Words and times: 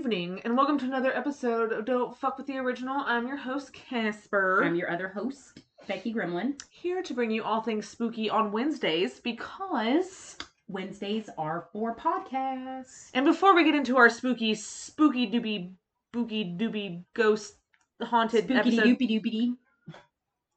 Good 0.00 0.14
evening, 0.14 0.40
and 0.44 0.56
welcome 0.56 0.78
to 0.78 0.86
another 0.86 1.14
episode 1.14 1.72
of 1.72 1.84
Don't 1.84 2.16
Fuck 2.16 2.38
with 2.38 2.46
the 2.46 2.56
Original. 2.56 3.02
I'm 3.06 3.26
your 3.26 3.36
host, 3.36 3.74
Casper. 3.74 4.64
I'm 4.64 4.74
your 4.74 4.90
other 4.90 5.08
host, 5.08 5.60
Becky 5.88 6.14
Gremlin. 6.14 6.58
here 6.70 7.02
to 7.02 7.12
bring 7.12 7.30
you 7.30 7.44
all 7.44 7.60
things 7.60 7.86
spooky 7.86 8.30
on 8.30 8.50
Wednesdays 8.50 9.20
because. 9.20 10.38
Wednesdays 10.68 11.28
are 11.36 11.68
for 11.74 11.94
podcasts. 11.94 13.10
And 13.12 13.26
before 13.26 13.54
we 13.54 13.62
get 13.62 13.74
into 13.74 13.98
our 13.98 14.08
spooky, 14.08 14.54
spooky 14.54 15.30
doobie, 15.30 15.74
boogie 16.14 16.58
doobie 16.58 17.04
ghost 17.12 17.56
haunted 18.00 18.48
Spookity 18.48 18.56
episode. 18.56 18.84
doopy 18.86 19.22
dee. 19.22 19.54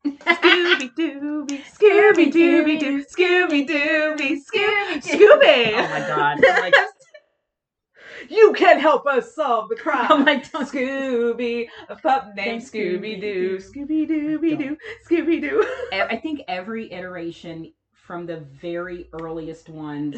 Scooby 0.05 0.89
Dooby, 0.95 1.61
Scooby 1.65 2.31
Dooby 2.31 2.79
Doo, 2.79 3.03
Scooby 3.03 3.67
Dooby, 3.67 4.37
Scooby 4.37 5.03
Scooby. 5.03 5.73
Oh 5.73 5.89
my 5.89 5.99
god. 5.99 6.45
I'm 6.45 6.61
like, 6.61 6.73
you 8.29 8.53
can 8.53 8.79
help 8.79 9.05
us 9.07 9.33
solve 9.35 9.69
the 9.69 9.75
crime. 9.75 10.07
I'm 10.11 10.25
like, 10.25 10.51
don't 10.51 10.67
Scooby, 10.67 11.67
a 11.89 11.95
pup 11.95 12.31
named 12.35 12.61
Scooby 12.61 13.19
Doo, 13.19 13.57
Scooby 13.57 14.07
Dooby 14.09 14.57
Doo, 14.57 14.77
Scooby 15.09 15.41
Doo. 15.41 15.65
I 15.91 16.17
think 16.17 16.41
every 16.47 16.91
iteration 16.91 17.73
from 17.93 18.25
the 18.25 18.37
very 18.37 19.09
earliest 19.21 19.69
ones, 19.69 20.17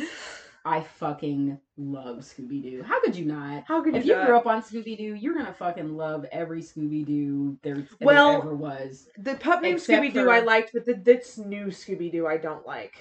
I 0.65 0.81
fucking 0.81 1.59
love 1.77 2.17
Scooby 2.17 2.63
Doo. 2.63 2.83
How 2.83 2.99
could 3.01 3.15
you 3.15 3.25
not? 3.25 3.63
How 3.67 3.83
could 3.83 3.93
you? 3.93 3.99
If 3.99 4.05
you? 4.07 4.15
not? 4.15 4.25
grew 4.25 4.37
up 4.37 4.47
on 4.47 4.61
Scooby 4.63 4.97
Doo, 4.97 5.13
you're 5.13 5.35
gonna 5.35 5.53
fucking 5.53 5.95
love 5.95 6.25
every 6.31 6.61
Scooby 6.61 7.05
Doo 7.05 7.57
there, 7.61 7.85
Well, 8.01 8.31
there 8.31 8.39
ever 8.41 8.55
was. 8.55 9.07
the 9.19 9.35
pup 9.35 9.61
named 9.61 9.79
Scooby 9.79 10.11
Doo 10.13 10.23
for- 10.25 10.31
I 10.31 10.39
liked, 10.39 10.71
but 10.73 10.85
the 10.85 10.93
this 10.95 11.37
new 11.37 11.67
Scooby 11.67 12.11
Doo 12.11 12.25
I 12.27 12.37
don't 12.37 12.65
like. 12.65 12.95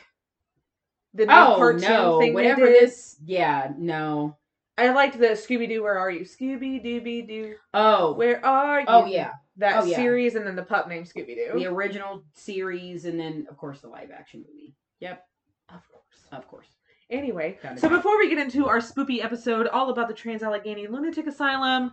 The 1.14 1.26
new 1.26 1.32
Oh 1.32 1.54
cartoon 1.56 1.80
no! 1.82 2.18
thing 2.18 2.34
Whatever 2.34 2.66
this, 2.66 3.16
yeah, 3.24 3.72
no. 3.78 4.36
I 4.76 4.90
liked 4.90 5.18
the 5.18 5.28
Scooby 5.28 5.68
Doo. 5.68 5.82
Where 5.82 5.98
are 5.98 6.10
you, 6.10 6.22
Scooby 6.22 6.84
Dooby 6.84 7.26
Doo? 7.28 7.54
Oh, 7.74 8.12
Where 8.14 8.44
are 8.44 8.80
you? 8.80 8.86
oh 8.88 9.06
yeah, 9.06 9.32
that 9.58 9.82
Oh, 9.82 9.84
yeah. 9.84 9.96
series, 9.96 10.34
and 10.34 10.44
then 10.46 10.56
the 10.56 10.62
pup 10.64 10.88
named 10.88 11.06
Scooby 11.06 11.36
Doo. 11.36 11.52
the 11.58 11.66
original 11.66 12.24
series, 12.34 13.04
and 13.04 13.18
then 13.18 13.46
of 13.48 13.56
course 13.56 13.80
the 13.80 13.88
live 13.88 14.10
action 14.10 14.44
movie. 14.48 14.74
Yep, 15.00 15.24
Of 15.68 15.82
course. 15.90 16.26
of 16.32 16.48
course. 16.48 16.66
Anyway, 17.10 17.58
so 17.76 17.88
before 17.88 18.16
we 18.18 18.28
get 18.30 18.38
into 18.38 18.66
our 18.66 18.78
spoopy 18.78 19.22
episode 19.22 19.66
all 19.68 19.90
about 19.90 20.08
the 20.08 20.14
Trans 20.14 20.42
Allegheny 20.42 20.86
Lunatic 20.86 21.26
Asylum 21.26 21.92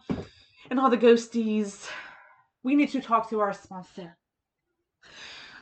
and 0.70 0.80
all 0.80 0.90
the 0.90 0.98
ghosties, 0.98 1.88
we 2.64 2.76
need 2.76 2.90
to 2.92 3.02
talk 3.02 3.30
to 3.30 3.42
our 3.42 3.54
sponsor. 3.54 4.16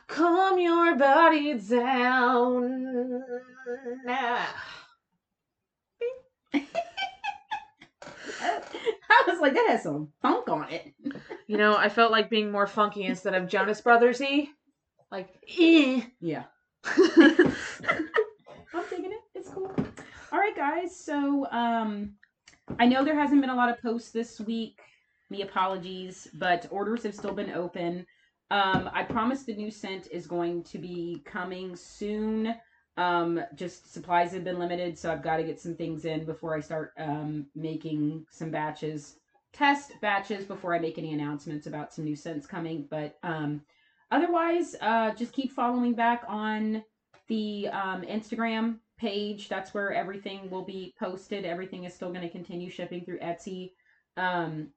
Calm 0.06 0.58
your 0.60 0.94
body 0.96 1.54
down. 1.54 3.22
I 9.10 9.24
was 9.26 9.40
like, 9.40 9.54
that 9.54 9.66
has 9.68 9.82
some 9.82 10.08
funk 10.22 10.48
on 10.48 10.70
it. 10.70 10.92
You 11.46 11.56
know, 11.56 11.76
I 11.76 11.88
felt 11.88 12.12
like 12.12 12.30
being 12.30 12.50
more 12.50 12.66
funky 12.66 13.04
instead 13.04 13.34
of 13.34 13.48
Jonas 13.48 13.80
Brothersy. 13.80 14.48
Like, 15.10 15.28
eh. 15.58 16.02
Yeah, 16.20 16.44
I'm 16.84 17.54
digging 18.88 19.12
it. 19.12 19.20
It's 19.34 19.50
cool. 19.50 19.72
All 20.32 20.38
right, 20.38 20.54
guys. 20.54 20.96
So, 20.96 21.46
um, 21.50 22.14
I 22.78 22.86
know 22.86 23.04
there 23.04 23.18
hasn't 23.18 23.40
been 23.40 23.50
a 23.50 23.54
lot 23.54 23.68
of 23.68 23.82
posts 23.82 24.12
this 24.12 24.40
week. 24.40 24.80
Me 25.28 25.42
apologies, 25.42 26.28
but 26.34 26.66
orders 26.70 27.02
have 27.02 27.14
still 27.14 27.32
been 27.32 27.50
open. 27.52 28.06
Um, 28.50 28.90
I 28.92 29.04
promise 29.04 29.44
the 29.44 29.54
new 29.54 29.70
scent 29.70 30.08
is 30.10 30.26
going 30.26 30.64
to 30.64 30.78
be 30.78 31.22
coming 31.24 31.76
soon. 31.76 32.54
Um, 33.00 33.42
just 33.54 33.90
supplies 33.90 34.32
have 34.32 34.44
been 34.44 34.58
limited, 34.58 34.98
so 34.98 35.10
I've 35.10 35.22
got 35.22 35.38
to 35.38 35.42
get 35.42 35.58
some 35.58 35.74
things 35.74 36.04
in 36.04 36.26
before 36.26 36.54
I 36.54 36.60
start 36.60 36.92
um, 36.98 37.46
making 37.54 38.26
some 38.30 38.50
batches, 38.50 39.16
test 39.54 39.98
batches 40.02 40.44
before 40.44 40.74
I 40.74 40.80
make 40.80 40.98
any 40.98 41.14
announcements 41.14 41.66
about 41.66 41.94
some 41.94 42.04
new 42.04 42.14
scents 42.14 42.46
coming. 42.46 42.86
But 42.90 43.16
um, 43.22 43.62
otherwise, 44.10 44.76
uh, 44.82 45.14
just 45.14 45.32
keep 45.32 45.50
following 45.50 45.94
back 45.94 46.24
on 46.28 46.84
the 47.28 47.68
um, 47.68 48.02
Instagram 48.02 48.80
page. 48.98 49.48
That's 49.48 49.72
where 49.72 49.94
everything 49.94 50.50
will 50.50 50.66
be 50.66 50.94
posted. 50.98 51.46
Everything 51.46 51.84
is 51.84 51.94
still 51.94 52.10
going 52.10 52.20
to 52.20 52.28
continue 52.28 52.68
shipping 52.68 53.02
through 53.06 53.20
Etsy. 53.20 53.70
Um, 54.18 54.68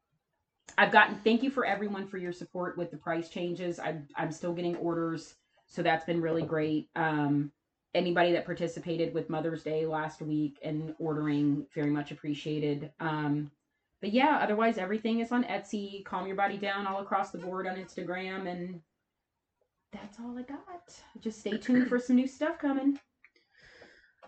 I've 0.77 0.93
gotten 0.93 1.19
thank 1.25 1.43
you 1.43 1.51
for 1.51 1.65
everyone 1.65 2.07
for 2.07 2.17
your 2.17 2.31
support 2.31 2.77
with 2.77 2.89
the 2.89 2.95
price 2.95 3.27
changes. 3.27 3.79
I'm 3.79 4.07
I'm 4.15 4.31
still 4.31 4.53
getting 4.53 4.77
orders, 4.77 5.35
so 5.67 5.83
that's 5.83 6.05
been 6.05 6.21
really 6.21 6.43
great. 6.43 6.87
Um, 6.95 7.51
anybody 7.93 8.31
that 8.31 8.45
participated 8.45 9.13
with 9.13 9.29
Mother's 9.29 9.63
Day 9.63 9.85
last 9.85 10.21
week 10.21 10.59
and 10.63 10.95
ordering, 10.99 11.65
very 11.73 11.89
much 11.89 12.11
appreciated. 12.11 12.91
Um, 12.99 13.51
but 14.01 14.11
yeah, 14.11 14.39
otherwise 14.41 14.77
everything 14.77 15.19
is 15.19 15.31
on 15.31 15.43
Etsy. 15.45 16.03
Calm 16.03 16.27
your 16.27 16.35
body 16.35 16.57
down 16.57 16.87
all 16.87 17.01
across 17.01 17.31
the 17.31 17.37
board 17.37 17.67
on 17.67 17.77
Instagram, 17.77 18.51
and 18.51 18.81
that's 19.91 20.19
all 20.19 20.37
I 20.37 20.41
got. 20.41 20.59
Just 21.21 21.39
stay 21.39 21.57
tuned 21.57 21.87
for 21.87 21.99
some 21.99 22.15
new 22.17 22.27
stuff 22.27 22.59
coming. 22.59 22.99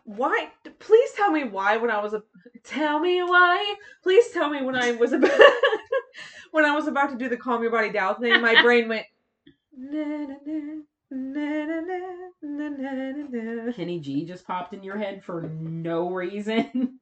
Why? 0.06 0.50
Please 0.80 1.12
tell 1.14 1.32
me 1.32 1.44
why 1.44 1.78
when 1.78 1.90
I 1.90 2.00
was 2.02 2.14
a. 2.14 2.24
Tell 2.64 3.00
me 3.00 3.24
why. 3.24 3.76
Please 4.04 4.30
tell 4.32 4.50
me 4.50 4.62
when 4.62 4.76
I 4.76 4.92
was 4.92 5.12
about. 5.12 5.32
when 6.52 6.64
I 6.64 6.76
was 6.76 6.88
about 6.88 7.10
to 7.10 7.18
do 7.18 7.28
the 7.28 7.36
calm 7.38 7.64
your 7.64 7.72
body 7.72 7.90
down 7.90 8.16
thing, 8.22 8.40
my 8.42 8.62
brain 8.62 8.88
went. 8.88 9.08
"Na, 9.78 10.04
na, 10.04 10.36
na, 10.46 10.82
na, 11.12 11.66
na, 11.66 11.82
na, 11.82 12.70
na, 12.70 12.70
na, 12.70 13.64
na." 13.66 13.72
Kenny 13.74 14.00
G 14.00 14.26
just 14.26 14.46
popped 14.48 14.74
in 14.74 14.84
your 14.84 14.98
head 14.98 15.24
for 15.24 15.42
no 15.44 16.10
reason. 16.10 17.00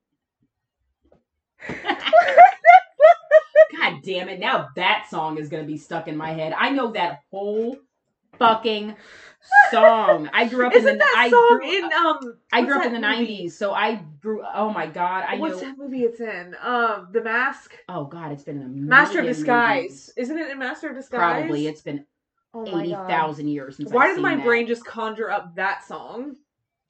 God 3.77 4.01
damn 4.03 4.29
it. 4.29 4.39
Now 4.39 4.69
that 4.75 5.07
song 5.09 5.37
is 5.37 5.49
going 5.49 5.63
to 5.63 5.67
be 5.71 5.77
stuck 5.77 6.07
in 6.07 6.15
my 6.15 6.31
head. 6.31 6.53
I 6.57 6.69
know 6.69 6.91
that 6.91 7.19
whole 7.31 7.77
fucking 8.37 8.95
song. 9.71 10.29
I 10.33 10.47
grew 10.47 10.67
up 10.67 10.73
Isn't 10.73 10.89
in 10.89 10.97
the 10.97 11.03
that 11.03 11.15
I 11.17 11.29
song 11.29 11.59
grew, 11.59 11.77
in 11.77 11.83
um? 11.93 12.37
I 12.51 12.61
grew 12.63 12.75
up 12.77 12.85
in 12.85 12.93
the 12.93 12.99
movie? 12.99 13.45
90s, 13.45 13.51
so 13.53 13.73
I 13.73 13.95
grew 14.21 14.43
Oh 14.53 14.69
my 14.71 14.85
god, 14.87 15.25
I 15.27 15.37
What's 15.37 15.61
know 15.61 15.67
that 15.67 15.77
movie 15.77 16.03
it's 16.03 16.19
in? 16.19 16.55
Um, 16.61 17.09
The 17.11 17.21
Mask, 17.21 17.73
Oh 17.89 18.05
god, 18.05 18.31
it's 18.31 18.43
been 18.43 18.61
a 18.61 18.67
Master 18.67 19.19
of 19.19 19.25
Disguise. 19.25 19.81
movies. 19.83 20.13
Isn't 20.17 20.37
it 20.37 20.49
in 20.51 20.59
Master 20.59 20.89
of 20.89 20.95
Disguise? 20.95 21.19
Probably. 21.19 21.67
It's 21.67 21.81
been 21.81 22.05
Oh 22.53 22.65
my 22.65 22.87
God. 22.87 23.05
80,000 23.09 23.47
years 23.47 23.77
since 23.77 23.91
Why 23.91 24.05
I've 24.09 24.15
does 24.15 24.21
my 24.21 24.35
that. 24.35 24.45
brain 24.45 24.67
just 24.67 24.85
conjure 24.85 25.29
up 25.31 25.55
that 25.55 25.83
song? 25.85 26.35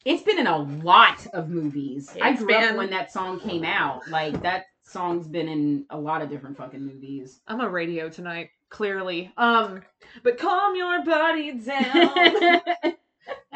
It's 0.05 0.23
been 0.23 0.37
in 0.39 0.47
a 0.47 0.57
lot 0.57 1.25
of 1.33 1.49
movies. 1.49 2.13
I 2.21 2.33
grew 2.33 2.47
been- 2.47 2.63
up 2.63 2.75
when 2.75 2.89
that 2.89 3.11
song 3.11 3.39
came 3.39 3.63
out. 3.63 4.07
Like 4.09 4.41
that 4.41 4.65
song's 4.81 5.27
been 5.27 5.47
in 5.47 5.85
a 5.89 5.97
lot 5.97 6.21
of 6.21 6.29
different 6.29 6.57
fucking 6.57 6.85
movies. 6.85 7.39
I'm 7.47 7.61
a 7.61 7.69
radio 7.69 8.09
tonight, 8.09 8.49
clearly. 8.69 9.31
Um, 9.37 9.81
but 10.23 10.37
calm 10.37 10.75
your 10.75 11.03
body 11.05 11.53
down. 11.53 12.61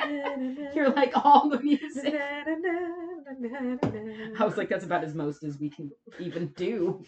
You're 0.73 0.91
like 0.91 1.11
all 1.25 1.49
the 1.49 1.59
music. 1.59 2.13
I 4.39 4.45
was 4.45 4.55
like, 4.55 4.69
that's 4.69 4.85
about 4.85 5.03
as 5.03 5.13
most 5.13 5.43
as 5.43 5.59
we 5.59 5.69
can 5.69 5.91
even 6.19 6.47
do. 6.55 7.03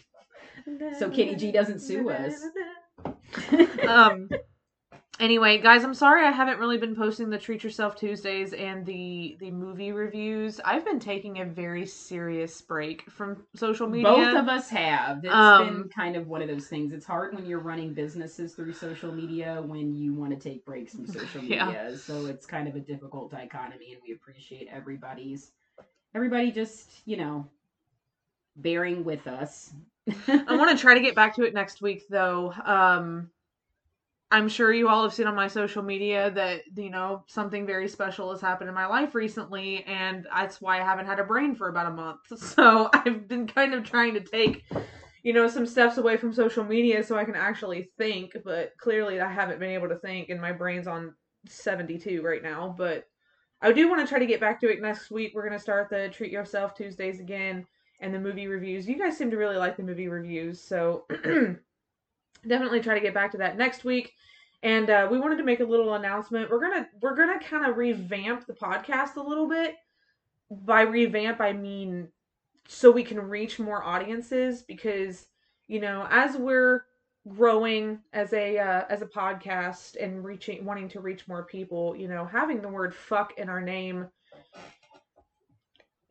So 0.98 1.08
Kenny 1.08 1.34
G 1.36 1.50
doesn't 1.50 1.78
sue 1.80 2.10
us. 2.10 2.34
um 3.88 4.28
anyway 5.20 5.58
guys 5.58 5.84
i'm 5.84 5.94
sorry 5.94 6.26
i 6.26 6.30
haven't 6.30 6.58
really 6.58 6.78
been 6.78 6.96
posting 6.96 7.28
the 7.30 7.38
treat 7.38 7.62
yourself 7.62 7.94
tuesdays 7.94 8.52
and 8.54 8.86
the 8.86 9.36
the 9.40 9.50
movie 9.50 9.92
reviews 9.92 10.60
i've 10.64 10.84
been 10.84 10.98
taking 10.98 11.40
a 11.40 11.44
very 11.44 11.86
serious 11.86 12.60
break 12.62 13.08
from 13.10 13.36
social 13.54 13.86
media 13.86 14.08
Both 14.08 14.34
of 14.34 14.48
us 14.48 14.68
have. 14.70 15.18
It's 15.24 15.32
been 15.32 15.82
Um, 15.82 15.88
kind 15.94 16.16
of 16.16 16.26
one 16.26 16.42
of 16.42 16.48
those 16.48 16.66
things. 16.68 16.92
It's 16.92 17.06
hard 17.06 17.34
when 17.34 17.44
you're 17.46 17.60
running 17.60 17.92
businesses 17.92 18.54
through 18.54 18.72
social 18.72 19.12
media 19.12 19.62
when 19.66 19.94
you 19.94 20.14
want 20.14 20.32
to 20.32 20.38
take 20.38 20.64
breaks 20.64 20.94
from 20.94 21.06
social 21.18 21.42
Yeah. 21.42 21.66
media. 21.66 21.96
So 21.98 22.26
it's 22.26 22.46
kind 22.46 22.66
of 22.68 22.74
a 22.76 22.80
difficult 22.80 23.30
dichotomy, 23.30 23.92
and 23.92 24.00
we 24.06 24.14
appreciate 24.14 24.68
everybody's 24.72 25.52
everybody 26.14 26.50
just 26.50 27.02
you 27.06 27.16
know 27.16 27.46
bearing 28.56 29.04
with 29.04 29.26
us. 29.26 29.72
i 30.28 30.56
want 30.56 30.70
to 30.76 30.80
try 30.80 30.94
to 30.94 31.00
get 31.00 31.14
back 31.14 31.34
to 31.36 31.42
it 31.42 31.54
next 31.54 31.82
week 31.82 32.04
though 32.08 32.52
um 32.64 33.28
i'm 34.30 34.48
sure 34.48 34.72
you 34.72 34.88
all 34.88 35.02
have 35.02 35.12
seen 35.12 35.26
on 35.26 35.34
my 35.34 35.48
social 35.48 35.82
media 35.82 36.30
that 36.30 36.62
you 36.76 36.90
know 36.90 37.24
something 37.26 37.66
very 37.66 37.88
special 37.88 38.30
has 38.30 38.40
happened 38.40 38.68
in 38.68 38.74
my 38.74 38.86
life 38.86 39.14
recently 39.14 39.82
and 39.84 40.26
that's 40.32 40.60
why 40.60 40.80
i 40.80 40.84
haven't 40.84 41.06
had 41.06 41.18
a 41.18 41.24
brain 41.24 41.54
for 41.54 41.68
about 41.68 41.86
a 41.86 41.90
month. 41.90 42.20
So 42.36 42.88
i've 42.92 43.28
been 43.28 43.46
kind 43.46 43.74
of 43.74 43.84
trying 43.84 44.14
to 44.14 44.20
take 44.20 44.64
you 45.22 45.32
know 45.32 45.48
some 45.48 45.66
steps 45.66 45.98
away 45.98 46.16
from 46.16 46.32
social 46.32 46.64
media 46.64 47.02
so 47.02 47.18
i 47.18 47.24
can 47.24 47.36
actually 47.36 47.90
think 47.98 48.36
but 48.44 48.72
clearly 48.78 49.20
i 49.20 49.30
haven't 49.30 49.60
been 49.60 49.70
able 49.70 49.88
to 49.88 49.98
think 49.98 50.30
and 50.30 50.40
my 50.40 50.52
brain's 50.52 50.86
on 50.86 51.14
72 51.46 52.22
right 52.22 52.42
now 52.42 52.74
but 52.76 53.04
i 53.62 53.72
do 53.72 53.88
want 53.88 54.00
to 54.00 54.06
try 54.06 54.18
to 54.18 54.26
get 54.26 54.40
back 54.40 54.60
to 54.60 54.70
it 54.70 54.80
next 54.80 55.10
week. 55.10 55.32
We're 55.34 55.46
going 55.46 55.58
to 55.58 55.62
start 55.62 55.90
the 55.90 56.08
treat 56.08 56.32
yourself 56.32 56.74
tuesdays 56.74 57.20
again 57.20 57.66
and 58.00 58.14
the 58.14 58.18
movie 58.18 58.46
reviews. 58.46 58.88
You 58.88 58.98
guys 58.98 59.18
seem 59.18 59.30
to 59.30 59.36
really 59.36 59.56
like 59.56 59.76
the 59.76 59.82
movie 59.82 60.08
reviews 60.08 60.60
so 60.62 61.06
definitely 62.46 62.80
try 62.80 62.94
to 62.94 63.00
get 63.00 63.14
back 63.14 63.32
to 63.32 63.38
that 63.38 63.56
next 63.56 63.84
week. 63.84 64.12
And 64.62 64.90
uh, 64.90 65.08
we 65.10 65.18
wanted 65.18 65.36
to 65.36 65.44
make 65.44 65.60
a 65.60 65.64
little 65.64 65.94
announcement. 65.94 66.50
We're 66.50 66.60
gonna 66.60 66.86
we're 67.00 67.16
gonna 67.16 67.40
kind 67.40 67.66
of 67.66 67.76
revamp 67.76 68.46
the 68.46 68.52
podcast 68.52 69.16
a 69.16 69.22
little 69.22 69.48
bit. 69.48 69.76
By 70.50 70.82
revamp 70.82 71.40
i 71.40 71.52
mean 71.52 72.08
so 72.66 72.90
we 72.90 73.02
can 73.02 73.20
reach 73.20 73.58
more 73.58 73.82
audiences 73.82 74.62
because 74.62 75.26
you 75.66 75.80
know 75.80 76.06
as 76.08 76.36
we're 76.36 76.84
growing 77.28 77.98
as 78.12 78.32
a 78.32 78.58
uh, 78.58 78.84
as 78.88 79.02
a 79.02 79.06
podcast 79.06 79.96
and 80.00 80.24
reaching 80.24 80.64
wanting 80.64 80.88
to 80.88 81.00
reach 81.00 81.26
more 81.26 81.44
people 81.44 81.96
you 81.96 82.06
know 82.06 82.24
having 82.24 82.62
the 82.62 82.68
word 82.68 82.94
fuck 82.94 83.36
in 83.38 83.48
our 83.48 83.60
name 83.60 84.06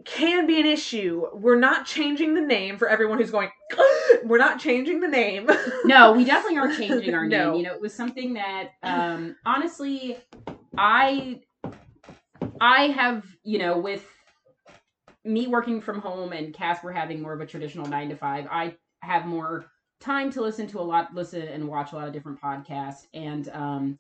can 0.09 0.47
be 0.47 0.59
an 0.59 0.65
issue. 0.65 1.27
We're 1.33 1.59
not 1.59 1.85
changing 1.85 2.33
the 2.33 2.41
name 2.41 2.77
for 2.77 2.89
everyone 2.89 3.19
who's 3.19 3.31
going 3.31 3.49
we're 4.23 4.39
not 4.39 4.59
changing 4.59 4.99
the 4.99 5.07
name. 5.07 5.49
No 5.85 6.13
we 6.13 6.25
definitely 6.25 6.57
aren't 6.57 6.77
changing 6.77 7.13
our 7.13 7.25
name. 7.27 7.29
No. 7.29 7.55
you 7.55 7.63
know 7.63 7.73
it 7.73 7.81
was 7.81 7.93
something 7.93 8.33
that 8.33 8.71
um 8.83 9.35
honestly 9.45 10.17
i 10.77 11.39
i 12.59 12.87
have 12.87 13.23
you 13.43 13.59
know 13.59 13.77
with 13.77 14.05
me 15.23 15.47
working 15.47 15.79
from 15.79 15.99
home 15.99 16.33
and 16.33 16.53
casper 16.53 16.91
having 16.91 17.21
more 17.21 17.33
of 17.33 17.41
a 17.41 17.45
traditional 17.45 17.85
nine 17.85 18.09
to 18.09 18.15
five 18.15 18.47
i 18.49 18.75
have 19.01 19.25
more 19.25 19.65
time 19.99 20.31
to 20.31 20.41
listen 20.41 20.65
to 20.67 20.79
a 20.79 20.81
lot 20.81 21.13
listen 21.13 21.43
and 21.43 21.67
watch 21.67 21.91
a 21.91 21.95
lot 21.95 22.07
of 22.07 22.13
different 22.13 22.41
podcasts. 22.41 23.05
And 23.13 23.49
um 23.49 23.99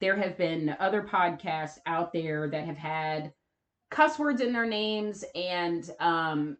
there 0.00 0.16
have 0.16 0.38
been 0.38 0.74
other 0.80 1.02
podcasts 1.02 1.78
out 1.86 2.12
there 2.12 2.48
that 2.48 2.64
have 2.64 2.78
had 2.78 3.32
cuss 3.90 4.18
words 4.18 4.40
in 4.40 4.52
their 4.52 4.66
names 4.66 5.24
and 5.34 5.90
um 6.00 6.56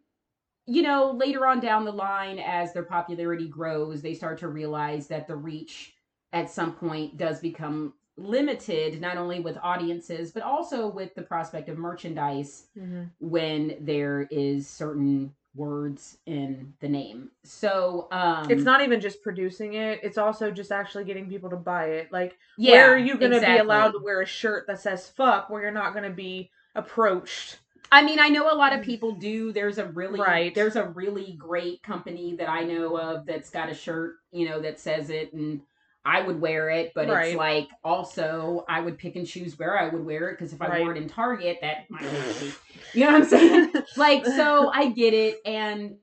you 0.67 0.81
know 0.81 1.11
later 1.11 1.45
on 1.47 1.59
down 1.59 1.85
the 1.85 1.91
line 1.91 2.39
as 2.39 2.73
their 2.73 2.83
popularity 2.83 3.47
grows 3.47 4.01
they 4.01 4.13
start 4.13 4.37
to 4.37 4.47
realize 4.47 5.07
that 5.07 5.27
the 5.27 5.35
reach 5.35 5.93
at 6.33 6.49
some 6.49 6.73
point 6.73 7.17
does 7.17 7.39
become 7.39 7.93
limited 8.17 9.01
not 9.01 9.17
only 9.17 9.39
with 9.39 9.57
audiences 9.63 10.31
but 10.31 10.43
also 10.43 10.87
with 10.87 11.15
the 11.15 11.21
prospect 11.21 11.69
of 11.69 11.77
merchandise 11.77 12.67
Mhm. 12.77 13.09
when 13.19 13.77
there 13.79 14.27
is 14.29 14.67
certain 14.67 15.33
words 15.53 16.17
in 16.25 16.73
the 16.79 16.87
name. 16.87 17.29
So 17.43 18.07
um 18.11 18.49
it's 18.49 18.63
not 18.63 18.81
even 18.81 19.01
just 19.01 19.21
producing 19.21 19.73
it 19.73 19.99
it's 20.03 20.17
also 20.17 20.49
just 20.51 20.71
actually 20.71 21.03
getting 21.03 21.27
people 21.27 21.49
to 21.49 21.57
buy 21.57 21.85
it. 21.87 22.11
Like 22.11 22.37
yeah, 22.57 22.71
where 22.71 22.93
are 22.93 22.97
you 22.97 23.17
going 23.17 23.31
to 23.31 23.39
be 23.41 23.57
allowed 23.57 23.91
to 23.91 23.99
wear 23.99 24.21
a 24.21 24.25
shirt 24.25 24.67
that 24.67 24.79
says 24.79 25.09
fuck 25.09 25.49
where 25.49 25.61
you're 25.61 25.71
not 25.71 25.93
going 25.93 26.05
to 26.05 26.15
be 26.15 26.51
approached 26.75 27.59
I 27.91 28.03
mean, 28.03 28.19
I 28.19 28.29
know 28.29 28.51
a 28.51 28.55
lot 28.55 28.71
of 28.71 28.79
mm. 28.79 28.85
people 28.85 29.11
do. 29.11 29.51
There's 29.51 29.77
a 29.77 29.85
really 29.85 30.19
Right. 30.19 30.55
there's 30.55 30.77
a 30.77 30.87
really 30.87 31.33
great 31.33 31.83
company 31.83 32.35
that 32.37 32.49
I 32.49 32.63
know 32.63 32.97
of 32.97 33.25
that's 33.25 33.49
got 33.49 33.69
a 33.69 33.73
shirt, 33.73 34.15
you 34.31 34.47
know, 34.47 34.61
that 34.61 34.79
says 34.79 35.09
it 35.09 35.33
and 35.33 35.61
I 36.03 36.21
would 36.21 36.39
wear 36.39 36.69
it, 36.69 36.93
but 36.95 37.09
Right. 37.09 37.27
it's 37.27 37.37
like 37.37 37.67
also 37.83 38.65
I 38.67 38.79
would 38.79 38.97
pick 38.97 39.17
and 39.17 39.27
choose 39.27 39.59
where 39.59 39.77
I 39.77 39.89
would 39.89 40.03
wear 40.03 40.29
it 40.29 40.33
because 40.33 40.53
if 40.53 40.61
I 40.61 40.67
Right. 40.67 40.81
wore 40.81 40.95
it 40.95 40.97
in 40.97 41.09
Target, 41.09 41.59
that 41.61 41.89
might 41.89 42.01
be. 42.01 42.51
You 42.93 43.05
know 43.05 43.13
what 43.13 43.21
I'm 43.21 43.27
saying? 43.29 43.73
like 43.97 44.25
so 44.25 44.69
I 44.69 44.89
get 44.89 45.13
it 45.13 45.39
and 45.45 45.95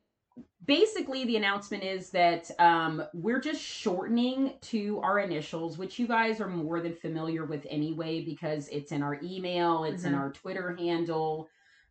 basically 0.69 1.25
the 1.25 1.35
announcement 1.37 1.82
is 1.82 2.11
that 2.11 2.49
um, 2.61 3.03
we're 3.15 3.41
just 3.41 3.61
shortening 3.61 4.53
to 4.61 5.00
our 5.03 5.19
initials 5.19 5.79
which 5.79 5.99
you 5.99 6.06
guys 6.06 6.41
are 6.41 6.47
more 6.49 6.81
than 6.81 6.94
familiar 6.94 7.44
with 7.47 7.67
anyway 7.70 8.23
because 8.23 8.69
it's 8.69 8.93
in 8.93 9.03
our 9.03 9.19
email 9.23 9.85
it's 9.85 10.05
in 10.05 10.12
Mhm. 10.12 10.19
our 10.19 10.31
twitter 10.32 10.76
handle 10.79 11.49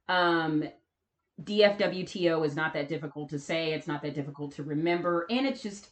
um, 0.07 0.63
dfwto 1.43 2.45
is 2.45 2.55
not 2.55 2.73
that 2.73 2.87
difficult 2.87 3.29
to 3.31 3.39
say 3.39 3.73
it's 3.73 3.87
not 3.87 4.01
that 4.03 4.13
difficult 4.15 4.53
to 4.53 4.63
remember 4.63 5.25
and 5.29 5.45
it's 5.45 5.61
just 5.61 5.89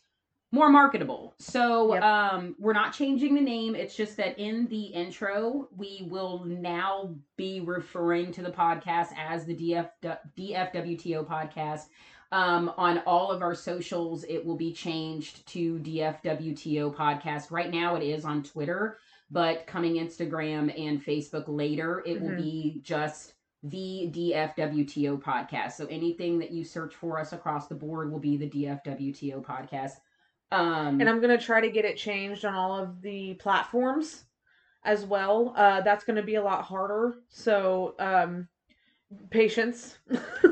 more 0.52 0.70
marketable 0.70 1.34
so 1.40 1.94
Yep. 1.96 2.04
um, 2.04 2.56
we're 2.60 2.74
not 2.74 2.94
changing 2.94 3.34
the 3.36 3.42
name 3.42 3.76
it's 3.76 3.96
just 3.96 4.16
that 4.18 4.38
in 4.40 4.68
the 4.68 4.84
intro 4.86 5.68
we 5.76 6.08
will 6.10 6.46
now 6.46 7.16
be 7.36 7.62
referring 7.62 8.32
to 8.34 8.42
the 8.44 8.52
podcast 8.52 9.10
as 9.18 9.46
the 9.46 9.56
DF, 9.56 9.90
dfwto 10.38 11.28
podcast 11.28 11.88
um, 12.36 12.72
on 12.78 12.98
all 13.06 13.32
of 13.32 13.42
our 13.42 13.56
socials 13.56 14.26
it 14.26 14.46
will 14.46 14.58
be 14.58 14.74
changed 14.74 15.46
to 15.48 15.80
dfwto 15.80 16.94
podcast 16.94 17.50
right 17.50 17.72
now 17.72 17.96
it 17.96 18.04
is 18.04 18.26
on 18.26 18.44
twitter 18.44 18.98
but 19.32 19.66
coming 19.66 19.94
instagram 19.96 20.64
and 20.78 21.04
facebook 21.04 21.46
later 21.48 22.04
it 22.06 22.20
will 22.22 22.30
Mhm. 22.32 22.38
be 22.38 22.82
just 22.84 23.34
the 23.64 24.10
dfwto 24.14 25.18
podcast 25.22 25.72
so 25.74 25.86
anything 25.88 26.38
that 26.40 26.52
you 26.52 26.64
search 26.64 26.94
for 26.96 27.18
us 27.20 27.32
across 27.34 27.68
the 27.68 27.76
board 27.76 28.12
will 28.12 28.20
be 28.20 28.36
the 28.38 28.50
dfwto 28.50 29.42
podcast 29.42 29.94
um 30.52 31.00
and 31.00 31.10
I'm 31.10 31.22
gonna 31.22 31.38
try 31.40 31.62
to 31.62 31.72
get 31.72 31.86
it 31.86 31.98
changed 31.98 32.44
on 32.46 32.54
all 32.54 32.78
of 32.78 33.02
the 33.02 33.34
platforms 33.36 34.26
as 34.84 35.04
well. 35.04 35.54
Uh, 35.56 35.82
that's 35.82 36.04
gonna 36.04 36.22
be 36.22 36.36
a 36.36 36.44
lot 36.44 36.64
harder. 36.64 37.16
So 37.30 37.96
um, 37.98 38.48
patience. 39.30 39.98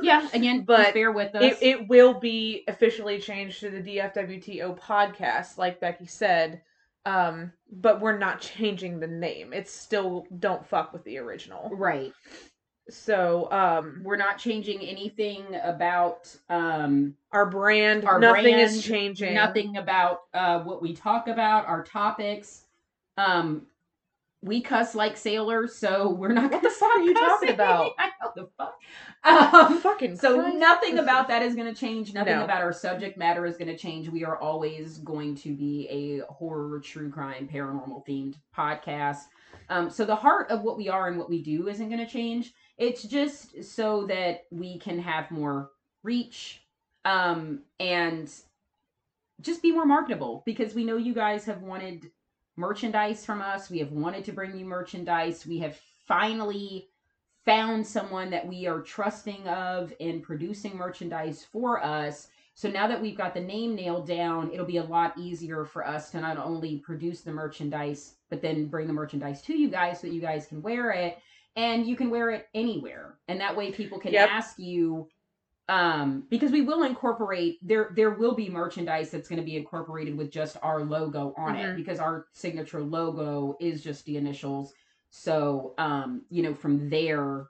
yeah 0.02 0.28
again 0.34 0.62
but 0.64 0.94
bear 0.94 1.12
with 1.12 1.34
us 1.36 1.58
it, 1.62 1.80
it 1.80 1.88
will 1.88 2.14
be 2.20 2.64
officially 2.68 3.20
changed 3.20 3.60
to 3.62 3.70
the 3.70 3.82
DFWTO 3.82 4.80
podcast, 4.80 5.58
like 5.58 5.80
Becky 5.80 6.06
said. 6.08 6.62
Um, 7.06 7.52
but 7.70 8.00
we're 8.00 8.18
not 8.18 8.40
changing 8.40 9.00
the 9.00 9.08
name. 9.08 9.52
It's 9.52 9.74
still 9.74 10.26
don't 10.40 10.66
fuck 10.66 10.94
with 10.94 11.04
the 11.04 11.18
original. 11.18 11.70
right 11.74 12.14
So 12.90 13.52
um, 13.52 14.02
we're 14.04 14.18
not 14.18 14.38
changing 14.38 14.82
anything 14.82 15.46
about 15.64 16.34
um 16.50 17.16
our 17.32 17.46
brand, 17.50 18.06
Our 18.06 18.20
nothing 18.20 18.44
brand, 18.54 18.62
is 18.62 18.84
changing. 18.84 19.34
nothing 19.34 19.78
about 19.78 20.20
uh 20.34 20.60
what 20.60 20.82
we 20.82 20.94
talk 20.94 21.28
about 21.28 21.66
our 21.66 21.84
topics 21.84 22.66
um 23.18 23.68
we 24.44 24.62
cuss 24.62 24.94
like 24.94 25.16
sailors 25.16 25.74
so 25.76 26.10
we're 26.10 26.34
not 26.34 26.52
What 26.52 26.62
the 26.62 26.70
fuck 26.70 26.96
are 26.98 27.02
you 27.02 27.16
stop 27.16 27.40
talking 27.40 27.50
about? 27.54 27.92
i 27.98 28.10
know 28.22 28.32
the 28.36 28.50
fuck 28.58 28.76
um 29.24 29.80
Fucking 29.80 30.18
so 30.18 30.42
Christ. 30.42 30.58
nothing 30.58 30.98
about 31.00 31.28
that 31.30 31.42
is 31.42 31.56
going 31.56 31.74
to 31.74 31.80
change 31.80 32.14
nothing 32.14 32.36
No. 32.38 32.44
about 32.44 32.62
our 32.62 32.74
subject 32.74 33.18
matter 33.18 33.46
is 33.46 33.56
going 33.58 33.70
to 33.70 33.78
change 33.78 34.10
we 34.10 34.26
are 34.26 34.38
always 34.38 34.98
going 35.00 35.36
to 35.38 35.56
be 35.56 35.88
a 35.90 36.32
horror 36.32 36.80
true 36.82 37.10
crime 37.10 37.48
paranormal 37.52 38.06
themed 38.06 38.36
podcast 38.56 39.20
um, 39.70 39.90
so 39.90 40.04
the 40.04 40.16
heart 40.16 40.50
of 40.52 40.62
what 40.64 40.76
we 40.78 40.90
are 40.90 41.08
and 41.08 41.18
what 41.18 41.30
we 41.30 41.42
do 41.42 41.70
isn't 41.70 41.88
going 41.90 42.06
to 42.06 42.12
change 42.12 42.54
it's 42.78 43.04
just 43.04 43.64
so 43.64 44.06
that 44.08 44.42
we 44.52 44.78
can 44.80 45.00
have 45.00 45.32
more 45.32 45.70
reach 46.04 46.62
um, 47.06 47.60
and 47.80 48.30
just 49.42 49.62
be 49.62 49.72
more 49.72 49.86
marketable 49.86 50.44
because 50.46 50.74
we 50.74 50.84
know 50.86 50.98
you 50.98 51.14
guys 51.14 51.46
have 51.46 51.62
wanted 51.62 52.12
merchandise 52.58 53.26
from 53.26 53.42
us 53.42 53.70
we 53.70 53.80
have 53.80 53.92
wanted 53.92 54.24
to 54.26 54.32
bring 54.34 54.58
you 54.58 54.66
merchandise 54.66 55.46
we 55.46 55.60
have 55.60 55.78
finally 56.08 56.86
found 57.46 57.86
someone 57.86 58.30
that 58.32 58.48
we 58.48 58.68
are 58.68 58.82
trusting 58.82 59.48
of 59.48 59.94
in 60.00 60.22
producing 60.22 60.78
merchandise 60.78 61.46
for 61.52 61.84
us. 61.84 62.30
So 62.56 62.70
now 62.70 62.88
that 62.88 63.02
we've 63.02 63.18
got 63.18 63.34
the 63.34 63.42
name 63.42 63.76
nailed 63.76 64.08
down, 64.08 64.52
it'll 64.52 64.66
be 64.66 64.78
a 64.78 64.84
lot 64.84 65.18
easier 65.18 65.66
for 65.66 65.88
us 65.88 66.12
to 66.12 66.22
not 66.22 66.38
only 66.38 66.78
produce 66.80 67.22
the 67.22 67.32
merchandise, 67.34 68.16
but 68.30 68.42
then 68.42 68.68
bring 68.68 68.88
the 68.88 68.94
merchandise 68.94 69.42
to 69.44 69.56
you 69.58 69.70
guys 69.70 70.02
so 70.02 70.08
that 70.08 70.14
you 70.14 70.22
guys 70.22 70.46
can 70.48 70.62
wear 70.62 70.92
it 70.92 71.18
and 71.56 71.86
you 71.88 71.96
can 71.96 72.10
wear 72.10 72.32
it 72.32 72.48
anywhere. 72.54 73.18
And 73.28 73.40
that 73.42 73.56
way 73.58 73.72
people 73.72 74.00
can 74.00 74.14
Yep. 74.14 74.30
ask 74.30 74.60
you 74.60 75.10
um 75.70 76.24
because 76.30 76.52
we 76.52 76.62
will 76.62 76.84
incorporate 76.84 77.58
there 77.62 77.92
there 77.96 78.12
will 78.12 78.36
be 78.36 78.50
merchandise 78.50 79.10
that's 79.12 79.30
going 79.30 79.40
to 79.40 79.46
be 79.46 79.56
incorporated 79.56 80.18
with 80.18 80.30
just 80.30 80.58
our 80.62 80.84
logo 80.84 81.34
on 81.38 81.56
it 81.56 81.68
Mhm. 81.68 81.76
because 81.78 82.00
our 82.00 82.28
signature 82.34 82.82
logo 82.82 83.56
is 83.62 83.82
just 83.82 84.04
the 84.06 84.18
initials 84.18 84.74
so 85.10 85.74
um 85.78 86.24
you 86.30 86.44
know 86.44 86.54
from 86.54 86.90
there 86.90 87.48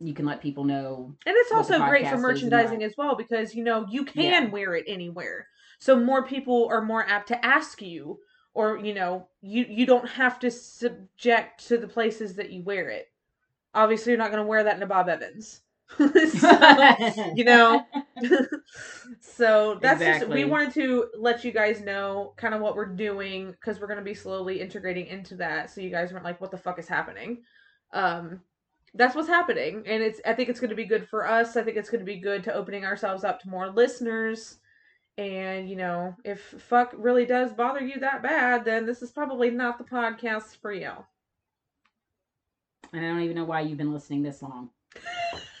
you 0.00 0.12
can 0.12 0.26
let 0.26 0.42
people 0.42 0.64
know 0.64 1.14
And 1.24 1.34
it's 1.36 1.52
also 1.52 1.78
great 1.78 2.02
for 2.02 2.04
podcast 2.04 2.06
is 2.06 2.12
and 2.12 2.22
merchandising 2.22 2.82
as 2.82 2.94
well 2.98 3.16
because 3.16 3.54
you 3.54 3.64
know 3.64 3.86
you 3.88 4.04
can 4.04 4.24
Yeah. 4.24 4.50
wear 4.50 4.74
it 4.74 4.84
anywhere. 4.86 5.46
So 5.78 5.98
more 5.98 6.26
people 6.26 6.68
are 6.70 6.82
more 6.82 7.06
apt 7.08 7.28
to 7.28 7.44
ask 7.44 7.80
you 7.80 8.18
or 8.52 8.78
you 8.78 8.92
know, 8.94 9.28
you 9.40 9.64
you 9.68 9.86
don't 9.86 10.08
have 10.08 10.38
to 10.40 10.50
subject 10.50 11.66
to 11.68 11.78
the 11.78 11.88
places 11.88 12.34
that 12.36 12.50
you 12.50 12.62
wear 12.62 12.88
it. 12.90 13.06
Obviously 13.74 14.10
you're 14.12 14.18
not 14.18 14.30
going 14.30 14.42
to 14.42 14.48
wear 14.48 14.64
that 14.64 14.76
in 14.76 14.82
a 14.82 14.86
Bob 14.86 15.08
Evans. 15.08 15.62
so, 15.98 17.32
you 17.34 17.44
know. 17.44 17.84
so 19.20 19.78
that's 19.80 20.00
just 20.00 20.28
we 20.28 20.44
wanted 20.44 20.72
to 20.74 21.08
let 21.18 21.44
you 21.44 21.52
guys 21.52 21.80
know 21.80 22.32
kind 22.36 22.54
of 22.54 22.60
what 22.60 22.74
we're 22.74 22.86
doing 22.86 23.52
because 23.52 23.80
we're 23.80 23.86
going 23.86 23.98
to 23.98 24.04
be 24.04 24.14
slowly 24.14 24.60
integrating 24.60 25.06
into 25.06 25.36
that 25.36 25.70
so 25.70 25.80
you 25.80 25.90
guys 25.90 26.12
weren't 26.12 26.24
like 26.24 26.40
what 26.40 26.50
the 26.50 26.58
fuck 26.58 26.78
is 26.78 26.88
happening? 26.88 27.42
Um 27.92 28.40
that's 28.94 29.14
what's 29.14 29.28
happening 29.28 29.82
and 29.86 30.02
it's 30.02 30.20
i 30.24 30.32
think 30.32 30.48
it's 30.48 30.60
going 30.60 30.70
to 30.70 30.76
be 30.76 30.84
good 30.84 31.08
for 31.08 31.28
us 31.28 31.56
i 31.56 31.62
think 31.62 31.76
it's 31.76 31.90
going 31.90 32.00
to 32.00 32.06
be 32.06 32.18
good 32.18 32.44
to 32.44 32.54
opening 32.54 32.84
ourselves 32.84 33.24
up 33.24 33.40
to 33.40 33.48
more 33.48 33.68
listeners 33.68 34.58
and 35.18 35.68
you 35.68 35.76
know 35.76 36.14
if 36.24 36.40
fuck 36.40 36.94
really 36.96 37.26
does 37.26 37.52
bother 37.52 37.80
you 37.80 37.98
that 38.00 38.22
bad 38.22 38.64
then 38.64 38.86
this 38.86 39.02
is 39.02 39.10
probably 39.10 39.50
not 39.50 39.78
the 39.78 39.84
podcast 39.84 40.56
for 40.60 40.72
you. 40.72 40.92
And 42.92 43.04
i 43.04 43.08
don't 43.08 43.22
even 43.22 43.36
know 43.36 43.44
why 43.44 43.60
you've 43.60 43.78
been 43.78 43.92
listening 43.92 44.22
this 44.22 44.42
long 44.42 44.70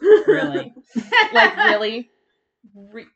Really? 0.00 0.74
like 1.32 1.56
really 1.56 2.10
Re- 2.74 3.06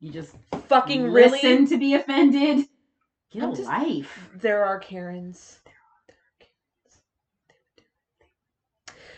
you 0.00 0.10
just 0.12 0.34
fucking 0.68 1.04
really 1.10 1.30
listen 1.30 1.66
to 1.68 1.78
be 1.78 1.94
offended 1.94 2.66
get 3.32 3.42
I'm 3.42 3.50
a 3.50 3.56
just- 3.56 3.68
life 3.68 4.28
There 4.34 4.64
are 4.64 4.78
Karens. 4.78 5.58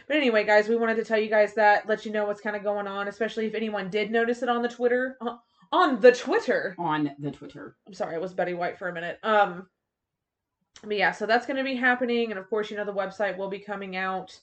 But 0.09 0.17
anyway, 0.17 0.45
guys, 0.45 0.69
we 0.69 0.77
wanted 0.77 0.97
to 0.97 1.05
tell 1.05 1.19
you 1.19 1.31
guys 1.31 1.55
that, 1.55 1.89
let 1.89 2.05
you 2.05 2.13
know 2.13 2.27
what's 2.27 2.41
kind 2.41 2.57
of 2.57 2.63
going 2.63 2.87
on, 2.87 3.09
especially 3.09 3.47
if 3.47 3.55
anyone 3.55 3.89
did 3.89 4.11
notice 4.11 4.43
it 4.43 4.49
on 4.49 4.61
the 4.61 4.69
Twitter. 4.69 5.17
Uh, 5.21 5.37
on 5.71 6.01
the 6.01 6.13
Twitter. 6.13 6.75
On 6.79 7.11
the 7.19 7.31
Twitter. 7.31 7.77
I'm 7.87 7.95
sorry, 7.95 8.17
I 8.17 8.19
was 8.19 8.35
Betty 8.35 8.53
White 8.53 8.79
for 8.79 8.89
a 8.89 8.93
minute. 8.93 9.19
Um, 9.23 9.69
but 10.85 10.97
yeah, 10.97 11.13
so 11.13 11.25
that's 11.25 11.47
going 11.47 11.57
to 11.57 11.65
be 11.65 11.77
happening, 11.77 12.31
and 12.31 12.39
of 12.39 12.51
course, 12.51 12.71
you 12.71 12.77
know 12.77 12.85
the 12.85 12.93
website 12.93 13.37
will 13.39 13.49
be 13.49 13.61
coming 13.61 13.97
out. 13.97 14.39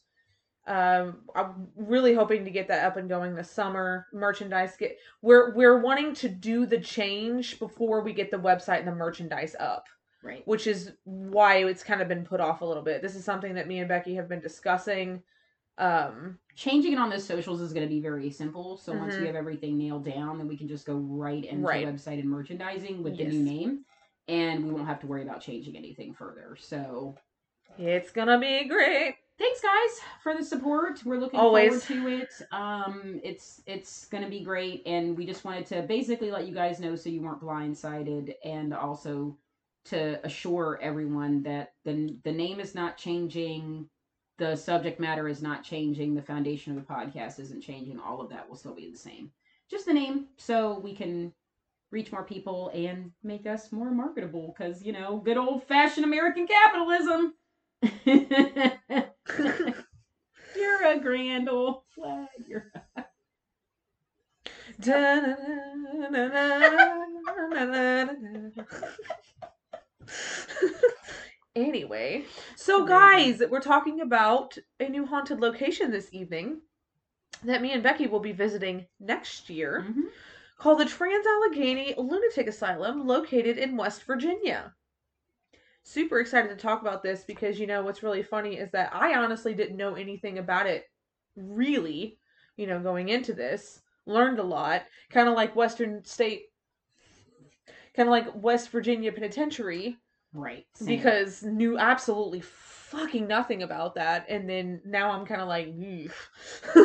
Um, 0.69 1.21
I'm 1.33 1.67
really 1.75 2.13
hoping 2.13 2.45
to 2.45 2.51
get 2.51 2.67
that 2.67 2.85
up 2.85 2.95
and 2.95 3.09
going 3.09 3.33
this 3.33 3.49
summer. 3.49 4.05
Merchandise 4.13 4.77
get 4.77 4.99
we're 5.23 5.51
we're 5.55 5.79
wanting 5.79 6.13
to 6.15 6.29
do 6.29 6.67
the 6.67 6.79
change 6.79 7.57
before 7.57 8.01
we 8.01 8.13
get 8.13 8.29
the 8.29 8.37
website 8.37 8.77
and 8.77 8.87
the 8.87 8.93
merchandise 8.93 9.55
up, 9.59 9.87
Right. 10.21 10.43
which 10.45 10.67
is 10.67 10.91
why 11.05 11.63
it's 11.65 11.81
kind 11.81 12.03
of 12.03 12.07
been 12.07 12.23
put 12.23 12.39
off 12.39 12.61
a 12.61 12.65
little 12.65 12.83
bit. 12.83 13.01
This 13.01 13.15
is 13.15 13.25
something 13.25 13.55
that 13.55 13.67
me 13.67 13.79
and 13.79 13.89
Becky 13.89 14.13
have 14.13 14.29
been 14.29 14.41
discussing. 14.41 15.23
Um, 15.79 16.37
Changing 16.55 16.93
it 16.93 16.99
on 16.99 17.09
the 17.09 17.19
socials 17.19 17.61
is 17.61 17.73
going 17.73 17.87
to 17.87 17.89
be 17.89 18.01
very 18.01 18.29
simple. 18.29 18.77
So 18.77 18.93
once 18.93 19.15
Mhm. 19.15 19.21
we 19.21 19.25
have 19.27 19.35
everything 19.35 19.75
nailed 19.75 20.05
down, 20.05 20.37
then 20.37 20.47
we 20.47 20.57
can 20.57 20.67
just 20.67 20.85
go 20.85 20.97
right 20.97 21.45
into 21.45 21.65
Right. 21.65 21.87
website 21.87 22.19
and 22.19 22.29
merchandising 22.29 23.01
with 23.01 23.17
the 23.17 23.25
new 23.25 23.41
name, 23.41 23.85
and 24.27 24.65
we 24.65 24.71
won't 24.71 24.85
have 24.85 24.99
to 24.99 25.07
worry 25.07 25.23
about 25.23 25.41
changing 25.41 25.75
anything 25.75 26.13
further. 26.13 26.55
So 26.59 27.15
it's 27.79 28.11
gonna 28.11 28.37
be 28.37 28.65
great. 28.65 29.15
Thanks 29.39 29.61
guys 29.61 30.01
for 30.21 30.35
the 30.35 30.43
support. 30.43 31.03
We're 31.05 31.17
looking 31.17 31.39
Always. 31.39 31.83
forward 31.85 32.05
to 32.05 32.21
it. 32.21 32.33
Um 32.51 33.19
it's 33.23 33.61
it's 33.65 34.05
gonna 34.07 34.29
be 34.29 34.41
great 34.41 34.83
and 34.85 35.17
we 35.17 35.25
just 35.25 35.43
wanted 35.43 35.65
to 35.67 35.81
basically 35.83 36.29
let 36.29 36.45
you 36.45 36.53
guys 36.53 36.79
know 36.79 36.95
so 36.95 37.09
you 37.09 37.21
weren't 37.21 37.41
blindsided 37.41 38.33
and 38.43 38.73
also 38.73 39.37
to 39.85 40.23
assure 40.25 40.77
everyone 40.81 41.41
that 41.43 41.73
the 41.85 42.15
the 42.23 42.31
name 42.31 42.59
is 42.59 42.75
not 42.75 42.97
changing 42.97 43.89
the 44.37 44.55
subject 44.55 44.99
matter 44.99 45.27
is 45.27 45.41
not 45.41 45.63
changing 45.63 46.13
the 46.13 46.21
foundation 46.21 46.77
of 46.77 46.85
the 46.85 46.93
podcast 46.93 47.39
isn't 47.39 47.61
changing 47.61 47.99
all 47.99 48.21
of 48.21 48.29
that 48.29 48.47
will 48.47 48.55
still 48.55 48.75
be 48.75 48.91
the 48.91 48.97
same. 48.97 49.31
Just 49.69 49.85
the 49.85 49.93
name 49.93 50.27
so 50.37 50.79
we 50.79 50.93
can 50.93 51.33
reach 51.91 52.11
more 52.11 52.23
people 52.23 52.71
and 52.73 53.11
make 53.23 53.47
us 53.47 53.71
more 53.71 53.91
marketable 53.91 54.53
because 54.55 54.83
you 54.83 54.93
know 54.93 55.17
good 55.17 55.37
old 55.37 55.63
fashioned 55.63 56.05
american 56.05 56.45
capitalism 56.45 57.33
You're 58.05 58.27
a 60.85 60.99
grand 60.99 61.49
old 61.49 61.83
flag. 61.95 62.27
You're 62.47 62.71
anyway, 71.55 72.25
so 72.55 72.85
guys, 72.85 73.41
we're 73.49 73.61
talking 73.61 74.01
about 74.01 74.57
a 74.79 74.89
new 74.89 75.05
haunted 75.05 75.39
location 75.39 75.91
this 75.91 76.09
evening 76.11 76.61
that 77.43 77.61
me 77.61 77.71
and 77.73 77.83
Becky 77.83 78.07
will 78.07 78.19
be 78.19 78.31
visiting 78.31 78.85
next 78.99 79.49
year 79.49 79.85
Mhm. 79.87 80.09
called 80.57 80.79
the 80.79 80.85
Trans 80.85 81.25
Allegheny 81.25 81.93
Lunatic 81.97 82.47
Asylum 82.47 83.07
located 83.07 83.57
in 83.57 83.77
West 83.77 84.03
Virginia. 84.03 84.73
Super 85.83 86.19
excited 86.19 86.49
to 86.49 86.55
talk 86.55 86.81
about 86.81 87.01
this 87.03 87.23
because 87.23 87.59
you 87.59 87.67
know 87.67 87.81
what's 87.81 88.03
really 88.03 88.23
funny 88.23 88.57
is 88.57 88.69
that 88.71 88.93
I 88.93 89.15
honestly 89.15 89.53
didn't 89.53 89.77
know 89.77 89.95
anything 89.95 90.37
about 90.37 90.67
it 90.67 90.85
really, 91.35 92.19
you 92.57 92.67
know, 92.67 92.79
going 92.79 93.09
into 93.09 93.33
this. 93.33 93.81
Learned 94.05 94.39
a 94.39 94.43
lot, 94.43 94.83
kind 95.09 95.27
of 95.27 95.35
like 95.35 95.55
Western 95.55 96.03
State 96.03 96.43
kind 97.95 98.07
of 98.07 98.11
like 98.11 98.27
West 98.33 98.69
Virginia 98.69 99.11
Penitentiary 99.11 99.97
right. 100.33 100.65
same. 100.75 100.87
because 100.87 101.43
knew 101.43 101.77
absolutely 101.77 102.41
fucking 102.41 103.27
nothing 103.27 103.61
about 103.61 103.95
that 103.95 104.25
and 104.29 104.49
then 104.49 104.81
now 104.85 105.11
I'm 105.11 105.25
kind 105.25 105.41
of 105.41 105.47
like 105.47 105.67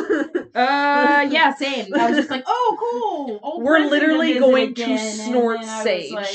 uh 0.55 1.27
yeah, 1.29 1.53
same. 1.55 1.93
I 1.95 2.09
was 2.09 2.17
just 2.17 2.29
like, 2.29 2.43
oh 2.45 2.77
cool. 2.79 3.39
Old 3.41 3.63
We're 3.63 3.77
friends 3.77 3.93
are 3.93 3.99
gonna 3.99 4.17
literally 4.17 4.39
going 4.39 4.73
to 4.75 4.97
snort 4.97 5.61
then 5.61 5.69
I 5.69 5.75
was 5.75 5.83
sage. 5.83 6.11
like. 6.11 6.27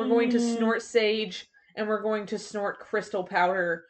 We're 0.00 0.08
going 0.08 0.30
to 0.30 0.40
snort 0.40 0.82
sage 0.82 1.48
and 1.76 1.88
we're 1.88 2.02
going 2.02 2.26
to 2.26 2.38
snort 2.38 2.78
crystal 2.80 3.24
powder 3.24 3.84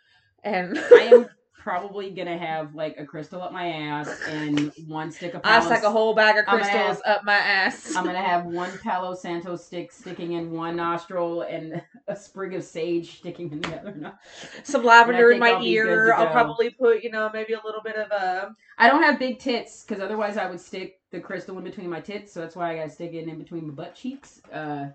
and 0.45 0.79
I 0.93 1.09
am 1.13 1.27
probably 1.61 2.11
gonna 2.11 2.39
have 2.39 2.75
like 2.75 2.97
a 2.99 3.05
crystal 3.05 3.43
up 3.43 3.53
my 3.53 3.67
ass 3.69 4.09
and 4.27 4.73
one 4.87 5.13
stick 5.13 5.35
of 5.35 5.43
I 5.45 5.61
Palo- 5.61 5.67
stuck 5.67 5.85
a 5.85 5.91
whole 5.91 6.15
bag 6.15 6.39
of 6.39 6.47
crystals 6.47 7.03
up 7.05 7.23
my 7.25 7.35
ass. 7.35 7.95
I'm 7.95 8.05
gonna 8.05 8.23
have 8.23 8.47
one 8.47 8.71
Palo 8.79 9.15
Santo 9.15 9.57
stick 9.57 9.93
sticking 9.93 10.33
in 10.33 10.53
one 10.53 10.77
nostril 10.77 11.43
and 11.43 11.83
a 12.09 12.17
sprig 12.17 12.55
of 12.55 12.65
sage 12.65 13.19
sticking 13.19 13.53
in 13.53 13.61
the 13.61 13.79
other 13.79 13.95
nostril. 13.95 14.63
Some 14.63 14.85
lavender 14.85 15.33
in 15.33 15.39
my 15.39 15.51
I'll 15.51 15.63
ear. 15.63 16.15
I'll 16.15 16.33
probably 16.33 16.71
put, 16.71 17.05
you 17.05 17.11
know, 17.11 17.31
maybe 17.33 17.53
a 17.53 17.61
little 17.63 17.83
bit 17.83 17.97
of 17.97 18.11
a 18.11 18.57
I 18.79 18.89
don't 18.89 19.03
have 19.03 19.19
big 19.19 19.39
tits 19.39 19.85
because 19.85 20.03
otherwise 20.03 20.39
I 20.39 20.49
would 20.49 20.61
stick 20.61 21.01
the 21.11 21.21
crystal 21.21 21.59
in 21.59 21.65
between 21.65 21.91
my 21.91 22.01
tits. 22.01 22.33
So 22.33 22.41
that's 22.41 22.57
why 22.57 22.73
I 22.73 22.77
gotta 22.77 22.91
stick 22.91 23.13
it 23.13 23.29
in 23.29 23.39
between 23.39 23.67
my 23.67 23.75
butt 23.75 23.95
cheeks. 23.95 24.41
Uh, 24.51 24.89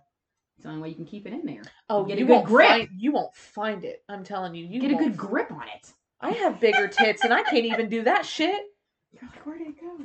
it's 0.57 0.63
the 0.63 0.69
only 0.69 0.81
way 0.81 0.89
you 0.89 0.95
can 0.95 1.05
keep 1.05 1.25
it 1.27 1.33
in 1.33 1.45
there. 1.45 1.61
Oh, 1.89 2.03
Get 2.05 2.17
a 2.17 2.21
you 2.21 2.25
good 2.27 2.33
won't 2.33 2.45
grip. 2.45 2.67
find 2.69 2.89
you 2.97 3.11
won't 3.11 3.35
find 3.35 3.83
it. 3.83 4.03
I'm 4.09 4.23
telling 4.23 4.55
you, 4.55 4.65
you 4.65 4.79
Get 4.81 4.91
a 4.91 4.95
good 4.95 5.17
grip 5.17 5.51
on 5.51 5.63
it. 5.73 5.91
I 6.21 6.31
have 6.31 6.59
bigger 6.59 6.87
tits 6.87 7.23
and 7.23 7.33
I 7.33 7.43
can't 7.43 7.65
even 7.65 7.89
do 7.89 8.03
that 8.03 8.25
shit. 8.25 8.63
You're 9.11 9.21
like, 9.29 9.45
where 9.45 9.57
did 9.57 9.67
it 9.67 9.79
go? 9.81 9.97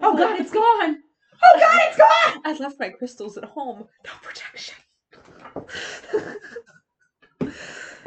I 0.00 0.06
Oh 0.06 0.12
left 0.12 0.18
god, 0.18 0.34
it- 0.34 0.40
it's 0.42 0.52
gone. 0.52 0.98
Oh 1.42 1.58
god, 1.58 1.80
it's 1.88 1.96
gone. 1.96 2.42
I 2.44 2.52
left 2.58 2.80
my 2.80 2.88
crystals 2.90 3.36
at 3.38 3.44
home. 3.44 3.84
No 4.04 4.10
protection. 4.22 4.74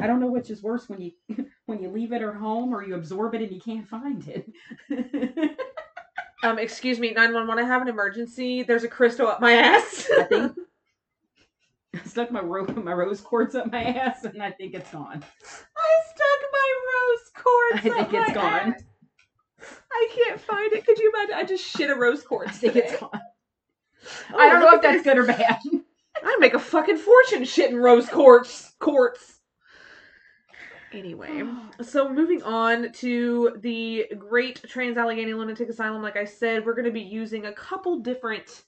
I 0.00 0.06
don't 0.06 0.20
know 0.20 0.26
which 0.30 0.50
is 0.50 0.62
worse 0.62 0.88
when 0.88 1.00
you 1.00 1.12
when 1.66 1.80
you 1.82 1.88
leave 1.90 2.12
it 2.12 2.22
at 2.22 2.34
home 2.34 2.74
or 2.74 2.84
you 2.84 2.94
absorb 2.96 3.34
it 3.34 3.42
and 3.42 3.52
you 3.52 3.60
can't 3.60 3.86
find 3.88 4.26
it. 4.28 4.50
um, 6.42 6.58
excuse 6.58 6.98
me, 6.98 7.12
911, 7.12 7.64
I 7.64 7.66
have 7.66 7.82
an 7.82 7.88
emergency. 7.88 8.62
There's 8.62 8.84
a 8.84 8.88
crystal 8.88 9.28
up 9.28 9.40
my 9.40 9.52
ass. 9.52 10.08
I 10.18 10.22
think 10.24 10.52
I 11.94 11.98
stuck 12.04 12.30
my 12.30 12.40
ro- 12.40 12.66
my 12.82 12.92
rose 12.92 13.20
quartz 13.20 13.54
up 13.54 13.70
my 13.70 13.82
ass 13.82 14.24
and 14.24 14.42
I 14.42 14.50
think 14.50 14.74
it's 14.74 14.90
gone. 14.90 15.22
I 15.76 15.90
stuck 16.14 16.50
my 16.52 16.74
rose 16.88 17.30
quartz. 17.34 17.86
I 17.86 18.04
think 18.10 18.14
it's 18.14 18.32
gone. 18.34 18.74
ass. 18.74 18.82
I 19.92 20.08
can't 20.14 20.40
find 20.40 20.72
it. 20.72 20.84
Could 20.86 20.98
you 20.98 21.12
imagine? 21.14 21.34
I 21.34 21.44
just 21.44 21.64
shit 21.64 21.90
a 21.90 21.94
rose 21.94 22.20
I 22.24 22.26
quartz. 22.26 22.58
think 22.58 22.74
today. 22.74 22.86
it's 22.88 23.00
gone. 23.00 23.20
Oh, 24.32 24.38
I 24.38 24.48
don't 24.48 24.60
know 24.60 24.68
if 24.70 24.74
at 24.76 24.82
that's 24.82 25.02
good 25.04 25.18
or 25.18 25.26
bad. 25.26 25.58
I'd 26.24 26.36
make 26.40 26.54
a 26.54 26.58
fucking 26.58 26.96
fortune 26.98 27.42
shitting 27.42 27.80
rose 27.80 28.08
quartz. 28.08 28.72
Quartz. 28.80 29.38
Anyway, 30.92 31.42
so 31.82 32.08
moving 32.08 32.42
on 32.42 32.92
to 32.92 33.56
the 33.60 34.06
Great 34.18 34.62
Trans 34.68 34.96
Allegheny 34.96 35.34
Lunatic 35.34 35.68
Asylum. 35.68 36.02
Like 36.02 36.16
I 36.16 36.24
said, 36.24 36.64
we're 36.66 36.74
going 36.74 36.84
to 36.86 36.90
be 36.90 37.00
using 37.00 37.46
a 37.46 37.52
couple 37.52 38.00
different 38.00 38.62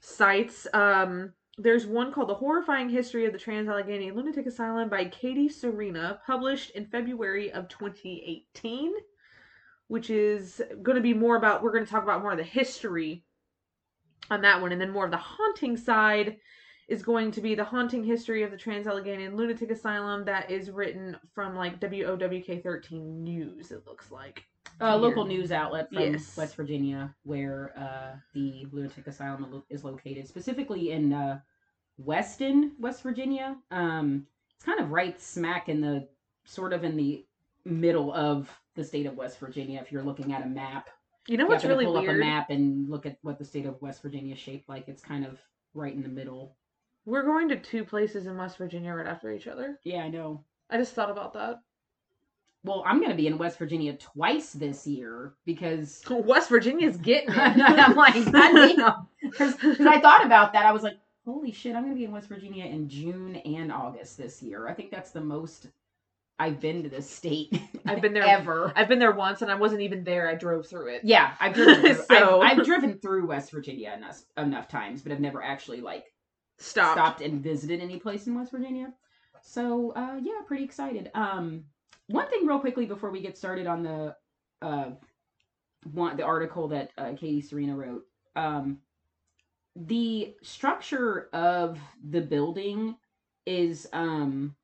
sites. 0.00 0.66
Um, 0.72 1.32
there's 1.56 1.86
one 1.86 2.12
called 2.12 2.28
The 2.28 2.34
Horrifying 2.34 2.88
History 2.88 3.26
of 3.26 3.32
the 3.32 3.38
Trans 3.38 3.68
Allegheny 3.68 4.10
Lunatic 4.10 4.46
Asylum 4.46 4.88
by 4.88 5.04
Katie 5.04 5.48
Serena, 5.48 6.20
published 6.26 6.70
in 6.70 6.86
February 6.86 7.52
of 7.52 7.68
2018, 7.68 8.92
which 9.86 10.10
is 10.10 10.60
going 10.82 10.96
to 10.96 11.02
be 11.02 11.14
more 11.14 11.36
about, 11.36 11.62
we're 11.62 11.72
going 11.72 11.84
to 11.84 11.90
talk 11.90 12.02
about 12.02 12.22
more 12.22 12.32
of 12.32 12.38
the 12.38 12.44
history 12.44 13.24
on 14.30 14.40
that 14.40 14.60
one, 14.60 14.72
and 14.72 14.80
then 14.80 14.90
more 14.90 15.04
of 15.04 15.12
the 15.12 15.16
haunting 15.16 15.76
side 15.76 16.38
is 16.88 17.02
going 17.02 17.30
to 17.30 17.40
be 17.40 17.54
the 17.54 17.64
haunting 17.64 18.02
history 18.02 18.42
of 18.42 18.50
the 18.50 18.56
Trans 18.56 18.86
Allegheny 18.86 19.28
Lunatic 19.28 19.70
Asylum 19.70 20.24
that 20.24 20.50
is 20.50 20.70
written 20.70 21.16
from 21.34 21.54
like 21.54 21.80
WOWK 21.80 22.62
13 22.62 23.22
News, 23.22 23.70
it 23.70 23.86
looks 23.86 24.10
like. 24.10 24.44
A 24.80 24.96
local 24.96 25.24
news 25.24 25.52
outlet 25.52 25.88
from 25.92 26.02
Yes. 26.02 26.36
West 26.36 26.56
Virginia, 26.56 27.14
where 27.22 27.72
uh, 27.76 28.16
the 28.34 28.66
lunatic 28.72 29.06
asylum 29.06 29.62
is 29.70 29.84
located, 29.84 30.26
specifically 30.26 30.90
in 30.90 31.12
uh, 31.12 31.40
Weston, 31.96 32.72
West 32.78 33.02
Virginia. 33.02 33.56
Um, 33.70 34.26
it's 34.56 34.64
kind 34.64 34.80
of 34.80 34.90
right 34.90 35.20
smack 35.20 35.68
in 35.68 35.80
the 35.80 36.08
sort 36.44 36.72
of 36.72 36.84
in 36.84 36.96
the 36.96 37.24
middle 37.64 38.12
of 38.12 38.50
the 38.74 38.84
state 38.84 39.06
of 39.06 39.16
West 39.16 39.38
Virginia. 39.38 39.80
If 39.80 39.92
you're 39.92 40.02
looking 40.02 40.32
at 40.32 40.42
a 40.42 40.46
map, 40.46 40.88
You 41.28 41.36
know 41.36 41.44
you 41.44 41.48
what's 41.50 41.62
happen 41.62 41.78
to 41.78 41.84
really 41.84 41.86
pull 41.86 42.02
up 42.02 42.14
a 42.14 42.18
map 42.18 42.50
and 42.50 42.88
look 42.90 43.06
at 43.06 43.18
what 43.22 43.38
the 43.38 43.44
state 43.44 43.66
of 43.66 43.80
West 43.80 44.02
Virginia 44.02 44.34
is 44.34 44.40
shaped 44.40 44.68
like. 44.68 44.88
It's 44.88 45.02
kind 45.02 45.24
of 45.24 45.38
right 45.72 45.94
in 45.94 46.02
the 46.02 46.08
middle. 46.08 46.56
We're 47.06 47.22
going 47.24 47.48
to 47.50 47.56
two 47.56 47.84
places 47.84 48.26
in 48.26 48.36
West 48.36 48.58
Virginia 48.58 48.92
right 48.92 49.06
after 49.06 49.30
each 49.30 49.46
other. 49.46 49.78
Yeah, 49.84 50.02
I 50.02 50.08
know. 50.08 50.44
I 50.70 50.78
just 50.78 50.94
thought 50.94 51.10
about 51.10 51.34
that. 51.34 51.60
Well, 52.64 52.82
I'm 52.86 52.98
going 52.98 53.10
to 53.10 53.16
be 53.16 53.26
in 53.26 53.36
West 53.38 53.58
Virginia 53.58 53.92
twice 53.94 54.52
this 54.52 54.86
year 54.86 55.34
because 55.44 56.02
West 56.10 56.48
Virginia's 56.48 56.96
getting 56.96 57.28
it. 57.32 57.36
I'm 57.38 57.94
like, 57.94 58.14
Because 58.14 59.54
I 59.62 60.00
thought 60.00 60.24
about 60.24 60.54
that. 60.54 60.64
I 60.66 60.72
was 60.72 60.82
like, 60.82 60.96
holy 61.26 61.52
shit, 61.52 61.76
I'm 61.76 61.82
going 61.82 61.94
to 61.94 61.98
be 61.98 62.04
in 62.04 62.12
West 62.12 62.28
Virginia 62.28 62.64
in 62.64 62.88
June 62.88 63.36
and 63.36 63.70
August 63.70 64.16
this 64.16 64.42
year. 64.42 64.66
I 64.66 64.74
think 64.74 64.90
that's 64.90 65.10
the 65.10 65.20
most 65.20 65.68
I've 66.38 66.58
been 66.58 66.82
to 66.82 66.88
this 66.88 67.08
state. 67.08 67.56
I've 67.86 68.00
been 68.02 68.12
there 68.14 68.24
ever. 68.26 68.72
I've 68.74 68.88
been 68.88 68.98
there 68.98 69.12
once 69.12 69.42
and 69.42 69.50
I 69.50 69.54
wasn't 69.54 69.82
even 69.82 70.02
there. 70.02 70.28
I 70.28 70.34
drove 70.34 70.66
through 70.66 70.88
it. 70.94 71.02
Yeah, 71.04 71.34
I've 71.40 71.54
driven 71.54 71.80
through, 71.82 72.04
So- 72.06 72.40
I've, 72.42 72.58
I've 72.58 72.64
driven 72.64 72.98
through 72.98 73.26
West 73.26 73.50
Virginia 73.52 73.92
enough, 73.96 74.20
enough 74.36 74.68
times, 74.68 75.02
but 75.02 75.12
I've 75.12 75.20
never 75.20 75.42
actually 75.42 75.80
like 75.80 76.06
Stop. 76.58 76.94
stopped 76.96 77.20
and 77.20 77.42
visited 77.42 77.80
any 77.80 77.98
place 77.98 78.26
in 78.26 78.34
West 78.34 78.50
Virginia. 78.52 78.92
So 79.42 79.92
uh, 79.92 80.18
yeah, 80.22 80.40
pretty 80.46 80.64
excited. 80.64 81.10
Um, 81.14 81.64
one 82.08 82.28
thing 82.28 82.46
real 82.46 82.58
quickly 82.58 82.86
before 82.86 83.10
we 83.10 83.20
get 83.20 83.36
started 83.36 83.66
on 83.66 83.82
the 83.82 84.16
uh, 84.62 84.90
one 85.92 86.16
the 86.16 86.24
article 86.24 86.68
that 86.68 86.90
uh, 86.98 87.12
Katie 87.12 87.40
Serena 87.40 87.76
wrote. 87.76 88.04
Um, 88.36 88.78
the 89.76 90.34
structure 90.42 91.28
of 91.32 91.78
the 92.08 92.20
building 92.20 92.96
is 93.46 93.86
um 93.92 94.54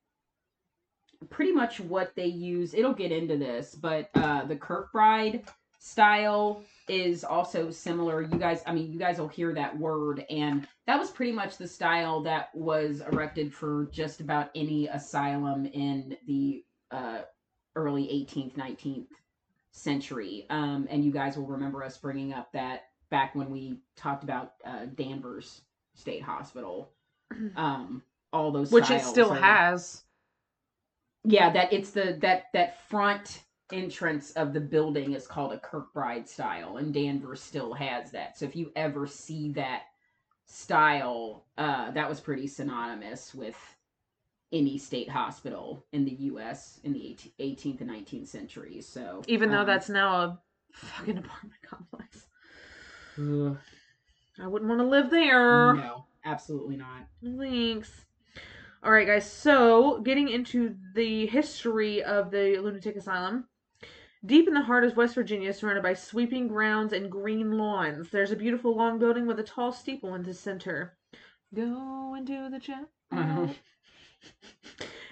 pretty 1.29 1.53
much 1.53 1.81
what 1.81 2.15
they 2.17 2.27
use. 2.27 2.73
It'll 2.73 2.95
get 2.95 3.13
into 3.13 3.37
this, 3.37 3.75
but 3.75 4.09
uh, 4.15 4.45
the 4.47 4.57
Kirkbride 4.57 5.47
style 5.79 6.63
is 6.89 7.25
also 7.25 7.71
similar. 7.71 8.23
You 8.23 8.39
guys, 8.39 8.63
I 8.67 8.73
mean, 8.73 8.91
you 8.91 8.99
guys 8.99 9.19
will 9.19 9.29
hear 9.29 9.53
that 9.55 9.77
word, 9.79 10.25
and 10.31 10.67
that 10.87 10.99
was 10.99 11.11
pretty 11.11 11.33
much 11.33 11.59
the 11.59 11.69
style 11.69 12.23
that 12.23 12.55
was 12.55 13.03
erected 13.13 13.53
for 13.53 13.89
just 13.93 14.21
about 14.21 14.51
any 14.55 14.89
asylum 14.89 15.67
in 15.67 16.17
the 16.27 16.65
uh, 16.91 17.21
early 17.77 18.05
18th, 18.05 18.55
19th 18.57 19.07
century. 19.73 20.47
Um, 20.51 20.87
and 20.91 21.05
you 21.05 21.13
guys 21.13 21.37
will 21.37 21.47
remember 21.47 21.83
us 21.85 21.99
bringing 21.99 22.33
up 22.33 22.53
that 22.53 22.85
back 23.11 23.35
when 23.35 23.51
we 23.51 23.81
talked 23.97 24.25
about 24.25 24.55
uh, 24.65 24.87
Danvers 24.95 25.63
State 25.95 26.23
Hospital. 26.23 26.91
Um, 27.57 28.03
all 28.33 28.53
those 28.53 28.71
which 28.73 28.91
it 28.91 29.03
still 29.03 29.33
are- 29.33 29.41
has. 29.41 30.03
yeah 31.25 31.51
that 31.51 31.73
it's 31.73 31.91
the 31.91 32.17
that 32.21 32.45
that 32.55 32.81
front 32.89 33.43
entrance 33.73 34.33
of 34.33 34.53
the 34.53 34.61
building 34.61 35.13
is 35.15 35.27
called 35.27 35.53
a 35.53 35.59
kirkbride 35.59 36.29
style 36.29 36.77
and 36.79 36.93
danvers 36.95 37.41
still 37.41 37.73
has 37.73 38.11
that 38.13 38.37
so 38.39 38.45
if 38.45 38.57
you 38.57 38.73
ever 38.77 39.07
see 39.07 39.53
that 39.53 39.83
style 40.47 41.45
uh 41.59 41.91
that 41.93 42.09
was 42.09 42.21
pretty 42.21 42.47
synonymous 42.49 43.35
with 43.35 43.57
any 44.53 44.79
state 44.79 45.09
hospital 45.09 45.85
in 45.93 46.05
the 46.05 46.13
us 46.13 46.81
in 46.85 46.93
the 46.93 47.17
18th 47.39 47.81
and 47.81 47.91
19th 47.91 48.27
centuries 48.27 48.89
so 48.89 49.23
Even 49.29 49.51
though 49.51 49.61
um, 49.61 49.67
that's 49.67 49.89
now 49.89 50.15
a 50.17 50.39
fucking 50.73 51.19
apartment 51.19 51.61
complex. 51.69 52.27
I 53.19 54.47
wouldn't 54.47 54.69
want 54.69 54.81
to 54.81 54.87
live 54.87 55.11
there. 55.11 55.75
no 55.75 56.05
absolutely 56.25 56.77
not 56.77 57.07
Thanks. 57.23 57.91
All 58.83 58.93
right, 58.93 59.07
guys. 59.07 59.31
So, 59.31 60.01
getting 60.01 60.31
into 60.31 60.75
the 60.95 61.27
history 61.27 62.03
of 62.03 62.31
the 62.31 62.59
lunatic 62.63 62.97
asylum. 62.97 63.45
Deep 64.25 64.49
in 64.49 64.55
the 64.55 64.63
heart 64.63 64.85
of 64.85 64.97
West 64.97 65.15
Virginia, 65.15 65.53
surrounded 65.53 65.83
by 65.83 65.93
sweeping 65.95 66.49
grounds 66.49 66.93
and 66.93 67.11
green 67.11 67.59
lawns, 67.59 68.09
there's 68.11 68.33
a 68.33 68.37
beautiful 68.37 68.75
long 68.75 68.99
building 68.99 69.27
with 69.27 69.39
a 69.39 69.43
tall 69.43 69.73
steeple 69.73 70.15
in 70.15 70.23
the 70.23 70.33
center. 70.33 70.97
Go 71.55 72.15
into 72.17 72.49
the 72.51 72.59
chapel. 72.59 72.89
Uh-huh. 73.13 73.49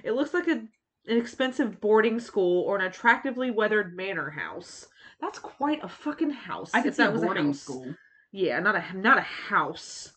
It 0.04 0.12
looks 0.12 0.34
like 0.34 0.48
a, 0.48 0.52
an 0.52 0.68
expensive 1.06 1.80
boarding 1.80 2.20
school 2.20 2.62
or 2.64 2.78
an 2.78 2.86
attractively 2.86 3.50
weathered 3.50 3.96
manor 3.96 4.30
house. 4.30 4.86
That's 5.20 5.38
quite 5.38 5.82
a 5.82 5.88
fucking 5.88 6.30
house. 6.30 6.72
i 6.74 6.82
could 6.82 6.94
see 6.94 7.02
that 7.02 7.10
a 7.10 7.12
was 7.12 7.22
boarding 7.22 7.44
a 7.44 7.46
house. 7.48 7.60
school 7.60 7.94
Yeah, 8.32 8.60
not 8.60 8.76
a 8.76 8.96
not 8.96 9.18
a 9.18 9.22
house. 9.22 10.12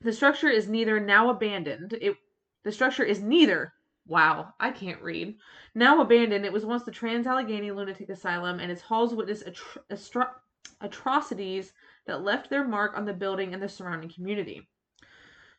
The 0.00 0.12
structure 0.12 0.48
is 0.48 0.68
neither 0.68 1.00
now 1.00 1.30
abandoned. 1.30 1.94
It 2.00 2.16
the 2.64 2.72
structure 2.72 3.04
is 3.04 3.20
neither. 3.20 3.72
Wow, 4.06 4.54
I 4.58 4.72
can't 4.72 5.00
read. 5.00 5.36
Now 5.76 6.00
abandoned, 6.00 6.44
it 6.44 6.52
was 6.52 6.66
once 6.66 6.82
the 6.82 6.90
Trans 6.90 7.26
Allegheny 7.26 7.70
Lunatic 7.70 8.08
Asylum, 8.08 8.58
and 8.58 8.70
its 8.70 8.82
halls 8.82 9.14
witnessed 9.14 9.46
atro- 9.46 9.82
astro- 9.90 10.34
atrocities 10.80 11.72
that 12.06 12.22
left 12.22 12.50
their 12.50 12.66
mark 12.66 12.96
on 12.96 13.04
the 13.04 13.12
building 13.12 13.54
and 13.54 13.62
the 13.62 13.68
surrounding 13.68 14.10
community. 14.10 14.68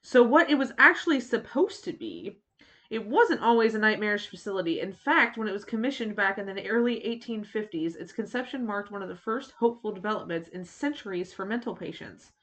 So, 0.06 0.22
what 0.22 0.50
it 0.50 0.56
was 0.56 0.74
actually 0.78 1.22
supposed 1.22 1.86
to 1.86 1.94
be, 1.94 2.42
it 2.90 3.08
wasn't 3.08 3.40
always 3.40 3.74
a 3.74 3.80
nightmarish 3.80 4.28
facility. 4.28 4.82
In 4.82 4.92
fact, 4.92 5.38
when 5.38 5.48
it 5.48 5.54
was 5.54 5.64
commissioned 5.64 6.14
back 6.14 6.38
in 6.38 6.46
the 6.46 6.70
early 6.70 7.00
1850s, 7.00 7.96
its 7.96 8.12
conception 8.12 8.66
marked 8.66 8.92
one 8.92 9.02
of 9.02 9.08
the 9.08 9.16
first 9.16 9.52
hopeful 9.52 9.94
developments 9.94 10.50
in 10.50 10.66
centuries 10.66 11.32
for 11.32 11.46
mental 11.46 11.74
patients. 11.74 12.34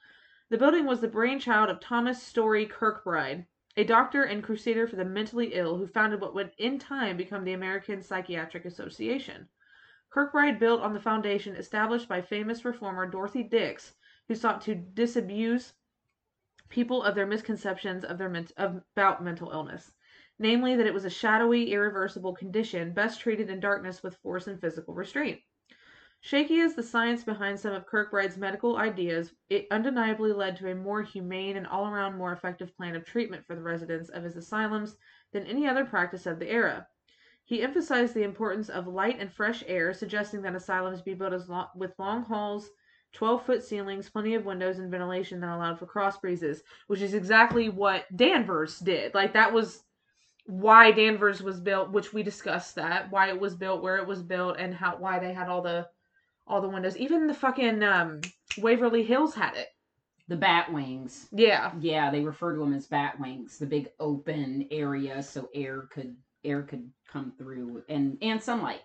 The 0.48 0.56
building 0.56 0.86
was 0.86 1.02
the 1.02 1.06
brainchild 1.06 1.68
of 1.68 1.80
Thomas 1.80 2.22
Story 2.22 2.66
Kirkbride, 2.66 3.44
a 3.76 3.84
doctor 3.84 4.22
and 4.22 4.42
crusader 4.42 4.88
for 4.88 4.96
the 4.96 5.04
mentally 5.04 5.52
ill 5.52 5.76
who 5.76 5.86
founded 5.86 6.22
what 6.22 6.34
would 6.34 6.52
in 6.56 6.78
time 6.78 7.18
become 7.18 7.44
the 7.44 7.52
American 7.52 8.02
Psychiatric 8.02 8.64
Association. 8.64 9.50
Kirkbride 10.08 10.58
built 10.58 10.80
on 10.80 10.94
the 10.94 10.98
foundation 10.98 11.54
established 11.56 12.08
by 12.08 12.22
famous 12.22 12.64
reformer 12.64 13.06
Dorothy 13.06 13.42
Dix, 13.42 13.96
who 14.28 14.34
sought 14.34 14.62
to 14.62 14.74
disabuse 14.74 15.74
people 16.70 17.02
of 17.02 17.14
their 17.14 17.26
misconceptions 17.26 18.04
of 18.04 18.16
their 18.16 18.34
of, 18.56 18.82
about 18.96 19.22
mental 19.22 19.50
illness, 19.50 19.92
namely 20.38 20.76
that 20.76 20.86
it 20.86 20.94
was 20.94 21.04
a 21.04 21.10
shadowy, 21.10 21.72
irreversible 21.72 22.32
condition 22.34 22.94
best 22.94 23.20
treated 23.20 23.50
in 23.50 23.60
darkness 23.60 24.02
with 24.02 24.16
force 24.16 24.46
and 24.46 24.60
physical 24.60 24.94
restraint. 24.94 25.40
Shaky 26.22 26.60
as 26.60 26.74
the 26.74 26.82
science 26.82 27.24
behind 27.24 27.58
some 27.58 27.72
of 27.72 27.86
Kirkbride's 27.86 28.36
medical 28.36 28.76
ideas, 28.76 29.32
it 29.48 29.66
undeniably 29.70 30.32
led 30.32 30.54
to 30.56 30.70
a 30.70 30.74
more 30.74 31.02
humane 31.02 31.56
and 31.56 31.66
all 31.66 31.86
around 31.86 32.18
more 32.18 32.32
effective 32.32 32.76
plan 32.76 32.94
of 32.94 33.04
treatment 33.04 33.46
for 33.46 33.54
the 33.54 33.62
residents 33.62 34.10
of 34.10 34.22
his 34.22 34.36
asylums 34.36 34.96
than 35.32 35.46
any 35.46 35.66
other 35.66 35.84
practice 35.84 36.26
of 36.26 36.38
the 36.38 36.50
era. 36.50 36.86
He 37.42 37.62
emphasized 37.62 38.14
the 38.14 38.22
importance 38.22 38.68
of 38.68 38.86
light 38.86 39.18
and 39.18 39.32
fresh 39.32 39.64
air, 39.66 39.92
suggesting 39.94 40.42
that 40.42 40.54
asylums 40.54 41.02
be 41.02 41.14
built 41.14 41.48
lo- 41.48 41.70
with 41.74 41.98
long 41.98 42.22
halls, 42.24 42.70
12 43.12 43.44
foot 43.46 43.64
ceilings, 43.64 44.08
plenty 44.10 44.34
of 44.34 44.44
windows, 44.44 44.78
and 44.78 44.90
ventilation 44.90 45.40
that 45.40 45.54
allowed 45.54 45.78
for 45.78 45.86
cross 45.86 46.18
breezes, 46.18 46.62
which 46.86 47.00
is 47.00 47.14
exactly 47.14 47.68
what 47.68 48.04
Danvers 48.16 48.78
did. 48.80 49.14
Like, 49.14 49.32
that 49.34 49.52
was 49.52 49.82
why 50.46 50.90
Danvers 50.92 51.42
was 51.42 51.60
built, 51.60 51.90
which 51.92 52.12
we 52.12 52.22
discussed 52.22 52.74
that, 52.76 53.10
why 53.10 53.28
it 53.28 53.40
was 53.40 53.54
built, 53.56 53.82
where 53.82 53.98
it 53.98 54.06
was 54.06 54.22
built, 54.22 54.56
and 54.58 54.74
how 54.74 54.96
why 54.98 55.18
they 55.18 55.32
had 55.32 55.48
all 55.48 55.62
the 55.62 55.88
all 56.46 56.60
the 56.60 56.68
windows. 56.68 56.96
Even 56.96 57.26
the 57.26 57.34
fucking 57.34 57.82
um 57.82 58.20
Waverly 58.58 59.02
Hills 59.04 59.34
had 59.34 59.54
it. 59.56 59.68
the 60.28 60.36
bat 60.36 60.72
wings 60.72 61.28
Yeah. 61.32 61.72
Yeah, 61.80 62.10
they 62.10 62.22
refer 62.22 62.54
to 62.54 62.60
them 62.60 62.74
as 62.74 62.86
bat 62.86 63.18
wings, 63.20 63.58
the 63.58 63.66
big 63.66 63.90
open 64.00 64.66
area 64.70 65.22
so 65.22 65.48
air 65.54 65.82
could 65.92 66.16
air 66.44 66.62
could 66.62 66.90
come 67.08 67.32
through 67.38 67.82
and 67.88 68.18
and 68.22 68.42
sunlight. 68.42 68.82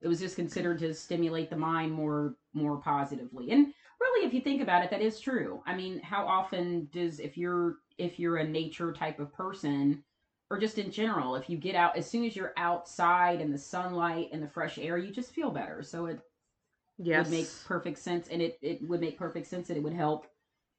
It 0.00 0.08
was 0.08 0.20
just 0.20 0.36
considered 0.36 0.78
to 0.80 0.94
stimulate 0.94 1.50
the 1.50 1.56
mind 1.56 1.92
more 1.92 2.36
more 2.54 2.78
positively. 2.78 3.50
And 3.50 3.72
really 4.00 4.26
if 4.26 4.34
you 4.34 4.40
think 4.40 4.62
about 4.62 4.84
it 4.84 4.90
that 4.90 5.02
is 5.02 5.20
true. 5.20 5.62
I 5.66 5.74
mean, 5.74 6.00
how 6.00 6.26
often 6.26 6.88
does 6.92 7.20
if 7.20 7.36
you're 7.36 7.78
if 7.98 8.18
you're 8.18 8.36
a 8.36 8.48
nature 8.48 8.92
type 8.92 9.18
of 9.20 9.32
person 9.32 10.04
or 10.50 10.58
just 10.58 10.78
in 10.78 10.90
general, 10.90 11.34
if 11.34 11.50
you 11.50 11.56
get 11.56 11.74
out 11.74 11.96
as 11.96 12.08
soon 12.08 12.24
as 12.24 12.36
you're 12.36 12.52
outside 12.56 13.40
in 13.40 13.50
the 13.50 13.58
sunlight 13.58 14.28
and 14.32 14.42
the 14.42 14.48
fresh 14.48 14.78
air, 14.78 14.98
you 14.98 15.10
just 15.12 15.32
feel 15.32 15.50
better. 15.50 15.82
So 15.82 16.06
it 16.06 16.20
Yes. 16.98 17.28
would 17.28 17.30
make 17.30 17.48
perfect 17.64 17.98
sense 17.98 18.28
and 18.28 18.42
it, 18.42 18.58
it 18.62 18.82
would 18.88 19.00
make 19.00 19.18
perfect 19.18 19.46
sense 19.46 19.68
that 19.68 19.76
it 19.76 19.82
would 19.82 19.92
help 19.92 20.26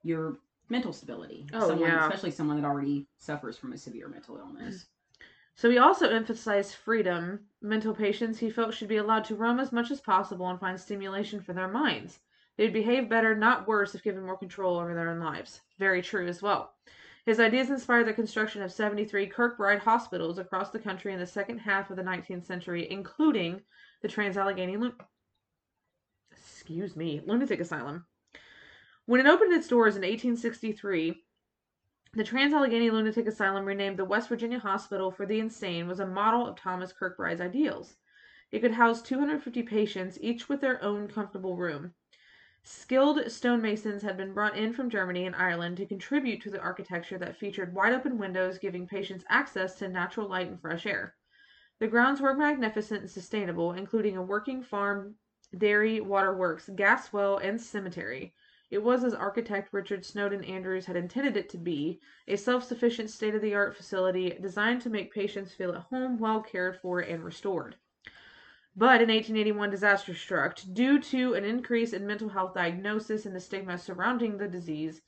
your 0.03 0.37
mental 0.69 0.93
stability 0.93 1.45
Oh, 1.53 1.67
someone 1.67 1.89
yeah. 1.89 1.99
especially 1.99 2.31
someone 2.31 2.59
that 2.61 2.67
already 2.67 3.07
suffers 3.17 3.57
from 3.57 3.73
a 3.73 3.77
severe 3.77 4.07
mental 4.09 4.37
illness 4.37 4.85
So 5.57 5.71
he 5.71 5.79
also 5.79 6.07
emphasized 6.09 6.75
freedom. 6.75 7.47
Mental 7.63 7.95
patients 7.95 8.37
he 8.37 8.51
felt 8.51 8.75
should 8.75 8.87
be 8.87 8.97
allowed 8.97 9.25
to 9.25 9.35
roam 9.35 9.59
as 9.59 9.71
much 9.71 9.89
as 9.89 9.99
possible 9.99 10.47
and 10.47 10.59
find 10.59 10.79
stimulation 10.79 11.41
for 11.41 11.53
their 11.53 11.67
minds. 11.67 12.19
They'd 12.57 12.71
behave 12.71 13.09
better, 13.09 13.35
not 13.35 13.67
worse, 13.67 13.95
if 13.95 14.03
given 14.03 14.23
more 14.23 14.37
control 14.37 14.77
over 14.77 14.93
their 14.93 15.09
own 15.09 15.19
lives. 15.19 15.61
Very 15.79 16.03
true 16.03 16.27
as 16.27 16.43
well. 16.43 16.75
His 17.25 17.39
ideas 17.39 17.71
inspired 17.71 18.07
the 18.07 18.13
construction 18.13 18.61
of 18.61 18.71
73 18.71 19.27
Kirkbride 19.29 19.79
hospitals 19.79 20.37
across 20.37 20.69
the 20.69 20.79
country 20.79 21.11
in 21.11 21.19
the 21.19 21.25
second 21.25 21.57
half 21.57 21.89
of 21.89 21.97
the 21.97 22.03
19th 22.03 22.45
century, 22.45 22.89
including 22.91 23.61
the 24.03 24.07
Trans 24.07 24.37
Allegheny 24.37 24.77
Lun- 24.77 24.93
excuse 26.31 26.95
me, 26.95 27.21
lunatic 27.25 27.59
asylum. 27.59 28.05
When 29.07 29.19
it 29.19 29.27
opened 29.27 29.53
its 29.53 29.67
doors 29.67 29.95
in 29.95 30.03
1863, 30.03 31.23
the 32.13 32.23
Trans 32.23 32.53
Allegheny 32.53 32.89
Lunatic 32.89 33.27
Asylum, 33.27 33.65
renamed 33.65 33.97
the 33.97 34.05
West 34.05 34.29
Virginia 34.29 34.59
Hospital 34.59 35.11
for 35.11 35.25
the 35.25 35.39
Insane, 35.39 35.87
was 35.87 35.99
a 35.99 36.07
model 36.07 36.47
of 36.47 36.55
Thomas 36.55 36.93
Kirkbride's 36.93 37.41
ideals. 37.41 37.97
It 38.51 38.59
could 38.59 38.71
house 38.71 39.01
250 39.01 39.63
patients, 39.63 40.17
each 40.21 40.47
with 40.47 40.61
their 40.61 40.81
own 40.83 41.07
comfortable 41.07 41.57
room. 41.57 41.93
Skilled 42.63 43.31
stonemasons 43.31 44.01
had 44.01 44.17
been 44.17 44.33
brought 44.33 44.57
in 44.57 44.73
from 44.73 44.89
Germany 44.89 45.25
and 45.25 45.35
Ireland 45.35 45.77
to 45.77 45.85
contribute 45.85 46.41
to 46.41 46.49
the 46.49 46.59
architecture 46.59 47.17
that 47.17 47.37
featured 47.37 47.73
wide 47.73 47.93
open 47.93 48.17
windows 48.17 48.57
giving 48.57 48.87
patients 48.87 49.23
access 49.29 49.75
to 49.75 49.87
natural 49.87 50.27
light 50.27 50.47
and 50.47 50.59
fresh 50.59 50.85
air. 50.85 51.15
The 51.79 51.87
grounds 51.87 52.19
were 52.19 52.33
magnificent 52.33 53.01
and 53.01 53.09
sustainable, 53.09 53.73
including 53.73 54.17
a 54.17 54.21
working 54.21 54.63
farm, 54.63 55.15
dairy, 55.57 56.01
waterworks, 56.01 56.69
gas 56.75 57.13
well, 57.13 57.37
and 57.37 57.61
cemetery. 57.61 58.33
It 58.69 58.83
was 58.83 59.03
as 59.05 59.13
architect 59.13 59.71
Richard 59.71 60.05
Snowden 60.05 60.43
Andrews 60.43 60.87
had 60.87 60.97
intended 60.97 61.37
it 61.37 61.47
to 61.49 61.57
be 61.57 62.01
a 62.27 62.35
self 62.35 62.65
sufficient, 62.65 63.09
state 63.09 63.33
of 63.33 63.41
the 63.41 63.55
art 63.55 63.75
facility 63.77 64.29
designed 64.41 64.81
to 64.81 64.89
make 64.89 65.13
patients 65.13 65.53
feel 65.53 65.73
at 65.73 65.83
home, 65.83 66.19
well 66.19 66.41
cared 66.41 66.77
for, 66.81 66.99
and 66.99 67.23
restored. 67.23 67.77
But 68.75 69.01
in 69.01 69.09
1881, 69.09 69.69
disaster 69.69 70.13
struck. 70.13 70.59
Due 70.73 70.99
to 70.99 71.33
an 71.33 71.45
increase 71.45 71.93
in 71.93 72.05
mental 72.05 72.29
health 72.29 72.53
diagnosis 72.53 73.25
and 73.25 73.35
the 73.35 73.39
stigma 73.39 73.77
surrounding 73.77 74.37
the 74.37 74.47
disease, 74.49 75.01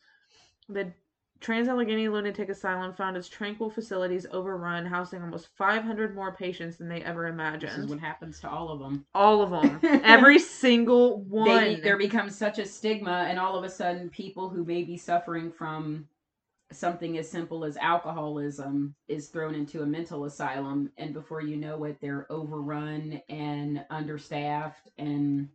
the 0.69 0.93
Trans 1.39 1.69
Allegheny 1.69 2.09
Lunatic 2.09 2.49
Asylum 2.49 2.93
found 2.93 3.15
its 3.15 3.29
tranquil 3.29 3.69
facilities 3.69 4.25
overrun, 4.31 4.85
housing 4.85 5.21
almost 5.21 5.47
500 5.55 6.13
more 6.13 6.35
patients 6.35 6.77
than 6.77 6.89
they 6.89 7.01
ever 7.01 7.27
imagined. 7.27 7.71
This 7.71 7.77
is 7.77 7.89
what 7.89 7.99
happens 7.99 8.39
to 8.41 8.49
all 8.49 8.69
of 8.69 8.79
them. 8.79 9.05
All 9.15 9.41
of 9.41 9.49
them. 9.49 9.79
Every 10.03 10.39
single 10.39 11.21
one. 11.23 11.47
They, 11.47 11.75
there 11.75 11.97
becomes 11.97 12.37
such 12.37 12.59
a 12.59 12.65
stigma, 12.65 13.25
and 13.29 13.39
all 13.39 13.57
of 13.57 13.63
a 13.63 13.69
sudden, 13.69 14.09
people 14.09 14.49
who 14.49 14.65
may 14.65 14.83
be 14.83 14.97
suffering 14.97 15.51
from 15.51 16.07
something 16.71 17.17
as 17.17 17.29
simple 17.29 17.65
as 17.65 17.77
alcoholism 17.77 18.93
is 19.07 19.29
thrown 19.29 19.55
into 19.55 19.81
a 19.81 19.85
mental 19.85 20.25
asylum, 20.25 20.91
and 20.97 21.13
before 21.13 21.41
you 21.41 21.55
know 21.55 21.83
it, 21.85 21.97
they're 22.01 22.27
overrun 22.29 23.21
and 23.29 23.83
understaffed. 23.89 24.89
And 24.97 25.49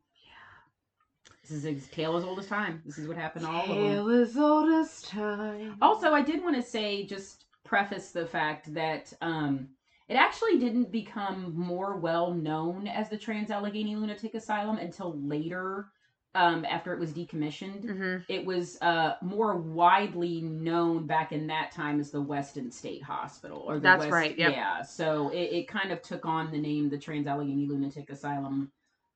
this 1.48 1.64
is 1.64 1.64
a 1.66 1.74
tale 1.94 2.16
as 2.16 2.24
old 2.24 2.38
as 2.38 2.46
time. 2.46 2.80
This 2.86 2.98
is 2.98 3.06
what 3.06 3.16
happened 3.16 3.44
to 3.44 3.50
all 3.50 3.62
of 3.62 3.68
them. 3.68 3.76
Tale 3.76 4.08
as 4.10 4.36
old 4.36 4.70
as 4.70 5.02
time. 5.02 5.76
Also, 5.82 6.12
I 6.12 6.22
did 6.22 6.42
want 6.42 6.56
to 6.56 6.62
say, 6.62 7.04
just 7.04 7.44
preface 7.64 8.12
the 8.12 8.26
fact 8.26 8.72
that 8.72 9.12
um, 9.20 9.68
it 10.08 10.14
actually 10.14 10.58
didn't 10.58 10.90
become 10.90 11.52
more 11.54 11.96
well 11.96 12.32
known 12.32 12.86
as 12.86 13.10
the 13.10 13.18
Trans 13.18 13.50
Allegheny 13.50 13.94
Lunatic 13.94 14.34
Asylum 14.34 14.78
until 14.78 15.18
later, 15.20 15.88
um, 16.34 16.64
after 16.64 16.94
it 16.94 16.98
was 16.98 17.12
decommissioned. 17.12 17.84
hmm 17.84 18.16
It 18.28 18.44
was 18.46 18.78
uh, 18.80 19.16
more 19.20 19.56
widely 19.56 20.40
known 20.40 21.06
back 21.06 21.32
in 21.32 21.46
that 21.48 21.72
time 21.72 22.00
as 22.00 22.10
the 22.10 22.22
Weston 22.22 22.70
State 22.70 23.02
Hospital. 23.02 23.58
Or 23.58 23.74
the 23.74 23.80
That's 23.80 24.00
West, 24.00 24.12
right, 24.12 24.38
yep. 24.38 24.52
Yeah, 24.52 24.82
so 24.82 25.28
it, 25.28 25.52
it 25.52 25.68
kind 25.68 25.92
of 25.92 26.00
took 26.00 26.24
on 26.24 26.50
the 26.50 26.58
name 26.58 26.88
the 26.88 26.98
Trans 26.98 27.26
Allegheny 27.26 27.66
Lunatic 27.66 28.08
Asylum 28.08 28.70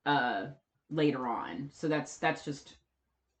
uh, 0.05 0.45
later 0.89 1.27
on. 1.27 1.69
So 1.73 1.87
that's 1.87 2.17
that's 2.17 2.43
just 2.43 2.75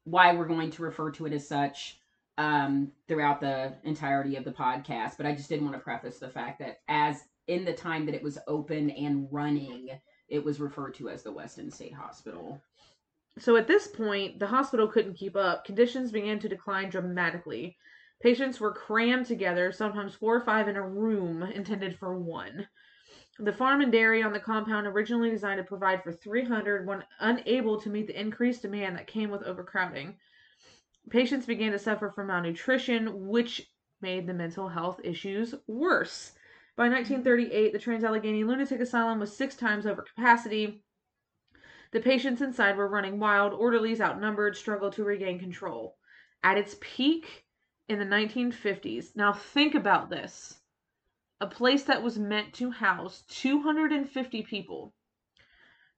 why 0.03 0.33
we're 0.33 0.47
going 0.47 0.71
to 0.71 0.81
refer 0.81 1.11
to 1.11 1.25
it 1.25 1.33
as 1.33 1.47
such 1.47 1.99
um, 2.37 2.91
throughout 3.07 3.41
the 3.41 3.73
entirety 3.83 4.35
of 4.35 4.43
the 4.43 4.51
podcast. 4.51 5.17
But 5.17 5.25
I 5.25 5.35
just 5.35 5.49
didn't 5.49 5.65
want 5.65 5.75
to 5.75 5.83
preface 5.83 6.19
the 6.19 6.29
fact 6.29 6.59
that 6.59 6.79
as 6.87 7.23
in 7.47 7.65
the 7.65 7.73
time 7.73 8.05
that 8.05 8.15
it 8.15 8.23
was 8.23 8.37
open 8.47 8.89
and 8.91 9.27
running, 9.31 9.89
it 10.29 10.43
was 10.43 10.59
referred 10.59 10.93
to 10.95 11.09
as 11.09 11.23
the 11.23 11.31
Weston 11.31 11.71
State 11.71 11.93
Hospital. 11.93 12.61
So 13.37 13.55
at 13.55 13.67
this 13.67 13.87
point, 13.87 14.39
the 14.39 14.47
hospital 14.47 14.87
couldn't 14.87 15.15
keep 15.15 15.35
up. 15.35 15.65
Conditions 15.65 16.11
began 16.11 16.39
to 16.39 16.49
decline 16.49 16.89
dramatically. 16.89 17.77
Patients 18.21 18.59
were 18.59 18.73
crammed 18.73 19.25
together, 19.25 19.71
sometimes 19.71 20.13
four 20.13 20.35
or 20.35 20.41
five 20.41 20.67
in 20.67 20.75
a 20.75 20.87
room 20.87 21.43
intended 21.43 21.97
for 21.97 22.17
one. 22.17 22.67
The 23.41 23.53
farm 23.53 23.79
and 23.79 23.89
dairy 23.89 24.21
on 24.21 24.33
the 24.33 24.39
compound, 24.41 24.85
originally 24.85 25.29
designed 25.29 25.59
to 25.59 25.63
provide 25.63 26.03
for 26.03 26.11
300, 26.11 26.85
were 26.85 27.05
unable 27.21 27.79
to 27.79 27.89
meet 27.89 28.07
the 28.07 28.19
increased 28.19 28.63
demand 28.63 28.97
that 28.97 29.07
came 29.07 29.29
with 29.29 29.43
overcrowding. 29.43 30.17
Patients 31.09 31.45
began 31.45 31.71
to 31.71 31.79
suffer 31.79 32.09
from 32.09 32.27
malnutrition, 32.27 33.29
which 33.29 33.71
made 34.01 34.27
the 34.27 34.33
mental 34.33 34.67
health 34.67 34.99
issues 35.05 35.55
worse. 35.67 36.33
By 36.75 36.89
1938, 36.89 37.71
the 37.71 37.79
Trans 37.79 38.03
Allegheny 38.03 38.43
Lunatic 38.43 38.81
Asylum 38.81 39.21
was 39.21 39.35
six 39.35 39.55
times 39.55 39.85
over 39.85 40.01
capacity. 40.01 40.83
The 41.91 42.01
patients 42.01 42.41
inside 42.41 42.75
were 42.75 42.89
running 42.89 43.19
wild, 43.19 43.53
orderlies 43.53 44.01
outnumbered, 44.01 44.57
struggled 44.57 44.91
to 44.93 45.05
regain 45.05 45.39
control. 45.39 45.97
At 46.43 46.57
its 46.57 46.75
peak 46.81 47.45
in 47.87 47.99
the 47.99 48.05
1950s, 48.05 49.15
now 49.15 49.31
think 49.31 49.75
about 49.75 50.09
this 50.09 50.58
a 51.41 51.47
place 51.47 51.83
that 51.83 52.03
was 52.03 52.17
meant 52.19 52.53
to 52.55 52.69
house 52.71 53.23
250 53.29 54.43
people. 54.43 54.93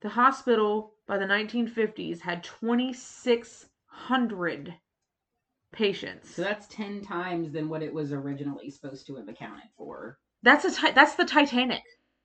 The 0.01 0.10
hospital 0.10 0.93
by 1.08 1.17
the 1.17 1.25
1950s 1.25 2.19
had 2.21 2.43
2,600 2.43 4.75
patients. 5.71 6.30
So 6.36 6.41
that's 6.43 6.67
10 6.67 7.01
times 7.01 7.51
than 7.51 7.69
what 7.69 7.82
it 7.84 7.93
was 7.93 8.12
originally 8.12 8.69
supposed 8.69 9.08
to 9.08 9.15
have 9.15 9.30
accounted 9.30 9.69
for. 9.77 10.19
That's 10.43 10.65
a 10.65 10.71
ti- 10.71 10.91
that's 10.91 11.15
the 11.15 11.25
Titanic. 11.25 11.84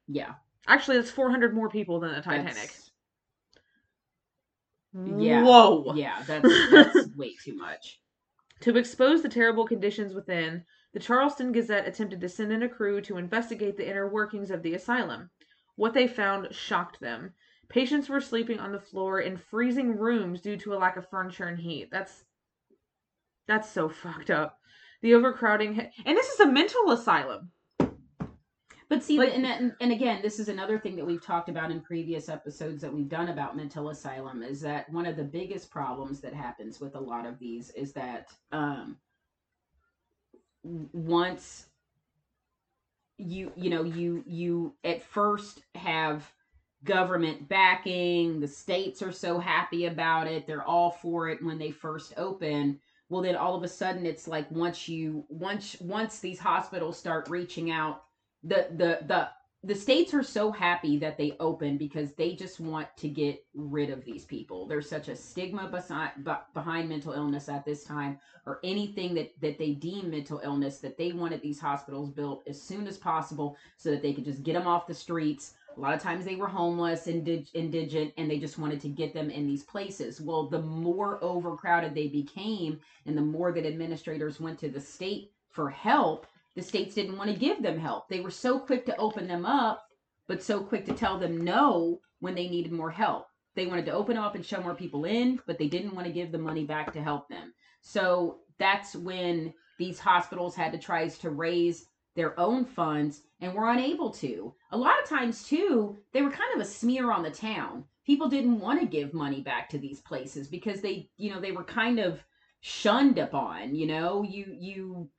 Yeah. 0.08 0.34
Actually, 0.66 0.96
that's 0.98 1.10
400 1.10 1.54
more 1.54 1.68
people 1.68 2.00
than 2.00 2.12
the 2.12 2.20
Titanic. 2.22 2.54
that's- 2.54 2.90
Yeah. 4.94 5.44
Whoa. 5.44 5.92
Yeah, 5.94 6.22
that's, 6.26 6.48
that's 6.70 7.08
way 7.16 7.34
too 7.42 7.56
much. 7.56 8.00
To 8.60 8.74
expose 8.78 9.20
the 9.22 9.28
terrible 9.28 9.66
conditions 9.66 10.14
within, 10.14 10.64
the 10.96 11.02
Charleston 11.02 11.52
Gazette 11.52 11.86
attempted 11.86 12.22
to 12.22 12.28
send 12.30 12.50
in 12.52 12.62
a 12.62 12.68
crew 12.70 13.02
to 13.02 13.18
investigate 13.18 13.76
the 13.76 13.86
inner 13.86 14.08
workings 14.08 14.50
of 14.50 14.62
the 14.62 14.72
asylum. 14.72 15.28
What 15.74 15.92
they 15.92 16.08
found 16.08 16.54
shocked 16.54 17.00
them. 17.00 17.34
Patients 17.68 18.08
were 18.08 18.22
sleeping 18.22 18.58
on 18.58 18.72
the 18.72 18.80
floor 18.80 19.20
in 19.20 19.36
freezing 19.36 19.98
rooms 19.98 20.40
due 20.40 20.56
to 20.56 20.72
a 20.72 20.78
lack 20.78 20.96
of 20.96 21.06
furniture 21.10 21.48
and 21.48 21.58
heat. 21.58 21.90
That's 21.92 22.24
that's 23.46 23.70
so 23.70 23.90
fucked 23.90 24.30
up. 24.30 24.58
The 25.02 25.12
overcrowding, 25.12 25.74
ha- 25.74 25.90
and 26.06 26.16
this 26.16 26.28
is 26.30 26.40
a 26.40 26.46
mental 26.50 26.90
asylum. 26.90 27.50
But 28.88 29.02
see, 29.02 29.18
Like- 29.18 29.34
and, 29.34 29.44
and 29.44 29.74
and 29.82 29.92
again, 29.92 30.22
this 30.22 30.38
is 30.38 30.48
another 30.48 30.78
thing 30.78 30.96
that 30.96 31.04
we've 31.04 31.22
talked 31.22 31.50
about 31.50 31.70
in 31.70 31.82
previous 31.82 32.30
episodes 32.30 32.80
that 32.80 32.94
we've 32.94 33.10
done 33.10 33.28
about 33.28 33.54
mental 33.54 33.90
asylum 33.90 34.42
is 34.42 34.62
that 34.62 34.90
one 34.90 35.04
of 35.04 35.16
the 35.16 35.24
biggest 35.24 35.70
problems 35.70 36.22
that 36.22 36.32
happens 36.32 36.80
with 36.80 36.94
a 36.94 37.00
lot 37.00 37.26
of 37.26 37.38
these 37.38 37.68
is 37.72 37.92
that 37.92 38.28
um, 38.50 38.96
once 40.92 41.66
you 43.18 43.50
you 43.56 43.70
know 43.70 43.82
you 43.84 44.22
you 44.26 44.74
at 44.84 45.02
first 45.02 45.62
have 45.74 46.30
government 46.84 47.48
backing 47.48 48.40
the 48.40 48.48
states 48.48 49.00
are 49.02 49.12
so 49.12 49.38
happy 49.38 49.86
about 49.86 50.26
it 50.26 50.46
they're 50.46 50.64
all 50.66 50.90
for 50.90 51.28
it 51.28 51.42
when 51.42 51.58
they 51.58 51.70
first 51.70 52.12
open 52.16 52.78
well 53.08 53.22
then 53.22 53.36
all 53.36 53.54
of 53.54 53.62
a 53.62 53.68
sudden 53.68 54.04
it's 54.04 54.28
like 54.28 54.50
once 54.50 54.86
you 54.88 55.24
once 55.28 55.76
once 55.80 56.18
these 56.20 56.38
hospitals 56.38 56.98
start 56.98 57.28
reaching 57.28 57.70
out 57.70 58.02
the 58.42 58.68
the 58.72 58.98
the 59.06 59.28
the 59.66 59.74
states 59.74 60.14
are 60.14 60.22
so 60.22 60.52
happy 60.52 60.96
that 60.96 61.18
they 61.18 61.36
open 61.40 61.76
because 61.76 62.12
they 62.12 62.34
just 62.34 62.60
want 62.60 62.86
to 62.96 63.08
get 63.08 63.44
rid 63.52 63.90
of 63.90 64.04
these 64.04 64.24
people. 64.24 64.64
There's 64.64 64.88
such 64.88 65.08
a 65.08 65.16
stigma 65.16 65.68
behind 66.54 66.88
mental 66.88 67.12
illness 67.12 67.48
at 67.48 67.64
this 67.64 67.82
time, 67.82 68.20
or 68.46 68.60
anything 68.62 69.12
that 69.14 69.32
that 69.40 69.58
they 69.58 69.72
deem 69.72 70.08
mental 70.08 70.40
illness, 70.44 70.78
that 70.78 70.96
they 70.96 71.10
wanted 71.10 71.42
these 71.42 71.58
hospitals 71.58 72.10
built 72.10 72.44
as 72.46 72.62
soon 72.62 72.86
as 72.86 72.96
possible 72.96 73.56
so 73.76 73.90
that 73.90 74.02
they 74.02 74.12
could 74.12 74.24
just 74.24 74.44
get 74.44 74.52
them 74.52 74.68
off 74.68 74.86
the 74.86 74.94
streets. 74.94 75.54
A 75.76 75.80
lot 75.80 75.94
of 75.94 76.00
times 76.00 76.24
they 76.24 76.36
were 76.36 76.46
homeless, 76.46 77.08
indig- 77.08 77.50
indigent, 77.52 78.14
and 78.16 78.30
they 78.30 78.38
just 78.38 78.58
wanted 78.58 78.80
to 78.82 78.88
get 78.88 79.12
them 79.12 79.30
in 79.30 79.48
these 79.48 79.64
places. 79.64 80.20
Well, 80.20 80.48
the 80.48 80.62
more 80.62 81.22
overcrowded 81.22 81.92
they 81.92 82.06
became, 82.06 82.78
and 83.04 83.18
the 83.18 83.22
more 83.22 83.50
that 83.50 83.66
administrators 83.66 84.40
went 84.40 84.60
to 84.60 84.68
the 84.68 84.80
state 84.80 85.32
for 85.50 85.68
help, 85.68 86.26
the 86.56 86.62
states 86.62 86.94
didn't 86.94 87.18
want 87.18 87.30
to 87.30 87.36
give 87.38 87.62
them 87.62 87.78
help. 87.78 88.08
They 88.08 88.20
were 88.20 88.30
so 88.30 88.58
quick 88.58 88.86
to 88.86 88.96
open 88.96 89.28
them 89.28 89.44
up, 89.46 89.86
but 90.26 90.42
so 90.42 90.60
quick 90.60 90.86
to 90.86 90.94
tell 90.94 91.18
them 91.18 91.44
no 91.44 92.00
when 92.20 92.34
they 92.34 92.48
needed 92.48 92.72
more 92.72 92.90
help. 92.90 93.26
They 93.54 93.66
wanted 93.66 93.86
to 93.86 93.92
open 93.92 94.16
them 94.16 94.24
up 94.24 94.34
and 94.34 94.44
show 94.44 94.60
more 94.60 94.74
people 94.74 95.04
in, 95.04 95.40
but 95.46 95.58
they 95.58 95.68
didn't 95.68 95.94
want 95.94 96.06
to 96.06 96.12
give 96.12 96.32
the 96.32 96.38
money 96.38 96.64
back 96.64 96.92
to 96.94 97.02
help 97.02 97.28
them. 97.28 97.52
So 97.82 98.38
that's 98.58 98.96
when 98.96 99.52
these 99.78 100.00
hospitals 100.00 100.56
had 100.56 100.72
to 100.72 100.78
try 100.78 101.06
to 101.06 101.30
raise 101.30 101.86
their 102.14 102.38
own 102.40 102.64
funds 102.64 103.22
and 103.40 103.52
were 103.52 103.70
unable 103.70 104.10
to. 104.10 104.54
A 104.72 104.76
lot 104.76 105.00
of 105.02 105.08
times 105.08 105.44
too, 105.46 105.96
they 106.12 106.22
were 106.22 106.30
kind 106.30 106.54
of 106.54 106.60
a 106.60 106.64
smear 106.64 107.12
on 107.12 107.22
the 107.22 107.30
town. 107.30 107.84
People 108.06 108.28
didn't 108.28 108.60
want 108.60 108.80
to 108.80 108.86
give 108.86 109.12
money 109.12 109.42
back 109.42 109.68
to 109.68 109.78
these 109.78 110.00
places 110.00 110.48
because 110.48 110.80
they, 110.80 111.10
you 111.18 111.30
know, 111.30 111.40
they 111.40 111.52
were 111.52 111.64
kind 111.64 111.98
of 111.98 112.20
shunned 112.60 113.18
upon, 113.18 113.74
you 113.74 113.86
know, 113.86 114.22
you 114.22 114.56
you 114.58 115.10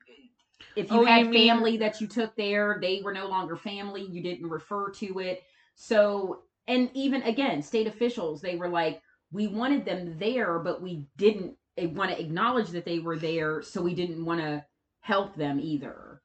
if 0.78 0.90
you 0.90 1.00
Oh, 1.00 1.04
had 1.04 1.26
you 1.26 1.30
mean- 1.30 1.48
family 1.48 1.76
that 1.78 2.00
you 2.00 2.06
took 2.06 2.34
there, 2.36 2.78
they 2.80 3.02
were 3.02 3.12
no 3.12 3.26
longer 3.26 3.56
family. 3.56 4.02
You 4.02 4.22
didn't 4.22 4.48
refer 4.48 4.90
to 4.92 5.18
it. 5.18 5.42
So, 5.74 6.42
and 6.66 6.90
even 6.94 7.22
again, 7.22 7.62
state 7.62 7.86
officials, 7.86 8.40
they 8.40 8.56
were 8.56 8.68
like, 8.68 9.02
we 9.32 9.46
wanted 9.48 9.84
them 9.84 10.18
there, 10.18 10.58
but 10.58 10.80
we 10.80 11.06
didn't 11.16 11.56
want 11.78 12.10
to 12.10 12.20
acknowledge 12.20 12.68
that 12.70 12.84
they 12.84 12.98
were 12.98 13.16
there, 13.18 13.62
so 13.62 13.82
we 13.82 13.94
didn't 13.94 14.24
want 14.24 14.40
to 14.40 14.64
help 15.00 15.34
them 15.36 15.60
either. 15.60 16.22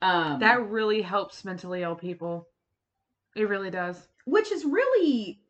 Um, 0.00 0.40
That 0.40 0.68
really 0.68 1.02
helps 1.02 1.44
mentally 1.44 1.82
ill 1.82 1.94
people. 1.94 2.48
It 3.36 3.48
really 3.48 3.70
does. 3.70 4.08
which 4.24 4.52
is 4.52 4.64
really 4.64 5.40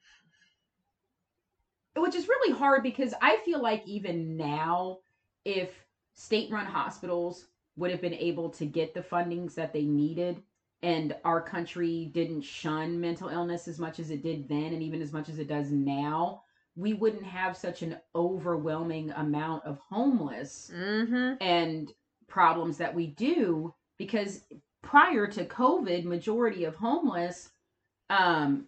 which 1.95 2.15
is 2.15 2.27
really 2.27 2.57
hard 2.57 2.83
because 2.83 3.13
I 3.21 3.37
feel 3.45 3.61
like 3.61 3.87
even 3.87 4.37
now 4.37 4.99
if 5.45 5.71
state-run 6.15 6.65
hospitals 6.65 7.47
would 7.77 7.91
have 7.91 8.01
been 8.01 8.15
able 8.15 8.51
to 8.51 8.67
get 8.67 8.95
the 8.95 9.01
fundings 9.03 9.55
that 9.55 9.73
they 9.73 9.83
needed. 9.85 10.43
And 10.83 11.15
our 11.25 11.41
country 11.41 12.11
didn't 12.13 12.43
shun 12.43 13.01
mental 13.01 13.29
illness 13.29 13.69
as 13.69 13.79
much 13.79 14.01
as 14.01 14.11
it 14.11 14.23
did 14.23 14.49
then 14.49 14.73
and 14.73 14.83
even 14.83 15.01
as 15.01 15.13
much 15.13 15.29
as 15.29 15.39
it 15.39 15.49
does 15.49 15.71
now. 15.71 16.43
We 16.75 16.95
wouldn't 16.95 17.25
have 17.25 17.57
such 17.57 17.83
an 17.83 17.99
overwhelming 18.15 19.11
amount 19.13 19.65
of 19.65 19.79
homeless 19.79 20.71
Mm-hmm. 20.75 21.35
and 21.41 21.93
problems 22.29 22.79
that 22.79 22.95
we 22.95 23.09
do 23.09 23.75
because 23.99 24.45
prior 24.83 25.27
to 25.27 25.45
covid 25.45 26.05
majority 26.05 26.65
of 26.65 26.75
homeless 26.75 27.51
um 28.09 28.67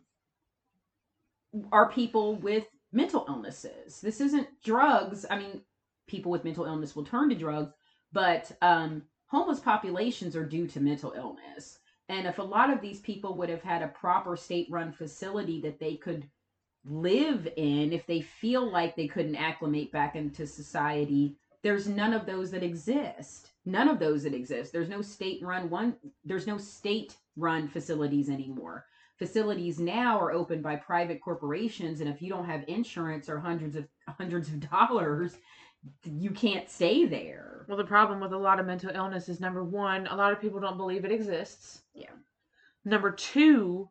are 1.73 1.91
people 1.91 2.37
with 2.37 2.65
mental 2.93 3.25
illnesses. 3.29 4.01
This 4.01 4.21
isn't 4.21 4.49
drugs. 4.63 5.25
I 5.31 5.39
mean 5.39 5.63
people 6.07 6.31
with 6.31 6.45
mental 6.45 6.67
illness 6.67 6.95
will 6.95 7.05
turn 7.05 7.31
to 7.31 7.35
drugs 7.35 7.73
but 8.15 8.51
um, 8.63 9.03
homeless 9.27 9.61
populations 9.61 10.37
are 10.37 10.47
due 10.47 10.67
to 10.69 10.81
mental 10.81 11.13
illness. 11.17 11.81
And 12.09 12.27
if 12.27 12.39
a 12.39 12.43
lot 12.43 12.71
of 12.71 12.81
these 12.81 13.01
people 13.01 13.37
would 13.37 13.49
have 13.49 13.63
had 13.63 13.83
a 13.83 13.89
proper 13.89 14.37
state 14.37 14.69
run 14.71 14.93
facility 14.93 15.61
that 15.63 15.81
they 15.81 15.97
could 15.97 16.27
live 16.87 17.49
in, 17.57 17.93
if 17.93 18.07
they 18.07 18.21
feel 18.21 18.71
like 18.71 18.95
they 18.95 19.09
couldn't 19.09 19.37
acclimate 19.37 19.91
back 19.91 20.15
into 20.15 20.47
society, 20.47 21.37
there's 21.63 21.89
none 21.89 22.13
of 22.13 22.25
those 22.25 22.51
that 22.53 22.63
exist. 22.63 23.51
None 23.65 23.89
of 23.89 23.99
those 23.99 24.23
that 24.23 24.35
exist. 24.35 24.73
There's 24.73 24.89
no 24.89 25.03
state 25.03 25.43
run 25.43 25.69
one, 25.69 25.97
there's 26.25 26.47
no 26.47 26.59
state 26.59 27.17
run 27.37 27.67
facilities 27.67 28.29
anymore. 28.31 28.87
Facilities 29.19 29.81
now 29.81 30.19
are 30.21 30.33
opened 30.33 30.63
by 30.63 30.77
private 30.77 31.21
corporations, 31.23 32.01
and 32.01 32.11
if 32.11 32.21
you 32.21 32.29
don't 32.29 32.45
have 32.45 32.65
insurance 32.69 33.29
or 33.29 33.39
hundreds 33.39 33.77
of 33.77 33.89
hundreds 34.07 34.49
of 34.49 34.71
dollars, 34.71 35.39
you 36.05 36.31
can't 36.31 36.69
stay 36.71 37.05
there. 37.07 37.65
Well, 37.69 37.77
the 37.77 37.85
problem 37.85 38.21
with 38.21 38.33
a 38.33 38.39
lot 38.39 38.61
of 38.61 38.67
mental 38.67 38.91
illness 38.95 39.29
is 39.29 39.41
number 39.41 39.65
one, 39.65 40.07
a 40.07 40.17
lot 40.17 40.33
of 40.33 40.41
people 40.41 40.61
don't 40.61 40.77
believe 40.77 41.05
it 41.05 41.13
exists. 41.13 41.83
Yeah. 41.95 42.11
Number 42.85 43.11
two, 43.11 43.89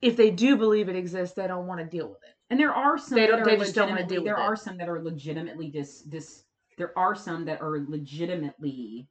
if 0.00 0.16
they 0.16 0.30
do 0.30 0.56
believe 0.56 0.88
it 0.88 0.96
exists, 0.96 1.34
they 1.34 1.46
don't 1.46 1.66
want 1.66 1.80
to 1.80 1.86
deal 1.86 2.08
with 2.08 2.22
it. 2.22 2.34
And 2.50 2.60
there 2.60 2.72
are 2.72 2.96
some 2.96 3.16
They 3.16 3.22
that 3.22 3.32
don't- 3.32 3.40
are 3.40 3.44
they 3.44 3.56
just 3.56 3.74
don't 3.74 3.88
wanna 3.88 4.02
legitimately- 4.02 4.14
deal 4.16 4.22
with 4.22 4.30
it. 4.32 4.36
there 4.36 4.44
are 4.44 4.56
some 4.56 4.76
that 4.78 4.88
are 4.88 5.02
legitimately 5.02 5.70
dis 5.70 6.02
dis 6.02 6.44
there 6.78 6.96
are 6.98 7.14
some 7.16 7.44
that 7.46 7.60
are 7.62 7.80
legitimately 7.88 9.08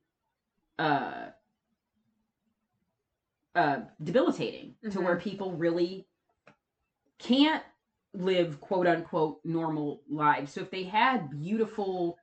uh 0.79 1.29
uh 3.55 3.79
debilitating 4.03 4.75
to 4.91 5.01
where 5.01 5.17
people 5.17 5.51
really 5.53 6.07
can't 7.17 7.63
live 8.19 8.59
quote 8.61 8.87
unquote 8.87 9.39
normal 9.43 10.01
lives. 10.09 10.53
So 10.53 10.61
if 10.61 10.71
they 10.71 10.83
had 10.83 11.29
beautiful 11.29 12.17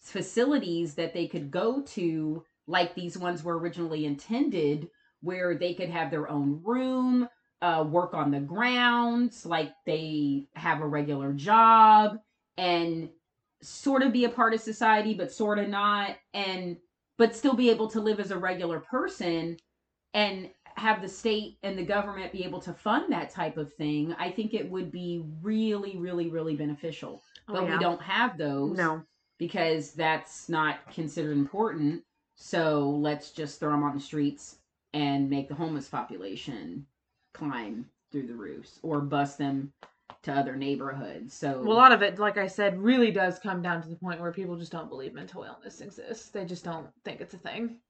facilities 0.00 0.94
that 0.94 1.14
they 1.14 1.26
could 1.26 1.50
go 1.50 1.82
to 1.82 2.44
like 2.66 2.94
these 2.94 3.16
ones 3.16 3.42
were 3.42 3.58
originally 3.58 4.04
intended 4.04 4.88
where 5.20 5.56
they 5.56 5.74
could 5.74 5.88
have 5.88 6.10
their 6.10 6.28
own 6.28 6.60
room, 6.64 7.28
uh, 7.60 7.84
work 7.88 8.14
on 8.14 8.30
the 8.30 8.40
grounds, 8.40 9.44
like 9.44 9.72
they 9.84 10.46
have 10.54 10.80
a 10.80 10.86
regular 10.86 11.32
job 11.32 12.18
and 12.56 13.08
sort 13.60 14.02
of 14.02 14.12
be 14.12 14.24
a 14.24 14.28
part 14.28 14.54
of 14.54 14.60
society, 14.60 15.14
but 15.14 15.32
sort 15.32 15.58
of 15.58 15.68
not, 15.68 16.16
and 16.34 16.76
but 17.16 17.34
still 17.34 17.54
be 17.54 17.70
able 17.70 17.88
to 17.88 18.00
live 18.00 18.20
as 18.20 18.30
a 18.30 18.38
regular 18.38 18.78
person 18.78 19.56
and 20.14 20.50
have 20.78 21.00
the 21.02 21.08
state 21.08 21.58
and 21.62 21.78
the 21.78 21.84
government 21.84 22.32
be 22.32 22.44
able 22.44 22.60
to 22.60 22.72
fund 22.72 23.12
that 23.12 23.30
type 23.30 23.56
of 23.56 23.72
thing, 23.74 24.14
I 24.18 24.30
think 24.30 24.54
it 24.54 24.68
would 24.70 24.90
be 24.90 25.24
really, 25.42 25.96
really, 25.96 26.28
really 26.28 26.56
beneficial. 26.56 27.22
Oh, 27.48 27.54
But 27.54 27.64
yeah. 27.64 27.72
we 27.74 27.78
don't 27.78 28.02
have 28.02 28.38
those 28.38 28.76
No. 28.76 29.02
because 29.38 29.92
that's 29.92 30.48
not 30.48 30.90
considered 30.92 31.36
important. 31.36 32.04
So 32.36 32.88
let's 32.90 33.32
just 33.32 33.58
throw 33.58 33.70
them 33.72 33.82
on 33.82 33.94
the 33.94 34.00
streets 34.00 34.58
and 34.94 35.28
make 35.28 35.48
the 35.48 35.54
homeless 35.54 35.88
population 35.88 36.86
climb 37.34 37.88
through 38.10 38.26
the 38.26 38.34
roofs 38.34 38.78
or 38.82 39.00
bus 39.00 39.36
them 39.36 39.72
to 40.22 40.32
other 40.32 40.56
neighborhoods. 40.56 41.34
So 41.34 41.60
Well, 41.62 41.72
a 41.72 41.78
lot 41.78 41.92
of 41.92 42.02
it, 42.02 42.18
like 42.18 42.38
I 42.38 42.46
said, 42.46 42.78
really 42.80 43.10
does 43.10 43.38
come 43.38 43.62
down 43.62 43.82
to 43.82 43.88
the 43.88 43.96
point 43.96 44.20
where 44.20 44.32
people 44.32 44.56
just 44.56 44.72
don't 44.72 44.88
believe 44.88 45.12
mental 45.14 45.44
illness 45.44 45.80
exists. 45.80 46.30
They 46.30 46.44
just 46.44 46.64
don't 46.64 46.88
think 47.04 47.20
it's 47.20 47.34
a 47.34 47.38
thing. 47.38 47.80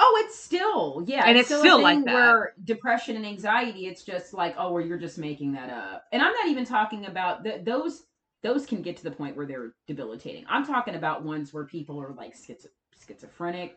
Oh, 0.00 0.24
it's 0.26 0.38
still 0.38 1.04
yeah, 1.06 1.28
And 1.28 1.38
it's 1.38 1.50
a 1.52 1.58
still 1.58 1.82
like 1.82 2.04
that. 2.06 2.14
Where 2.14 2.54
depression 2.64 3.16
and 3.16 3.26
anxiety, 3.26 3.86
it's 3.88 4.04
just 4.04 4.34
like 4.34 4.56
oh, 4.58 4.72
well, 4.72 4.84
you're 4.84 4.98
just 4.98 5.18
making 5.18 5.52
that 5.54 5.70
up. 5.70 6.04
And 6.12 6.22
I'm 6.22 6.32
not 6.34 6.48
even 6.48 6.64
talking 6.66 7.06
about 7.06 7.44
th- 7.44 7.64
those. 7.64 8.04
Those 8.42 8.66
can 8.66 8.82
get 8.82 8.96
to 8.98 9.04
the 9.04 9.12
point 9.12 9.36
where 9.36 9.46
they're 9.46 9.74
debilitating. 9.86 10.46
I'm 10.48 10.66
talking 10.66 10.96
about 10.96 11.24
ones 11.24 11.52
where 11.52 11.66
people 11.66 12.00
are 12.00 12.14
like 12.14 12.34
schizo- 12.36 12.68
schizophrenic. 13.06 13.76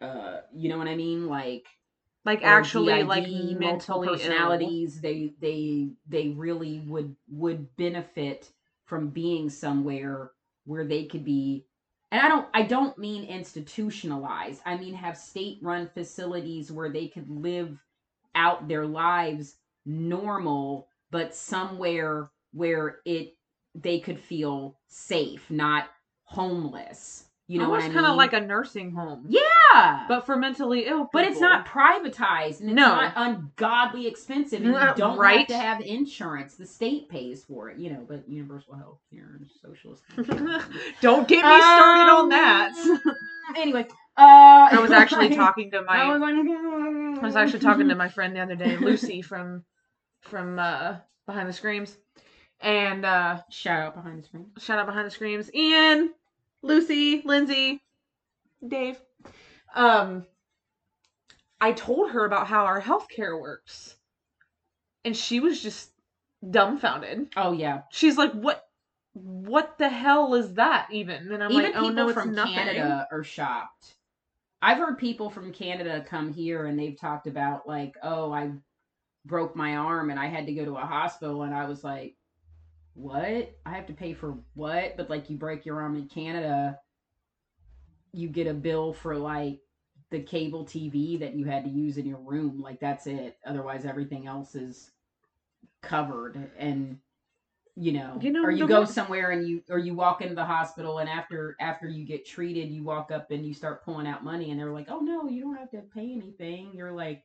Uh, 0.00 0.40
you 0.52 0.68
know 0.68 0.78
what 0.78 0.88
I 0.88 0.96
mean? 0.96 1.28
Like 1.28 1.66
Like 2.24 2.42
actually, 2.42 3.04
DID, 3.04 3.06
like 3.06 3.28
mentally 3.28 4.14
ill. 4.14 4.14
personalities 4.14 5.00
they 5.00 5.34
they 5.40 5.90
they 6.08 6.28
really 6.30 6.80
would 6.80 7.16
would 7.28 7.74
benefit 7.76 8.50
from 8.86 9.10
being 9.10 9.50
somewhere 9.50 10.32
where 10.64 10.84
they 10.86 11.06
could 11.06 11.24
be 11.24 11.66
and 12.12 12.20
i 12.20 12.28
don't 12.28 12.46
i 12.54 12.62
don't 12.62 12.98
mean 12.98 13.24
institutionalized. 13.24 14.60
I 14.64 14.76
mean 14.76 14.94
have 14.94 15.18
state 15.18 15.58
run 15.62 15.88
facilities 15.92 16.70
where 16.70 16.90
they 16.90 17.08
could 17.08 17.28
live 17.28 17.76
out 18.36 18.68
their 18.68 18.86
lives 18.86 19.56
normal 19.84 20.88
but 21.10 21.34
somewhere 21.34 22.30
where 22.52 22.98
it 23.04 23.34
they 23.74 23.98
could 23.98 24.20
feel 24.20 24.78
safe 24.86 25.50
not 25.50 25.88
homeless 26.24 27.24
you 27.52 27.58
know 27.58 27.66
Almost 27.66 27.82
what 27.82 27.90
i 27.90 27.94
kind 27.94 28.06
of 28.06 28.16
like 28.16 28.32
a 28.32 28.40
nursing 28.40 28.92
home. 28.92 29.26
yeah 29.28 30.06
But 30.08 30.24
for 30.24 30.36
mentally 30.36 30.86
ill 30.86 31.00
people. 31.04 31.10
but 31.12 31.24
it's 31.26 31.40
not 31.40 31.66
privatized 31.66 32.60
and 32.60 32.70
it's 32.70 32.76
No. 32.76 32.88
not 32.94 33.12
ungodly 33.16 34.06
expensive 34.06 34.62
and 34.64 34.74
you 34.74 34.92
don't 34.96 35.18
right. 35.18 35.38
have 35.40 35.46
to 35.48 35.58
have 35.58 35.80
insurance. 35.82 36.54
The 36.54 36.66
state 36.66 37.08
pays 37.08 37.44
for 37.44 37.68
it, 37.70 37.78
you 37.78 37.90
know, 37.92 38.04
but 38.08 38.28
universal 38.28 38.74
health 38.74 39.00
care 39.12 39.38
and 39.38 39.46
socialist. 39.60 40.02
Don't 41.00 41.28
get 41.28 41.44
me 41.44 41.56
started 41.60 42.10
on 42.10 42.20
Um, 42.24 42.28
that. 42.30 42.72
anyway, 43.56 43.86
uh 44.16 44.68
I 44.72 44.78
was 44.80 44.90
actually 44.90 45.34
talking 45.42 45.70
to 45.72 45.82
my 45.82 45.96
I 46.02 46.10
was 46.12 46.20
like, 46.20 46.34
I 46.34 47.26
was 47.26 47.36
actually 47.36 47.60
talking 47.60 47.88
to 47.88 47.94
my 47.94 48.08
friend 48.08 48.34
the 48.34 48.40
other 48.40 48.56
day, 48.56 48.76
Lucy 48.78 49.20
from 49.22 49.64
from 50.22 50.58
uh 50.58 50.96
Behind 51.26 51.48
the 51.48 51.52
Screams. 51.52 51.96
And 52.60 53.04
uh 53.04 53.42
shout 53.50 53.80
out 53.82 53.94
behind 53.94 54.22
the 54.22 54.26
screen. 54.26 54.46
shout 54.58 54.78
out 54.78 54.86
Behind 54.86 55.06
the 55.06 55.10
Screams. 55.10 55.52
Ian, 55.54 56.12
Lucy, 56.62 57.22
Lindsay, 57.24 57.82
Dave. 58.66 58.98
Um 59.74 60.26
I 61.60 61.72
told 61.72 62.10
her 62.10 62.24
about 62.24 62.48
how 62.48 62.64
our 62.64 62.80
healthcare 62.80 63.40
works. 63.40 63.96
And 65.04 65.16
she 65.16 65.40
was 65.40 65.62
just 65.62 65.90
dumbfounded. 66.48 67.28
Oh 67.36 67.52
yeah, 67.52 67.82
She's 67.90 68.16
like, 68.16 68.32
"What 68.32 68.66
what 69.14 69.78
the 69.78 69.88
hell 69.88 70.34
is 70.34 70.54
that 70.54 70.88
even?" 70.90 71.32
And 71.32 71.42
I'm 71.42 71.50
even 71.52 71.64
like, 71.64 71.76
"Oh 71.76 71.88
no, 71.88 72.08
it's 72.08 72.14
from 72.14 72.34
nothing." 72.34 72.54
Canada 72.54 73.08
are 73.10 73.24
shocked. 73.24 73.96
I've 74.62 74.78
heard 74.78 74.96
people 74.96 75.28
from 75.28 75.52
Canada 75.52 76.04
come 76.08 76.32
here 76.32 76.66
and 76.66 76.78
they've 76.78 76.98
talked 76.98 77.26
about 77.26 77.66
like, 77.66 77.96
oh, 78.02 78.32
I 78.32 78.52
broke 79.24 79.56
my 79.56 79.76
arm 79.76 80.10
and 80.10 80.20
I 80.20 80.26
had 80.26 80.46
to 80.46 80.54
go 80.54 80.64
to 80.64 80.76
a 80.76 80.86
hospital 80.86 81.42
and 81.42 81.52
I 81.52 81.66
was 81.66 81.82
like, 81.82 82.14
what? 82.94 83.54
I 83.66 83.70
have 83.70 83.86
to 83.86 83.92
pay 83.92 84.12
for 84.12 84.38
what? 84.54 84.96
But 84.96 85.10
like 85.10 85.30
you 85.30 85.36
break 85.36 85.64
your 85.64 85.80
arm 85.80 85.96
in 85.96 86.08
Canada, 86.08 86.78
you 88.12 88.28
get 88.28 88.46
a 88.46 88.54
bill 88.54 88.92
for 88.92 89.16
like 89.16 89.60
the 90.10 90.20
cable 90.20 90.64
TV 90.64 91.18
that 91.20 91.34
you 91.34 91.44
had 91.46 91.64
to 91.64 91.70
use 91.70 91.96
in 91.96 92.06
your 92.06 92.20
room. 92.20 92.60
Like 92.60 92.80
that's 92.80 93.06
it. 93.06 93.38
Otherwise 93.46 93.84
everything 93.84 94.26
else 94.26 94.54
is 94.54 94.90
covered 95.82 96.50
and 96.58 96.98
you 97.74 97.92
know, 97.92 98.18
You 98.20 98.32
know, 98.32 98.44
or 98.44 98.50
you 98.50 98.68
go 98.68 98.84
somewhere 98.84 99.30
and 99.30 99.48
you 99.48 99.62
or 99.70 99.78
you 99.78 99.94
walk 99.94 100.20
into 100.20 100.34
the 100.34 100.44
hospital 100.44 100.98
and 100.98 101.08
after 101.08 101.56
after 101.58 101.88
you 101.88 102.04
get 102.04 102.26
treated 102.26 102.70
you 102.70 102.84
walk 102.84 103.10
up 103.10 103.30
and 103.30 103.46
you 103.46 103.54
start 103.54 103.82
pulling 103.82 104.06
out 104.06 104.22
money 104.22 104.50
and 104.50 104.60
they're 104.60 104.72
like 104.72 104.90
oh 104.90 105.00
no 105.00 105.26
you 105.26 105.40
don't 105.40 105.56
have 105.56 105.70
to 105.70 105.80
pay 105.94 106.12
anything 106.12 106.70
you're 106.74 106.92
like 106.92 107.24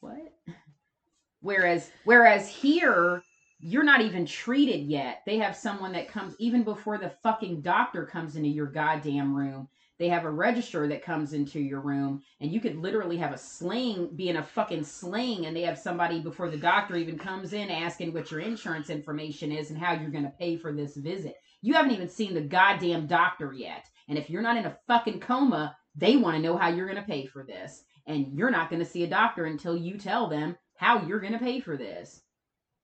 what 0.00 0.34
whereas 1.42 1.92
whereas 2.02 2.48
here 2.48 3.22
you're 3.66 3.82
not 3.82 4.02
even 4.02 4.26
treated 4.26 4.82
yet. 4.82 5.22
They 5.24 5.38
have 5.38 5.56
someone 5.56 5.92
that 5.92 6.08
comes 6.08 6.34
even 6.38 6.64
before 6.64 6.98
the 6.98 7.14
fucking 7.22 7.62
doctor 7.62 8.04
comes 8.04 8.36
into 8.36 8.50
your 8.50 8.66
goddamn 8.66 9.34
room 9.34 9.68
they 9.98 10.08
have 10.08 10.24
a 10.24 10.30
register 10.30 10.88
that 10.88 11.04
comes 11.04 11.32
into 11.32 11.60
your 11.60 11.80
room 11.80 12.22
and 12.40 12.52
you 12.52 12.60
could 12.60 12.76
literally 12.76 13.16
have 13.16 13.32
a 13.32 13.38
sling 13.38 14.10
be 14.16 14.28
in 14.28 14.36
a 14.36 14.42
fucking 14.42 14.82
sling 14.82 15.46
and 15.46 15.56
they 15.56 15.62
have 15.62 15.78
somebody 15.78 16.20
before 16.20 16.50
the 16.50 16.56
doctor 16.56 16.96
even 16.96 17.16
comes 17.16 17.52
in 17.52 17.70
asking 17.70 18.12
what 18.12 18.30
your 18.30 18.40
insurance 18.40 18.90
information 18.90 19.52
is 19.52 19.70
and 19.70 19.78
how 19.78 19.92
you're 19.92 20.10
going 20.10 20.24
to 20.24 20.30
pay 20.30 20.56
for 20.56 20.72
this 20.72 20.96
visit. 20.96 21.36
You 21.62 21.74
haven't 21.74 21.92
even 21.92 22.08
seen 22.08 22.34
the 22.34 22.40
goddamn 22.40 23.06
doctor 23.06 23.52
yet 23.52 23.88
and 24.08 24.18
if 24.18 24.28
you're 24.28 24.42
not 24.42 24.56
in 24.56 24.66
a 24.66 24.76
fucking 24.88 25.20
coma 25.20 25.76
they 25.94 26.16
want 26.16 26.36
to 26.36 26.42
know 26.42 26.56
how 26.56 26.68
you're 26.68 26.88
going 26.88 27.00
to 27.00 27.08
pay 27.08 27.26
for 27.26 27.44
this 27.44 27.84
and 28.06 28.26
you're 28.36 28.50
not 28.50 28.68
going 28.68 28.82
to 28.82 28.88
see 28.88 29.04
a 29.04 29.08
doctor 29.08 29.46
until 29.46 29.76
you 29.76 29.96
tell 29.96 30.28
them 30.28 30.56
how 30.76 31.06
you're 31.06 31.20
going 31.20 31.32
to 31.32 31.38
pay 31.38 31.60
for 31.60 31.76
this 31.76 32.23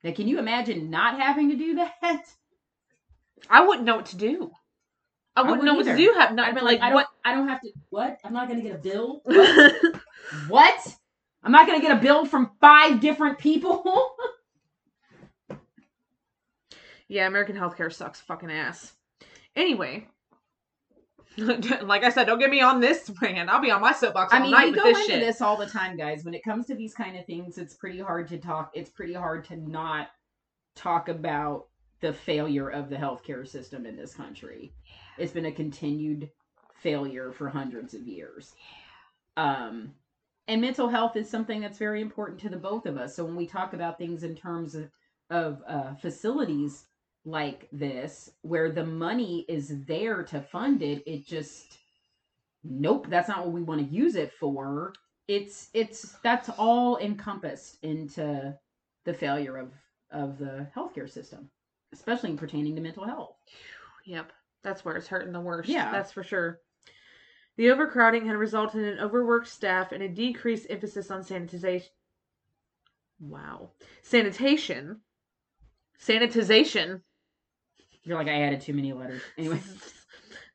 now 0.03 0.13
can 0.13 0.29
you 0.29 0.39
imagine 0.39 0.91
not 0.91 1.21
having 1.21 1.51
to 1.51 1.57
do 1.57 1.75
that 2.03 2.27
I 3.49 3.67
wouldn't 3.67 3.87
know 3.87 3.97
what 3.97 4.07
to 4.07 4.17
do. 4.17 4.51
I 5.37 5.43
wouldn't 5.43 5.65
know 5.65 5.75
wouldn't 5.75 5.97
what 5.97 5.97
to 5.97 6.13
do. 6.13 6.19
Have 6.19 6.35
not 6.35 6.49
I'd 6.49 6.55
be 6.55 6.61
like, 6.61 6.81
like, 6.81 6.83
I 6.83 6.89
don't, 6.91 6.95
what? 6.97 7.07
I 7.25 7.35
don't 7.35 7.49
have 7.49 7.61
to. 7.63 7.71
What? 7.89 8.19
I'm 8.25 8.33
not 8.33 8.49
gonna 8.49 8.63
get 8.63 8.75
a 8.75 8.79
bill. 8.79 9.23
What? 9.27 10.01
what? 10.49 10.97
I'm 11.43 11.53
not 11.53 11.67
gonna 11.67 11.81
get 11.81 11.97
a 11.97 12.01
bill 12.01 12.27
from 12.27 12.51
five 12.61 13.01
different 13.01 13.39
people. 13.39 14.15
yeah, 17.09 17.27
American 17.27 17.57
healthcare 17.57 17.93
sucks 17.93 18.21
fucking 18.21 18.51
ass. 18.51 18.93
Anyway, 19.57 20.07
like 21.83 22.05
I 22.05 22.11
said, 22.11 22.27
don't 22.27 22.39
get 22.39 22.51
me 22.51 22.61
on 22.61 22.81
this 22.81 23.11
rant. 23.21 23.49
I'll 23.49 23.61
be 23.61 23.71
on 23.71 23.81
my 23.81 23.93
soapbox 23.93 24.33
all 24.33 24.41
I 24.41 24.43
mean, 24.43 24.51
night 24.51 24.73
we 24.73 24.73
go 24.73 24.85
this 24.85 24.99
into 24.99 25.11
shit. 25.13 25.21
this 25.21 25.41
all 25.41 25.57
the 25.57 25.67
time, 25.67 25.97
guys. 25.97 26.25
When 26.25 26.35
it 26.35 26.45
comes 26.45 26.67
to 26.67 26.75
these 26.75 26.95
kind 26.95 27.17
of 27.17 27.27
things, 27.27 27.59
it's 27.59 27.75
pretty 27.75 28.01
hard 28.01 28.29
to 28.29 28.39
talk. 28.39 28.71
It's 28.75 28.91
pretty 28.91 29.15
hard 29.15 29.45
to 29.47 29.57
not 29.57 30.09
talk 30.77 31.09
about 31.09 31.67
the 32.01 32.13
failure 32.13 32.69
of 32.69 32.89
the 32.89 32.97
healthcare 32.97 33.47
system 33.47 33.87
in 33.87 33.97
this 33.97 34.15
country. 34.15 34.73
It's 35.19 35.33
been 35.33 35.47
a 35.47 35.53
continued 35.53 36.31
failure 36.75 37.33
for 37.33 37.49
hundreds 37.49 37.95
of 37.95 38.07
years. 38.07 38.55
Um, 39.37 39.93
and 40.49 40.61
mental 40.61 40.89
health 40.89 41.17
is 41.17 41.29
something 41.29 41.61
that's 41.61 41.79
very 41.79 42.01
important 42.01 42.41
to 42.41 42.49
the 42.49 42.57
both 42.57 42.87
of 42.87 42.97
us. 42.97 43.15
So 43.15 43.25
when 43.25 43.37
we 43.37 43.47
talk 43.47 43.73
about 43.73 43.99
things 43.99 44.23
in 44.23 44.35
terms 44.35 44.75
of, 44.75 44.91
of 45.31 45.63
uh, 45.69 45.95
facilities 45.95 46.87
like 47.25 47.69
this, 47.73 48.31
where 48.43 48.71
the 48.71 48.85
money 48.85 49.45
is 49.49 49.85
there 49.87 50.23
to 50.25 50.41
fund 50.41 50.83
it, 50.83 51.03
it 51.07 51.27
just 51.27 51.79
nope, 52.65 53.07
that's 53.09 53.29
not 53.29 53.45
what 53.45 53.53
we 53.53 53.63
want 53.63 53.81
to 53.87 53.95
use 53.95 54.17
it 54.17 54.33
for. 54.33 54.93
It's 55.29 55.69
it's 55.75 56.17
that's 56.23 56.49
all 56.49 56.99
encompassed 56.99 57.79
into 57.83 58.55
the 59.05 59.15
failure 59.15 59.57
of 59.57 59.73
of 60.11 60.39
the 60.39 60.67
healthcare 60.77 61.11
system, 61.11 61.51
especially 61.93 62.35
pertaining 62.35 62.75
to 62.77 62.83
mental 62.83 63.05
health. 63.05 63.37
Yep. 64.07 64.33
That's 64.63 64.85
where 64.85 64.97
it's 64.97 65.07
hurting 65.07 65.33
the 65.33 65.41
worst. 65.41 65.69
Yeah. 65.69 65.91
That's 65.93 66.13
for 66.13 66.23
sure. 66.23 66.61
The 67.57 67.71
overcrowding 67.71 68.27
had 68.27 68.37
resulted 68.37 68.83
in 68.83 68.99
overworked 68.99 69.49
staff 69.49 69.93
and 69.93 70.03
a 70.03 70.09
decreased 70.09 70.67
emphasis 70.71 71.11
on 71.11 71.23
sanitization. 71.23 71.89
Wow. 73.21 73.71
Sanitation. 74.03 75.01
Sanitization. 76.03 77.03
You're 78.05 78.17
like 78.17 78.29
I 78.29 78.43
added 78.43 78.61
too 78.61 78.73
many 78.73 78.93
letters. 78.93 79.23
Anyway, 79.39 79.61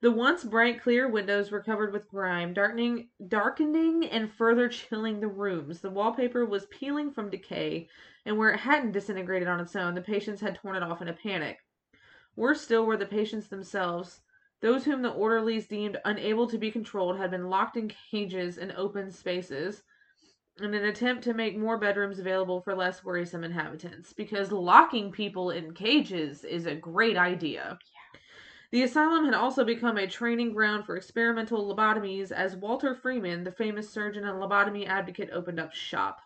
The 0.02 0.12
once 0.12 0.44
bright, 0.44 0.82
clear 0.82 1.08
windows 1.08 1.50
were 1.50 1.64
covered 1.64 1.94
with 1.94 2.08
grime, 2.08 2.54
darkening, 2.54 3.10
darkening 3.28 4.06
and 4.06 4.32
further 4.32 4.70
chilling 4.70 5.20
the 5.20 5.28
rooms. 5.28 5.82
The 5.82 5.90
wallpaper 5.90 6.46
was 6.46 6.68
peeling 6.68 7.12
from 7.12 7.30
decay, 7.30 7.88
and 8.26 8.38
where 8.38 8.52
it 8.52 8.60
hadn't 8.60 8.92
disintegrated 8.92 9.48
on 9.48 9.60
its 9.60 9.76
own, 9.76 9.96
the 9.96 10.02
patients 10.02 10.42
had 10.42 10.56
torn 10.56 10.76
it 10.76 10.84
off 10.84 11.02
in 11.02 11.08
a 11.08 11.14
panic. 11.14 11.60
Worse 12.36 12.62
still 12.62 12.86
were 12.86 12.98
the 12.98 13.06
patients 13.06 13.48
themselves. 13.48 14.22
Those 14.62 14.86
whom 14.86 15.02
the 15.02 15.12
orderlies 15.12 15.68
deemed 15.68 15.98
unable 16.06 16.48
to 16.48 16.58
be 16.58 16.72
controlled 16.72 17.18
had 17.18 17.32
been 17.32 17.50
locked 17.50 17.78
in 17.78 17.92
cages 18.12 18.58
in 18.58 18.74
open 18.74 19.12
spaces 19.12 19.84
in 20.62 20.74
an 20.74 20.86
attempt 20.86 21.24
to 21.24 21.34
make 21.34 21.58
more 21.58 21.78
bedrooms 21.78 22.20
available 22.20 22.62
for 22.62 22.76
less 22.76 23.04
worrisome 23.04 23.44
inhabitants. 23.44 24.14
Because 24.14 24.52
locking 24.52 25.12
people 25.12 25.52
in 25.52 25.74
cages 25.74 26.44
is 26.44 26.66
a 26.66 26.76
great 26.76 27.18
idea. 27.18 27.78
The 28.72 28.84
asylum 28.84 29.26
had 29.26 29.34
also 29.34 29.64
become 29.64 29.98
a 29.98 30.08
training 30.08 30.54
ground 30.54 30.86
for 30.86 30.98
experimental 30.98 31.74
lobotomies 31.74 32.32
as 32.32 32.56
Walter 32.56 32.96
Freeman, 32.96 33.44
the 33.44 33.52
famous 33.52 33.90
surgeon 33.90 34.26
and 34.26 34.40
lobotomy 34.42 34.88
advocate, 34.88 35.30
opened 35.32 35.60
up 35.60 35.74
shop. 35.74 36.20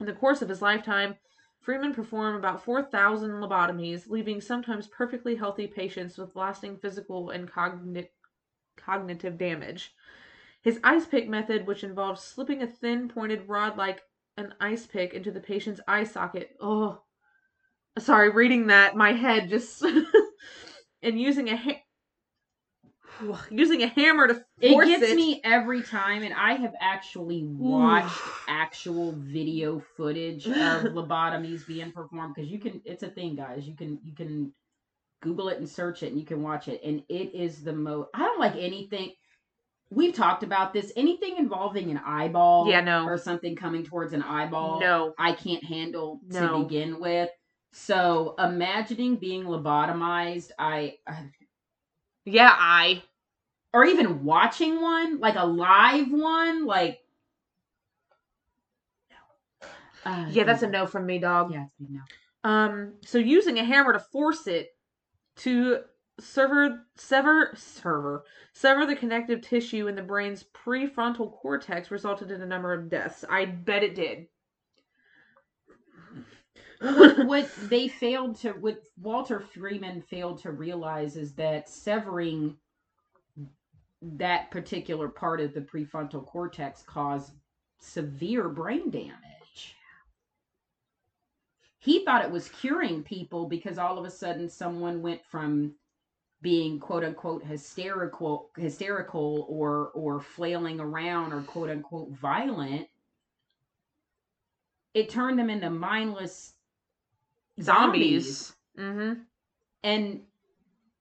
In 0.00 0.06
the 0.06 0.14
course 0.14 0.40
of 0.42 0.48
his 0.48 0.62
lifetime, 0.62 1.16
Freeman 1.60 1.92
performed 1.92 2.38
about 2.38 2.64
4,000 2.64 3.32
lobotomies, 3.32 4.08
leaving 4.08 4.40
sometimes 4.40 4.86
perfectly 4.88 5.34
healthy 5.34 5.66
patients 5.66 6.16
with 6.16 6.34
lasting 6.34 6.78
physical 6.78 7.30
and 7.30 7.50
cogni- 7.50 8.08
cognitive 8.76 9.36
damage. 9.36 9.94
His 10.62 10.78
ice 10.84 11.06
pick 11.06 11.28
method, 11.28 11.66
which 11.66 11.84
involves 11.84 12.22
slipping 12.22 12.62
a 12.62 12.66
thin 12.66 13.08
pointed 13.08 13.48
rod 13.48 13.78
like 13.78 14.02
an 14.36 14.54
ice 14.60 14.86
pick 14.86 15.14
into 15.14 15.30
the 15.30 15.40
patient's 15.40 15.80
eye 15.88 16.04
socket. 16.04 16.50
Oh, 16.60 17.00
sorry, 17.98 18.30
reading 18.30 18.66
that, 18.66 18.96
my 18.96 19.12
head 19.12 19.48
just. 19.48 19.82
and 21.02 21.20
using 21.20 21.48
a 21.48 21.56
ha- 21.56 21.82
using 23.50 23.82
a 23.82 23.86
hammer 23.86 24.28
to 24.28 24.44
it 24.60 24.70
force 24.70 24.88
gets 24.88 25.02
it. 25.12 25.16
me 25.16 25.40
every 25.44 25.82
time, 25.82 26.22
and 26.22 26.34
I 26.34 26.54
have 26.54 26.74
actually 26.80 27.44
watched 27.44 28.20
actual 28.48 29.12
video 29.16 29.82
footage 29.96 30.46
of 30.46 30.52
lobotomies 30.92 31.66
being 31.66 31.92
performed 31.92 32.34
because 32.34 32.50
you 32.50 32.58
can. 32.58 32.80
It's 32.84 33.02
a 33.02 33.08
thing, 33.08 33.36
guys. 33.36 33.66
You 33.66 33.74
can 33.74 33.98
you 34.04 34.14
can 34.14 34.52
Google 35.22 35.48
it 35.48 35.58
and 35.58 35.68
search 35.68 36.02
it, 36.02 36.08
and 36.08 36.18
you 36.18 36.26
can 36.26 36.42
watch 36.42 36.68
it, 36.68 36.80
and 36.84 37.02
it 37.08 37.34
is 37.34 37.62
the 37.62 37.72
most. 37.72 38.10
I 38.14 38.20
don't 38.20 38.40
like 38.40 38.56
anything. 38.56 39.12
We've 39.92 40.14
talked 40.14 40.42
about 40.44 40.72
this. 40.72 40.92
Anything 40.96 41.36
involving 41.36 41.90
an 41.90 42.00
eyeball, 42.06 42.68
Yeah, 42.68 42.80
no. 42.80 43.06
or 43.06 43.18
something 43.18 43.56
coming 43.56 43.82
towards 43.84 44.12
an 44.12 44.22
eyeball. 44.22 44.80
No. 44.80 45.14
I 45.18 45.32
can't 45.32 45.64
handle 45.64 46.20
No. 46.28 46.58
to 46.58 46.62
begin 46.64 47.00
with. 47.00 47.28
So 47.72 48.34
imagining 48.38 49.16
being 49.16 49.44
lobotomized, 49.44 50.50
I, 50.58 50.98
I 51.06 51.30
Yeah, 52.24 52.54
I. 52.56 53.02
or 53.72 53.84
even 53.84 54.24
watching 54.24 54.80
one, 54.80 55.18
like 55.20 55.36
a 55.36 55.44
live 55.46 56.10
one, 56.12 56.66
like 56.66 57.00
uh, 60.04 60.26
Yeah, 60.30 60.44
that's 60.44 60.62
a 60.62 60.68
no 60.68 60.86
from 60.86 61.06
me, 61.06 61.18
dog. 61.18 61.52
Yeah, 61.52 61.66
it's 61.80 61.90
a 61.90 61.92
no. 61.92 62.00
Um, 62.42 62.94
so 63.04 63.18
using 63.18 63.58
a 63.58 63.64
hammer 63.64 63.92
to 63.92 63.98
force 63.98 64.46
it 64.46 64.70
to 65.38 65.82
sever 66.20 66.86
sever 66.96 67.52
sever 67.54 68.24
sever 68.52 68.86
the 68.86 68.96
connective 68.96 69.40
tissue 69.40 69.88
in 69.88 69.94
the 69.94 70.02
brain's 70.02 70.44
prefrontal 70.54 71.32
cortex 71.32 71.90
resulted 71.90 72.30
in 72.30 72.42
a 72.42 72.46
number 72.46 72.72
of 72.72 72.90
deaths. 72.90 73.24
I 73.28 73.46
bet 73.46 73.82
it 73.82 73.94
did. 73.94 74.26
what, 76.80 77.18
what 77.26 77.50
they 77.68 77.88
failed 77.88 78.36
to, 78.40 78.52
what 78.52 78.82
Walter 79.00 79.40
Freeman 79.40 80.02
failed 80.02 80.42
to 80.42 80.52
realize 80.52 81.16
is 81.16 81.34
that 81.34 81.68
severing 81.68 82.56
that 84.02 84.50
particular 84.50 85.08
part 85.08 85.40
of 85.40 85.52
the 85.52 85.60
prefrontal 85.60 86.24
cortex 86.24 86.82
caused 86.82 87.32
severe 87.80 88.48
brain 88.48 88.90
damage. 88.90 89.76
He 91.78 92.04
thought 92.04 92.24
it 92.24 92.30
was 92.30 92.48
curing 92.48 93.02
people 93.02 93.46
because 93.46 93.78
all 93.78 93.98
of 93.98 94.04
a 94.04 94.10
sudden 94.10 94.48
someone 94.48 95.02
went 95.02 95.24
from 95.24 95.74
being 96.42 96.78
quote 96.78 97.04
unquote 97.04 97.44
hysterical 97.44 98.50
hysterical 98.56 99.46
or 99.48 99.90
or 99.94 100.20
flailing 100.20 100.80
around 100.80 101.32
or 101.32 101.42
quote 101.42 101.70
unquote 101.70 102.10
violent 102.10 102.86
it 104.94 105.08
turned 105.08 105.38
them 105.38 105.50
into 105.50 105.70
mindless 105.70 106.54
Zombies. 107.60 108.54
Mm-hmm. 108.78 109.20
and 109.82 110.20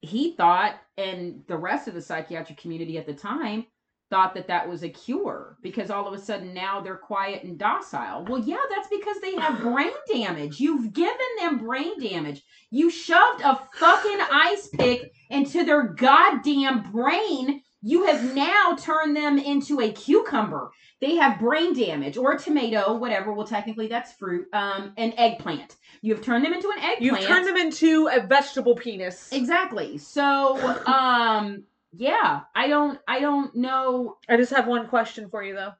he 0.01 0.33
thought 0.33 0.75
and 0.97 1.43
the 1.47 1.55
rest 1.55 1.87
of 1.87 1.93
the 1.93 2.01
psychiatric 2.01 2.57
community 2.57 2.97
at 2.97 3.05
the 3.05 3.13
time 3.13 3.65
thought 4.09 4.33
that 4.33 4.47
that 4.47 4.67
was 4.67 4.83
a 4.83 4.89
cure 4.89 5.57
because 5.61 5.89
all 5.89 6.07
of 6.07 6.13
a 6.13 6.23
sudden 6.23 6.53
now 6.53 6.81
they're 6.81 6.97
quiet 6.97 7.43
and 7.43 7.57
docile. 7.57 8.25
Well 8.25 8.39
yeah 8.39 8.57
that's 8.69 8.87
because 8.89 9.19
they 9.21 9.35
have 9.35 9.59
brain 9.61 9.91
damage. 10.11 10.59
You've 10.59 10.93
given 10.93 11.17
them 11.39 11.59
brain 11.59 11.99
damage. 11.99 12.43
You 12.71 12.89
shoved 12.89 13.41
a 13.41 13.59
fucking 13.75 14.19
ice 14.31 14.67
pick 14.67 15.11
into 15.29 15.63
their 15.63 15.83
goddamn 15.83 16.91
brain. 16.91 17.61
You 17.81 18.05
have 18.05 18.35
now 18.35 18.75
turned 18.77 19.15
them 19.15 19.37
into 19.37 19.79
a 19.79 19.91
cucumber. 19.91 20.71
They 20.99 21.15
have 21.15 21.39
brain 21.39 21.73
damage 21.73 22.17
or 22.17 22.33
a 22.33 22.39
tomato 22.39 22.95
whatever. 22.95 23.31
Well 23.33 23.47
technically 23.47 23.87
that's 23.87 24.13
fruit 24.13 24.47
um 24.53 24.93
an 24.97 25.13
eggplant. 25.17 25.75
You 26.01 26.15
have 26.15 26.23
turned 26.23 26.45
them 26.45 26.53
into 26.53 26.69
an 26.69 26.79
eggplant 26.79 27.01
You've 27.01 27.21
turned 27.21 27.47
them 27.47 27.57
into 27.57 28.07
a 28.07 28.25
vegetable 28.25 28.75
penis. 28.75 29.29
Exactly. 29.31 29.97
So, 29.97 30.57
um, 30.85 31.63
yeah, 31.95 32.41
I 32.55 32.67
don't, 32.67 32.99
I 33.07 33.19
don't 33.19 33.55
know. 33.55 34.17
I 34.27 34.37
just 34.37 34.51
have 34.53 34.67
one 34.67 34.87
question 34.87 35.29
for 35.29 35.43
you 35.43 35.55
though. 35.55 35.73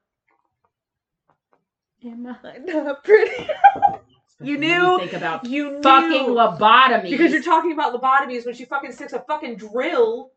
Am 2.04 2.26
I 2.44 2.58
not 2.64 3.04
pretty? 3.04 3.46
You 4.42 4.56
knew- 4.56 4.98
think 4.98 5.12
about 5.12 5.44
You 5.44 5.70
knew 5.72 5.82
fucking 5.82 6.22
lobotomy 6.28 7.10
because 7.10 7.30
you're 7.30 7.42
talking 7.42 7.72
about 7.72 7.92
lobotomies 7.92 8.46
when 8.46 8.54
she 8.54 8.64
fucking 8.64 8.92
sticks 8.92 9.12
a 9.12 9.20
fucking 9.28 9.56
drill 9.56 10.30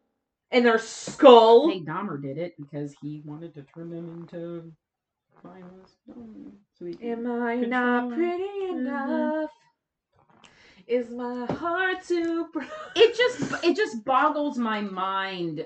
in 0.52 0.64
their 0.66 0.78
skull. 0.78 1.70
Hey, 1.70 1.80
Dahmer 1.80 2.22
did 2.22 2.38
it 2.38 2.54
because 2.60 2.94
he 3.02 3.22
wanted 3.24 3.54
to 3.54 3.62
turn 3.64 3.90
them 3.90 4.10
into 4.20 4.74
mindless. 5.42 5.92
So 6.78 6.86
Am 7.02 7.32
I 7.32 7.56
not 7.56 8.10
pretty 8.14 8.44
Mhm. 8.44 8.72
enough? 8.80 9.50
Is 10.88 11.10
my 11.10 11.46
heart 11.46 12.04
too 12.08 12.48
broken? 12.52 12.70
it 12.96 13.16
just 13.18 13.64
it 13.64 13.76
just 13.76 14.04
boggles 14.04 14.58
my 14.58 14.82
mind 14.82 15.66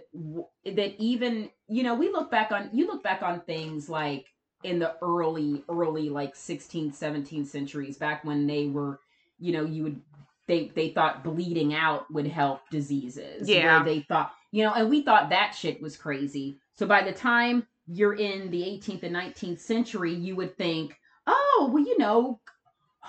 that 0.66 0.96
even 1.02 1.50
you 1.68 1.84
know 1.84 1.96
we 1.96 2.10
look 2.12 2.30
back 2.32 2.52
on 2.52 2.70
you 2.74 2.88
look 2.88 3.04
back 3.04 3.22
on 3.24 3.42
things 3.42 3.90
like 3.90 4.28
in 4.64 4.80
the 4.80 4.96
early 5.02 5.64
early 5.70 6.10
like 6.10 6.36
16th 6.36 6.98
17th 6.98 7.48
centuries 7.48 7.98
back 7.98 8.24
when 8.26 8.48
they 8.48 8.68
were 8.68 9.00
you 9.40 9.52
know 9.54 9.66
you 9.66 9.84
would 9.84 10.02
they 10.48 10.72
they 10.76 10.90
thought 10.90 11.24
bleeding 11.24 11.74
out 11.74 12.12
would 12.14 12.28
help 12.28 12.62
diseases 12.70 13.48
where 13.48 13.58
Yeah. 13.58 13.84
they 13.84 14.02
thought 14.02 14.32
you 14.52 14.64
know 14.64 14.74
and 14.74 14.90
we 14.90 15.02
thought 15.02 15.30
that 15.30 15.56
shit 15.56 15.82
was 15.82 15.98
crazy 15.98 16.60
so 16.74 16.86
by 16.86 17.04
the 17.04 17.12
time 17.12 17.66
you're 17.88 18.14
in 18.16 18.52
the 18.52 18.62
18th 18.62 19.04
and 19.04 19.16
19th 19.16 19.60
century 19.60 20.14
you 20.14 20.36
would 20.36 20.58
think 20.58 20.96
oh 21.26 21.70
well 21.74 21.84
you 21.84 21.98
know 21.98 22.40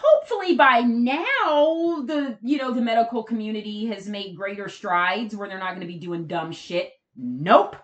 hopefully 0.01 0.55
by 0.55 0.81
now 0.81 2.03
the 2.07 2.39
you 2.43 2.59
know 2.59 2.73
the 2.73 2.81
medical 2.81 3.23
community 3.23 3.87
has 3.87 4.09
made 4.09 4.37
greater 4.37 4.69
strides 4.69 5.35
where 5.35 5.49
they're 5.49 5.59
not 5.59 5.71
going 5.71 5.81
to 5.81 5.93
be 5.93 5.99
doing 5.99 6.27
dumb 6.27 6.53
shit 6.53 6.93
nope 7.17 7.75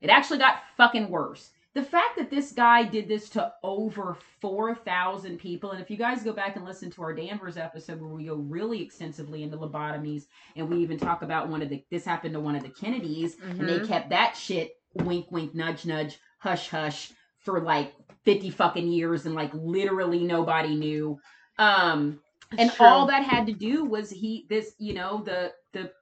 it 0.00 0.10
actually 0.10 0.38
got 0.38 0.56
fucking 0.76 1.08
worse 1.08 1.50
the 1.74 1.82
fact 1.82 2.18
that 2.18 2.30
this 2.30 2.52
guy 2.52 2.82
did 2.84 3.08
this 3.08 3.30
to 3.30 3.50
over 3.62 4.18
4,000 4.42 5.38
people, 5.38 5.70
and 5.70 5.80
if 5.80 5.90
you 5.90 5.96
guys 5.96 6.22
go 6.22 6.34
back 6.34 6.56
and 6.56 6.66
listen 6.66 6.90
to 6.90 7.02
our 7.02 7.14
Danvers 7.14 7.56
episode 7.56 7.98
where 7.98 8.10
we 8.10 8.26
go 8.26 8.34
really 8.34 8.82
extensively 8.82 9.42
into 9.42 9.56
lobotomies, 9.56 10.24
and 10.54 10.68
we 10.68 10.76
even 10.82 10.98
talk 10.98 11.22
about 11.22 11.48
one 11.48 11.62
of 11.62 11.70
the, 11.70 11.82
this 11.90 12.04
happened 12.04 12.34
to 12.34 12.40
one 12.40 12.56
of 12.56 12.62
the 12.62 12.68
Kennedys, 12.68 13.36
and 13.40 13.66
they 13.66 13.78
Mhm. 13.78 13.88
kept 13.88 14.10
that 14.10 14.36
shit 14.36 14.72
wink, 14.96 15.32
wink, 15.32 15.54
nudge, 15.54 15.86
nudge, 15.86 16.18
hush, 16.40 16.68
hush 16.68 17.10
for 17.38 17.62
like 17.62 17.94
50 18.24 18.50
fucking 18.50 18.88
years, 18.88 19.24
and 19.24 19.34
like 19.34 19.54
literally 19.54 20.24
nobody 20.24 20.74
knew. 20.74 21.18
Um, 21.58 22.20
and 22.58 22.70
true. 22.70 22.86
all 22.86 23.06
that 23.06 23.24
had 23.24 23.46
to 23.46 23.52
do 23.52 23.84
was 23.84 24.10
he, 24.10 24.46
this, 24.48 24.74
you 24.78 24.94
know, 24.94 25.22
the, 25.24 25.52
the, 25.72 25.92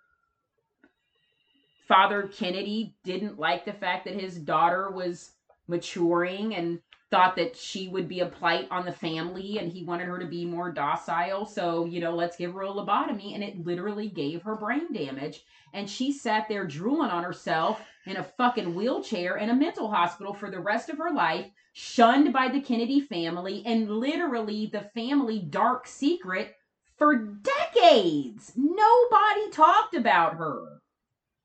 Father 1.90 2.30
Kennedy 2.32 2.94
didn't 3.03 3.36
like 3.36 3.64
the 3.64 3.72
fact 3.72 4.05
that 4.05 4.14
his 4.14 4.36
daughter 4.36 4.90
was 4.92 5.32
maturing 5.66 6.55
and 6.55 6.78
thought 7.11 7.35
that 7.37 7.57
she 7.57 7.89
would 7.89 8.09
be 8.09 8.21
a 8.21 8.27
plight 8.27 8.69
on 8.71 8.85
the 8.85 8.93
family 8.93 9.59
and 9.59 9.71
he 9.71 9.85
wanted 9.85 10.07
her 10.07 10.19
to 10.19 10.27
be 10.27 10.45
more 10.45 10.71
docile. 10.71 11.45
So, 11.45 11.85
you 11.85 12.01
know, 12.01 12.15
let's 12.15 12.37
give 12.37 12.53
her 12.53 12.63
a 12.63 12.69
lobotomy. 12.69 13.35
And 13.35 13.43
it 13.43 13.65
literally 13.65 14.09
gave 14.09 14.43
her 14.43 14.55
brain 14.55 14.93
damage. 14.93 15.45
And 15.73 15.91
she 15.91 16.13
sat 16.13 16.49
there 16.49 16.67
drooling 16.67 17.11
on 17.11 17.25
herself 17.25 17.81
in 18.07 18.17
a 18.17 18.25
fucking 18.25 18.75
wheelchair 18.75 19.37
in 19.37 19.51
a 19.51 19.55
mental 19.55 19.91
hospital 19.91 20.33
for 20.33 20.51
the 20.51 20.61
rest 20.61 20.89
of 20.89 20.99
her 20.99 21.13
life, 21.13 21.47
shunned 21.73 22.33
by 22.33 22.49
the 22.49 22.61
Kennedy 22.61 23.01
family 23.01 23.63
and 23.67 23.91
literally 23.91 24.67
the 24.67 24.83
family 24.95 25.41
dark 25.41 25.87
secret 25.87 26.57
for 26.97 27.17
decades. 27.17 28.53
Nobody 28.57 29.51
talked 29.51 29.95
about 29.95 30.35
her. 30.35 30.81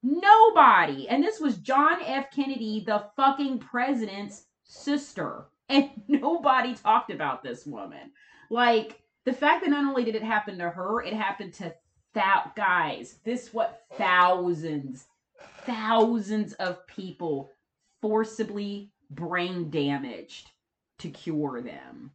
Nobody. 0.03 1.07
And 1.07 1.24
this 1.24 1.39
was 1.39 1.57
John 1.57 1.97
F. 2.03 2.30
Kennedy, 2.30 2.84
the 2.86 3.05
fucking 3.16 3.59
president's 3.59 4.45
sister. 4.63 5.45
And 5.70 5.89
nobody 6.07 6.76
talked 6.76 7.11
about 7.11 7.43
this 7.43 7.66
woman. 7.66 8.11
Like, 8.49 9.01
the 9.26 9.34
fact 9.34 9.63
that 9.63 9.72
not 9.72 9.86
only 9.86 10.03
did 10.03 10.16
it 10.16 10.24
happen 10.24 10.57
to 10.59 10.70
her, 10.70 11.01
it 11.01 11.13
happened 11.13 11.53
to 11.55 11.74
thou 12.13 12.51
guys. 12.55 13.18
This 13.24 13.53
what 13.53 13.84
thousands, 13.97 15.05
thousands 15.66 16.53
of 16.53 16.86
people 16.88 17.51
forcibly 18.01 18.91
brain 19.09 19.70
damaged 19.70 20.51
to 20.99 21.09
cure 21.09 21.61
them. 21.61 22.11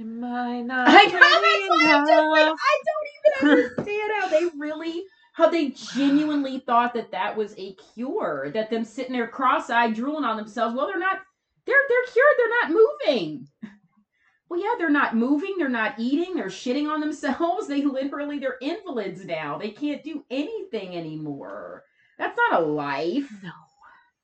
Am 0.00 0.22
I 0.22 0.60
not 0.60 0.86
I 0.88 1.06
know, 1.06 1.18
pretty 1.18 1.84
I'm 1.84 2.06
just 2.06 2.28
like. 2.28 2.52
I 2.52 2.82
don't 2.86 3.48
even 3.48 3.58
understand 3.58 4.12
how 4.20 4.28
they 4.28 4.46
really, 4.56 5.02
how 5.32 5.50
they 5.50 5.70
genuinely 5.70 6.60
thought 6.60 6.94
that 6.94 7.10
that 7.10 7.36
was 7.36 7.54
a 7.58 7.74
cure. 7.94 8.50
That 8.54 8.70
them 8.70 8.84
sitting 8.84 9.12
there 9.12 9.26
cross-eyed, 9.26 9.94
drooling 9.94 10.24
on 10.24 10.36
themselves. 10.36 10.76
Well, 10.76 10.86
they're 10.86 11.00
not. 11.00 11.18
They're 11.68 11.76
they're 11.86 12.12
cured. 12.12 12.34
They're 12.38 12.48
not 12.62 12.80
moving. 13.04 13.48
Well, 14.48 14.58
yeah, 14.58 14.74
they're 14.78 14.88
not 14.88 15.14
moving. 15.14 15.56
They're 15.58 15.68
not 15.68 15.98
eating. 15.98 16.34
They're 16.34 16.46
shitting 16.46 16.88
on 16.88 17.00
themselves. 17.00 17.66
They 17.68 17.82
literally 17.82 18.38
they're 18.38 18.56
invalids 18.62 19.26
now. 19.26 19.58
They 19.58 19.70
can't 19.70 20.02
do 20.02 20.24
anything 20.30 20.96
anymore. 20.96 21.84
That's 22.18 22.38
not 22.48 22.62
a 22.62 22.64
life. 22.64 23.30
No. 23.42 23.50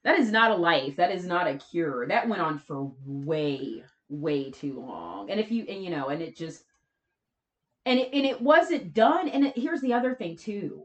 That 0.04 0.18
is 0.18 0.32
not 0.32 0.52
a 0.52 0.56
life. 0.56 0.96
That 0.96 1.12
is 1.12 1.26
not 1.26 1.46
a 1.46 1.58
cure. 1.58 2.06
That 2.08 2.28
went 2.28 2.40
on 2.40 2.58
for 2.58 2.90
way, 3.04 3.84
way 4.08 4.50
too 4.50 4.80
long. 4.80 5.30
And 5.30 5.38
if 5.38 5.50
you, 5.50 5.66
and 5.68 5.84
you 5.84 5.90
know, 5.90 6.08
and 6.08 6.22
it 6.22 6.36
just, 6.36 6.64
and 7.84 7.98
it, 8.00 8.08
and 8.14 8.24
it 8.24 8.40
wasn't 8.40 8.94
done. 8.94 9.28
And 9.28 9.46
it, 9.46 9.58
here's 9.58 9.82
the 9.82 9.92
other 9.92 10.14
thing 10.14 10.36
too. 10.38 10.84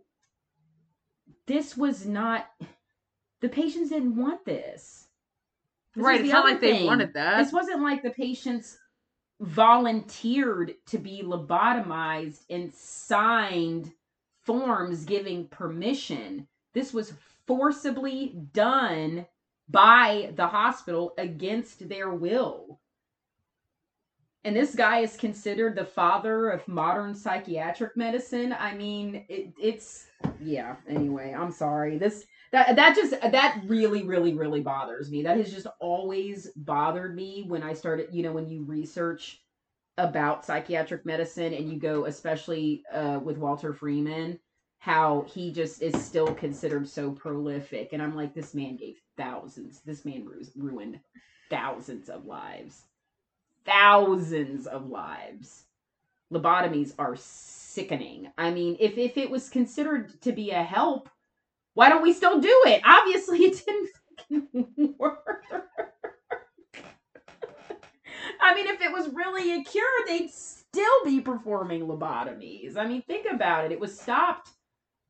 This 1.47 1.77
was 1.77 2.05
not. 2.05 2.49
The 3.39 3.49
patients 3.49 3.89
didn't 3.89 4.17
want 4.17 4.43
this. 4.43 5.08
This 5.95 6.03
right. 6.03 6.21
It's 6.21 6.31
not 6.31 6.45
like 6.45 6.61
they 6.61 6.79
thing. 6.79 6.85
wanted 6.85 7.13
that. 7.13 7.43
This 7.43 7.53
wasn't 7.53 7.81
like 7.81 8.03
the 8.03 8.11
patients 8.11 8.77
volunteered 9.41 10.75
to 10.87 10.97
be 10.97 11.23
lobotomized 11.23 12.41
and 12.49 12.73
signed 12.73 13.91
forms 14.43 15.05
giving 15.05 15.47
permission. 15.47 16.47
This 16.73 16.93
was 16.93 17.13
forcibly 17.47 18.35
done 18.53 19.25
by 19.69 20.33
the 20.35 20.47
hospital 20.47 21.13
against 21.17 21.87
their 21.87 22.09
will. 22.09 22.79
And 24.45 24.55
this 24.55 24.73
guy 24.73 24.99
is 24.99 25.17
considered 25.17 25.75
the 25.75 25.85
father 25.85 26.49
of 26.49 26.67
modern 26.67 27.13
psychiatric 27.13 27.97
medicine. 27.97 28.55
I 28.57 28.73
mean, 28.73 29.25
it, 29.27 29.53
it's 29.61 30.07
yeah. 30.41 30.75
Anyway, 30.87 31.35
I'm 31.37 31.51
sorry. 31.51 31.97
This 31.97 32.25
that 32.51 32.75
that 32.77 32.95
just 32.95 33.19
that 33.19 33.61
really 33.67 34.03
really 34.03 34.33
really 34.33 34.61
bothers 34.61 35.11
me. 35.11 35.23
That 35.23 35.37
has 35.37 35.51
just 35.51 35.67
always 35.79 36.49
bothered 36.55 37.15
me 37.15 37.43
when 37.47 37.63
I 37.63 37.73
started. 37.73 38.07
You 38.11 38.23
know, 38.23 38.31
when 38.31 38.47
you 38.47 38.63
research 38.63 39.41
about 39.97 40.45
psychiatric 40.45 41.05
medicine 41.05 41.53
and 41.53 41.69
you 41.69 41.77
go, 41.77 42.05
especially 42.05 42.83
uh, 42.93 43.19
with 43.21 43.37
Walter 43.37 43.73
Freeman, 43.73 44.39
how 44.79 45.25
he 45.27 45.51
just 45.51 45.81
is 45.81 45.93
still 46.01 46.33
considered 46.33 46.87
so 46.87 47.11
prolific. 47.11 47.89
And 47.91 48.01
I'm 48.01 48.15
like, 48.15 48.33
this 48.33 48.53
man 48.53 48.77
gave 48.77 48.95
thousands. 49.17 49.81
This 49.81 50.05
man 50.05 50.25
ru- 50.25 50.41
ruined 50.55 51.01
thousands 51.49 52.07
of 52.07 52.25
lives. 52.25 52.83
Thousands 53.69 54.67
of 54.67 54.89
lives. 54.89 55.65
Lobotomies 56.33 56.93
are 56.97 57.15
sickening. 57.15 58.31
I 58.37 58.51
mean, 58.51 58.77
if, 58.79 58.97
if 58.97 59.17
it 59.17 59.29
was 59.29 59.49
considered 59.49 60.19
to 60.21 60.31
be 60.31 60.51
a 60.51 60.63
help, 60.63 61.09
why 61.75 61.89
don't 61.89 62.01
we 62.01 62.13
still 62.13 62.39
do 62.39 62.63
it? 62.65 62.81
Obviously, 62.83 63.39
it 63.39 63.63
didn't 63.65 63.89
fucking 64.17 64.95
work. 64.99 65.45
I 68.41 68.55
mean, 68.55 68.67
if 68.67 68.81
it 68.81 68.91
was 68.91 69.09
really 69.09 69.59
a 69.59 69.63
cure, 69.63 69.83
they'd 70.07 70.29
still 70.31 71.05
be 71.05 71.21
performing 71.21 71.87
lobotomies. 71.87 72.77
I 72.77 72.87
mean, 72.87 73.01
think 73.03 73.27
about 73.31 73.65
it. 73.65 73.71
It 73.71 73.79
was 73.79 73.97
stopped 73.99 74.49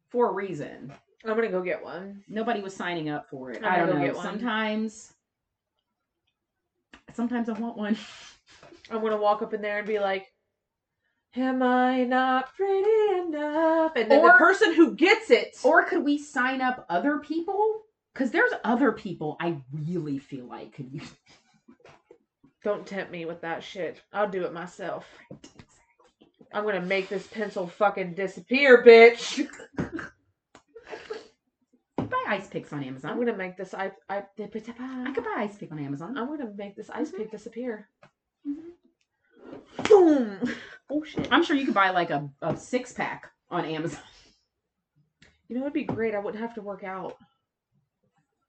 for 0.09 0.29
a 0.29 0.33
reason. 0.33 0.91
I'm 1.25 1.35
gonna 1.35 1.49
go 1.49 1.61
get 1.61 1.83
one. 1.83 2.23
Nobody 2.27 2.61
was 2.61 2.75
signing 2.75 3.09
up 3.09 3.29
for 3.29 3.51
it. 3.51 3.63
I'm 3.63 3.71
I 3.71 3.77
don't 3.77 3.89
go 3.89 4.05
know. 4.05 4.21
Sometimes, 4.21 5.13
sometimes 7.13 7.49
I 7.49 7.53
want 7.53 7.77
one. 7.77 7.97
I'm 8.91 9.01
gonna 9.01 9.17
walk 9.17 9.41
up 9.41 9.53
in 9.53 9.61
there 9.61 9.79
and 9.79 9.87
be 9.87 9.99
like, 9.99 10.31
"Am 11.35 11.61
I 11.61 12.03
not 12.03 12.53
pretty 12.55 13.19
enough?" 13.19 13.93
And 13.95 14.09
then 14.09 14.19
Or- 14.21 14.31
the 14.31 14.37
person 14.37 14.73
who 14.73 14.95
gets 14.95 15.29
it, 15.29 15.57
Or 15.63 15.83
could 15.83 16.03
we 16.03 16.17
sign 16.17 16.61
up 16.61 16.85
other 16.89 17.19
people? 17.19 17.83
Because 18.13 18.31
there's 18.31 18.53
other 18.63 18.91
people 18.91 19.37
I 19.39 19.61
really 19.71 20.17
feel 20.17 20.45
like 20.45 20.73
could 20.73 20.91
use. 20.91 21.13
don't 22.63 22.85
tempt 22.85 23.11
me 23.11 23.25
with 23.25 23.41
that 23.41 23.63
shit. 23.63 24.01
I'll 24.11 24.29
do 24.29 24.43
it 24.45 24.53
myself. 24.53 25.07
I'm 26.51 26.63
gonna 26.65 26.81
make 26.81 27.09
this 27.09 27.27
pencil 27.27 27.67
fucking 27.67 28.15
disappear, 28.15 28.83
bitch. 28.83 29.47
buy 31.97 32.23
ice 32.27 32.47
picks 32.47 32.73
on 32.73 32.83
Amazon. 32.83 33.11
I'm 33.11 33.19
gonna 33.19 33.37
make 33.37 33.55
this 33.55 33.73
I 33.73 33.91
I 34.09 34.23
I 34.39 35.11
could 35.13 35.23
buy 35.23 35.35
ice 35.37 35.55
pick 35.57 35.71
on 35.71 35.79
Amazon. 35.79 36.17
I'm 36.17 36.27
gonna 36.27 36.51
make 36.55 36.75
this 36.75 36.89
ice 36.89 37.11
Mhm. 37.11 37.17
pick 37.17 37.31
disappear. 37.31 37.87
Mhm. 38.47 38.71
Boom. 39.87 40.39
Oh 40.89 41.03
shit. 41.03 41.27
I'm 41.31 41.43
sure 41.43 41.55
you 41.55 41.65
could 41.65 41.73
buy 41.73 41.91
like 41.91 42.09
a, 42.09 42.29
a 42.41 42.55
six 42.57 42.91
pack 42.93 43.31
on 43.51 43.65
Amazon. 43.65 43.99
You 45.47 45.55
know, 45.55 45.61
it'd 45.61 45.73
be 45.73 45.83
great. 45.83 46.13
I 46.15 46.19
wouldn't 46.19 46.41
have 46.41 46.55
to 46.55 46.61
work 46.61 46.83
out. 46.83 47.15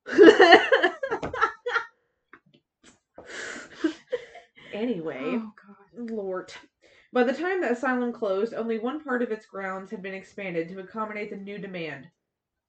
anyway, 4.73 5.19
Oh, 5.23 5.53
God. 5.67 6.11
Lord. 6.11 6.53
By 7.13 7.25
the 7.25 7.33
time 7.33 7.61
the 7.61 7.73
asylum 7.73 8.13
closed, 8.13 8.55
only 8.55 8.79
one 8.79 9.03
part 9.03 9.23
of 9.23 9.33
its 9.33 9.45
grounds 9.47 9.91
had 9.91 10.03
been 10.03 10.15
expanded 10.15 10.69
to 10.69 10.79
accommodate 10.81 11.31
the 11.31 11.37
new 11.37 11.59
demand 11.59 12.07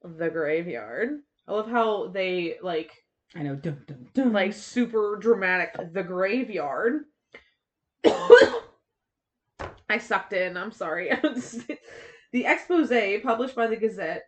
the 0.03 0.29
graveyard. 0.29 1.19
I 1.47 1.51
love 1.51 1.69
how 1.69 2.07
they 2.07 2.55
like 2.63 2.91
I 3.35 3.43
know. 3.43 3.55
Dun, 3.55 3.83
dun, 3.87 4.07
dun. 4.13 4.33
like 4.33 4.53
super 4.53 5.17
dramatic 5.21 5.75
the 5.93 6.03
graveyard. 6.03 7.03
I 8.05 9.97
sucked 9.99 10.33
in. 10.33 10.57
I'm 10.57 10.71
sorry. 10.71 11.09
the 12.31 12.45
expose 12.45 13.21
published 13.21 13.55
by 13.55 13.67
the 13.67 13.75
Gazette 13.75 14.23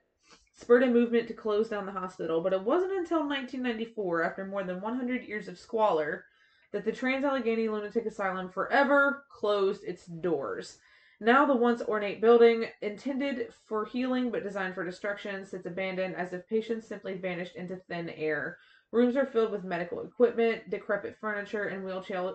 spurred 0.55 0.83
a 0.83 0.87
movement 0.87 1.27
to 1.27 1.33
close 1.33 1.69
down 1.69 1.85
the 1.85 1.91
hospital, 1.91 2.41
but 2.41 2.53
it 2.53 2.63
wasn't 2.63 2.93
until 2.93 3.19
1994, 3.19 4.23
after 4.23 4.45
more 4.45 4.63
than 4.63 4.81
100 4.81 5.23
years 5.23 5.47
of 5.47 5.57
squalor, 5.57 6.25
that 6.71 6.85
the 6.85 6.91
Trans 6.91 7.23
Allegheny 7.23 7.69
Lunatic 7.69 8.05
Asylum 8.05 8.49
forever 8.49 9.25
closed 9.29 9.83
its 9.83 10.05
doors. 10.05 10.77
Now, 11.19 11.45
the 11.45 11.55
once 11.55 11.81
ornate 11.81 12.19
building, 12.21 12.65
intended 12.81 13.53
for 13.65 13.85
healing 13.85 14.31
but 14.31 14.43
designed 14.43 14.75
for 14.75 14.83
destruction, 14.83 15.45
sits 15.45 15.65
abandoned 15.65 16.15
as 16.15 16.33
if 16.33 16.47
patients 16.47 16.87
simply 16.87 17.13
vanished 17.13 17.55
into 17.55 17.77
thin 17.87 18.09
air. 18.09 18.57
Rooms 18.91 19.15
are 19.15 19.25
filled 19.25 19.51
with 19.51 19.63
medical 19.63 20.03
equipment, 20.03 20.69
decrepit 20.69 21.15
furniture, 21.19 21.65
and 21.65 21.83
wheelchair 21.83 22.33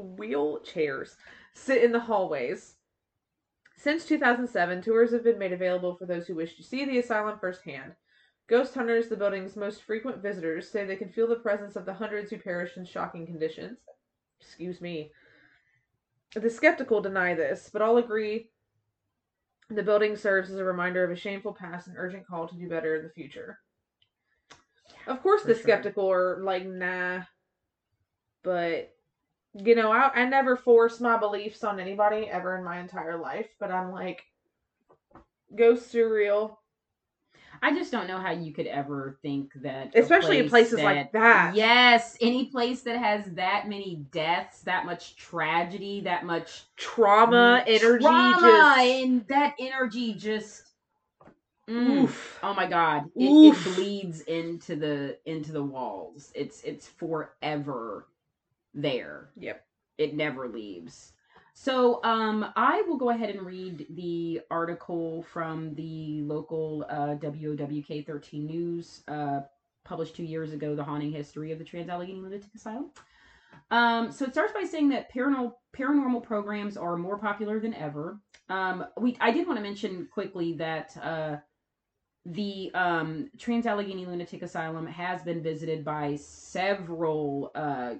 wheelchairs 0.00 1.16
sit 1.52 1.82
in 1.82 1.92
the 1.92 2.00
hallways. 2.00 2.74
Since 3.76 4.06
2007, 4.06 4.82
tours 4.82 5.12
have 5.12 5.24
been 5.24 5.38
made 5.38 5.52
available 5.52 5.94
for 5.94 6.06
those 6.06 6.26
who 6.26 6.34
wish 6.34 6.56
to 6.56 6.62
see 6.62 6.84
the 6.84 6.98
asylum 6.98 7.38
firsthand. 7.38 7.92
Ghost 8.48 8.74
hunters, 8.74 9.08
the 9.08 9.16
building's 9.16 9.56
most 9.56 9.82
frequent 9.82 10.22
visitors, 10.22 10.68
say 10.68 10.84
they 10.84 10.96
can 10.96 11.10
feel 11.10 11.28
the 11.28 11.36
presence 11.36 11.76
of 11.76 11.84
the 11.84 11.94
hundreds 11.94 12.30
who 12.30 12.38
perished 12.38 12.76
in 12.76 12.84
shocking 12.84 13.26
conditions. 13.26 13.78
Excuse 14.40 14.80
me. 14.80 15.12
The 16.34 16.50
skeptical 16.50 17.00
deny 17.00 17.34
this, 17.34 17.70
but 17.72 17.82
all 17.82 17.98
agree 17.98 18.50
the 19.70 19.82
building 19.82 20.16
serves 20.16 20.50
as 20.50 20.58
a 20.58 20.64
reminder 20.64 21.04
of 21.04 21.10
a 21.10 21.16
shameful 21.16 21.52
past 21.52 21.88
and 21.88 21.96
urgent 21.98 22.26
call 22.26 22.48
to 22.48 22.56
do 22.56 22.68
better 22.68 22.96
in 22.96 23.02
the 23.02 23.10
future. 23.10 23.58
Of 25.06 25.22
course, 25.22 25.42
For 25.42 25.48
the 25.48 25.54
sure. 25.54 25.62
skeptical 25.62 26.10
are 26.10 26.42
like, 26.42 26.66
nah. 26.66 27.22
But, 28.42 28.94
you 29.64 29.74
know, 29.74 29.90
I, 29.90 30.10
I 30.14 30.24
never 30.24 30.56
force 30.56 31.00
my 31.00 31.16
beliefs 31.16 31.64
on 31.64 31.80
anybody 31.80 32.28
ever 32.28 32.56
in 32.56 32.64
my 32.64 32.80
entire 32.80 33.18
life, 33.18 33.48
but 33.58 33.70
I'm 33.70 33.92
like, 33.92 34.24
ghosts 35.54 35.94
are 35.94 36.08
real. 36.08 36.60
I 37.60 37.74
just 37.74 37.90
don't 37.90 38.06
know 38.06 38.18
how 38.18 38.30
you 38.30 38.52
could 38.52 38.66
ever 38.66 39.18
think 39.20 39.52
that, 39.62 39.90
Especially 39.96 40.38
in 40.38 40.48
place 40.48 40.68
places 40.68 40.84
like 40.84 41.10
that. 41.12 41.56
Yes, 41.56 42.16
any 42.20 42.46
place 42.46 42.82
that 42.82 42.98
has 42.98 43.24
that 43.32 43.68
many 43.68 44.04
deaths, 44.12 44.60
that 44.62 44.86
much 44.86 45.16
tragedy, 45.16 46.02
that 46.02 46.24
much 46.24 46.64
Trauma, 46.76 47.64
energy, 47.66 47.98
trauma, 48.04 48.40
just. 48.40 48.78
and 48.78 49.26
that 49.28 49.54
energy 49.58 50.14
just. 50.14 50.70
Mm. 51.68 52.04
Oof. 52.04 52.38
Oh 52.42 52.54
my 52.54 52.66
god, 52.66 53.10
it, 53.16 53.56
it 53.56 53.64
bleeds 53.64 54.20
into 54.22 54.76
the 54.76 55.18
into 55.26 55.50
the 55.50 55.62
walls. 55.62 56.30
It's 56.34 56.62
it's 56.62 56.86
forever 56.86 58.06
there. 58.74 59.30
Yep. 59.36 59.64
It 59.98 60.14
never 60.14 60.48
leaves. 60.48 61.12
So 61.54 62.00
um, 62.04 62.46
I 62.54 62.82
will 62.82 62.96
go 62.96 63.10
ahead 63.10 63.30
and 63.30 63.44
read 63.44 63.86
the 63.90 64.42
article 64.48 65.24
from 65.24 65.74
the 65.74 66.22
local 66.22 66.86
uh, 66.88 67.16
WOWK 67.16 68.06
13 68.06 68.46
News, 68.46 69.02
uh, 69.08 69.40
published 69.84 70.14
two 70.14 70.22
years 70.22 70.52
ago, 70.52 70.76
The 70.76 70.84
Haunting 70.84 71.10
History 71.10 71.50
of 71.50 71.58
the 71.58 71.64
Trans 71.64 71.88
Allegheny 71.88 72.20
Lunatic 72.20 72.54
Asylum. 72.54 72.90
Um, 73.70 74.12
so 74.12 74.24
it 74.24 74.32
starts 74.32 74.52
by 74.52 74.64
saying 74.64 74.90
that 74.90 75.12
paranormal 75.12 75.54
paranormal 75.76 76.22
programs 76.22 76.76
are 76.76 76.96
more 76.96 77.18
popular 77.18 77.60
than 77.60 77.74
ever. 77.74 78.20
Um, 78.48 78.84
we 78.96 79.16
I 79.20 79.30
did 79.30 79.46
want 79.46 79.58
to 79.58 79.62
mention 79.62 80.08
quickly 80.12 80.54
that 80.54 80.96
uh, 81.02 81.36
the 82.24 82.70
um, 82.74 83.30
Trans 83.38 83.66
Allegheny 83.66 84.06
Lunatic 84.06 84.42
Asylum 84.42 84.86
has 84.86 85.22
been 85.22 85.42
visited 85.42 85.84
by 85.84 86.16
several 86.16 87.50
uh, 87.54 87.94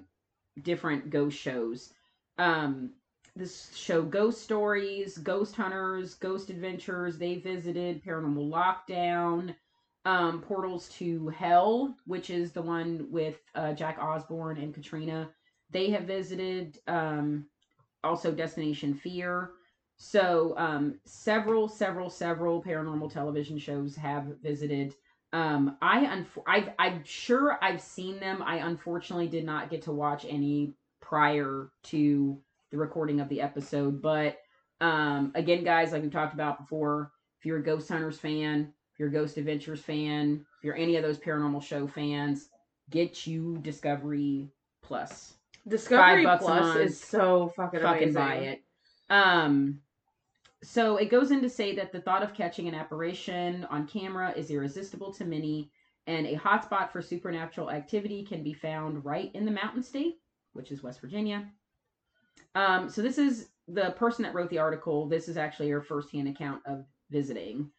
different 0.63 1.09
ghost 1.09 1.37
shows. 1.37 1.93
Um, 2.37 2.91
this 3.35 3.73
show 3.75 4.01
Ghost 4.01 4.41
Stories, 4.41 5.17
Ghost 5.17 5.55
Hunters, 5.55 6.15
Ghost 6.15 6.49
Adventures. 6.49 7.17
They 7.17 7.35
visited 7.35 8.03
Paranormal 8.03 8.49
Lockdown, 8.49 9.55
um, 10.05 10.41
Portals 10.41 10.89
to 10.89 11.29
Hell, 11.29 11.95
which 12.05 12.29
is 12.29 12.51
the 12.51 12.61
one 12.61 13.07
with 13.09 13.39
uh, 13.55 13.73
Jack 13.73 13.97
Osbourne 13.99 14.57
and 14.57 14.73
Katrina. 14.73 15.29
They 15.69 15.89
have 15.91 16.03
visited 16.03 16.79
um, 16.87 17.45
also 18.03 18.31
Destination 18.31 18.93
Fear. 18.93 19.51
So 19.97 20.53
um, 20.57 20.99
several, 21.05 21.67
several, 21.67 22.09
several 22.09 22.63
paranormal 22.63 23.11
television 23.11 23.57
shows 23.57 23.95
have 23.95 24.37
visited. 24.41 24.95
Um, 25.31 25.77
I 25.81 26.05
unf- 26.05 26.43
I've, 26.47 26.69
I'm 26.79 27.03
sure 27.03 27.57
I've 27.61 27.81
seen 27.81 28.19
them. 28.19 28.41
I 28.41 28.57
unfortunately 28.57 29.27
did 29.27 29.45
not 29.45 29.69
get 29.69 29.83
to 29.83 29.91
watch 29.91 30.25
any 30.27 30.73
prior 31.01 31.69
to 31.83 32.37
the 32.71 32.77
recording 32.77 33.19
of 33.19 33.29
the 33.29 33.41
episode. 33.41 34.01
But 34.01 34.37
um, 34.81 35.31
again, 35.35 35.63
guys, 35.63 35.91
like 35.91 36.01
we've 36.01 36.11
talked 36.11 36.33
about 36.33 36.59
before, 36.59 37.11
if 37.39 37.45
you're 37.45 37.59
a 37.59 37.63
Ghost 37.63 37.89
Hunters 37.89 38.17
fan, 38.19 38.73
if 38.93 38.99
you're 38.99 39.09
a 39.09 39.11
Ghost 39.13 39.37
Adventures 39.37 39.81
fan, 39.81 40.45
if 40.57 40.63
you're 40.63 40.75
any 40.75 40.95
of 40.95 41.03
those 41.03 41.17
paranormal 41.17 41.63
show 41.63 41.87
fans, 41.87 42.49
get 42.89 43.27
you 43.27 43.57
Discovery 43.61 44.49
Plus. 44.81 45.33
Discovery 45.67 46.25
Plus 46.39 46.75
is 46.77 46.99
so 46.99 47.51
fucking 47.55 47.81
Fucking 47.81 48.03
amazing. 48.09 48.13
buy 48.13 48.35
it. 48.35 48.63
Um, 49.09 49.81
so 50.63 50.97
it 50.97 51.09
goes 51.09 51.31
in 51.31 51.41
to 51.41 51.49
say 51.49 51.73
that 51.75 51.91
the 51.91 52.01
thought 52.01 52.23
of 52.23 52.33
catching 52.33 52.67
an 52.67 52.75
apparition 52.75 53.65
on 53.65 53.87
camera 53.87 54.33
is 54.35 54.51
irresistible 54.51 55.13
to 55.13 55.25
many, 55.25 55.71
and 56.07 56.25
a 56.27 56.35
hotspot 56.35 56.91
for 56.91 57.01
supernatural 57.01 57.71
activity 57.71 58.23
can 58.25 58.43
be 58.43 58.53
found 58.53 59.05
right 59.05 59.33
in 59.33 59.45
the 59.45 59.51
Mountain 59.51 59.83
State, 59.83 60.19
which 60.53 60.71
is 60.71 60.83
West 60.83 60.99
Virginia. 61.01 61.47
Um, 62.55 62.89
so 62.89 63.01
this 63.01 63.17
is 63.17 63.49
the 63.67 63.91
person 63.91 64.23
that 64.23 64.33
wrote 64.33 64.49
the 64.49 64.57
article. 64.57 65.07
This 65.07 65.29
is 65.29 65.37
actually 65.37 65.69
her 65.69 65.81
firsthand 65.81 66.27
account 66.27 66.61
of 66.65 66.85
visiting. 67.09 67.71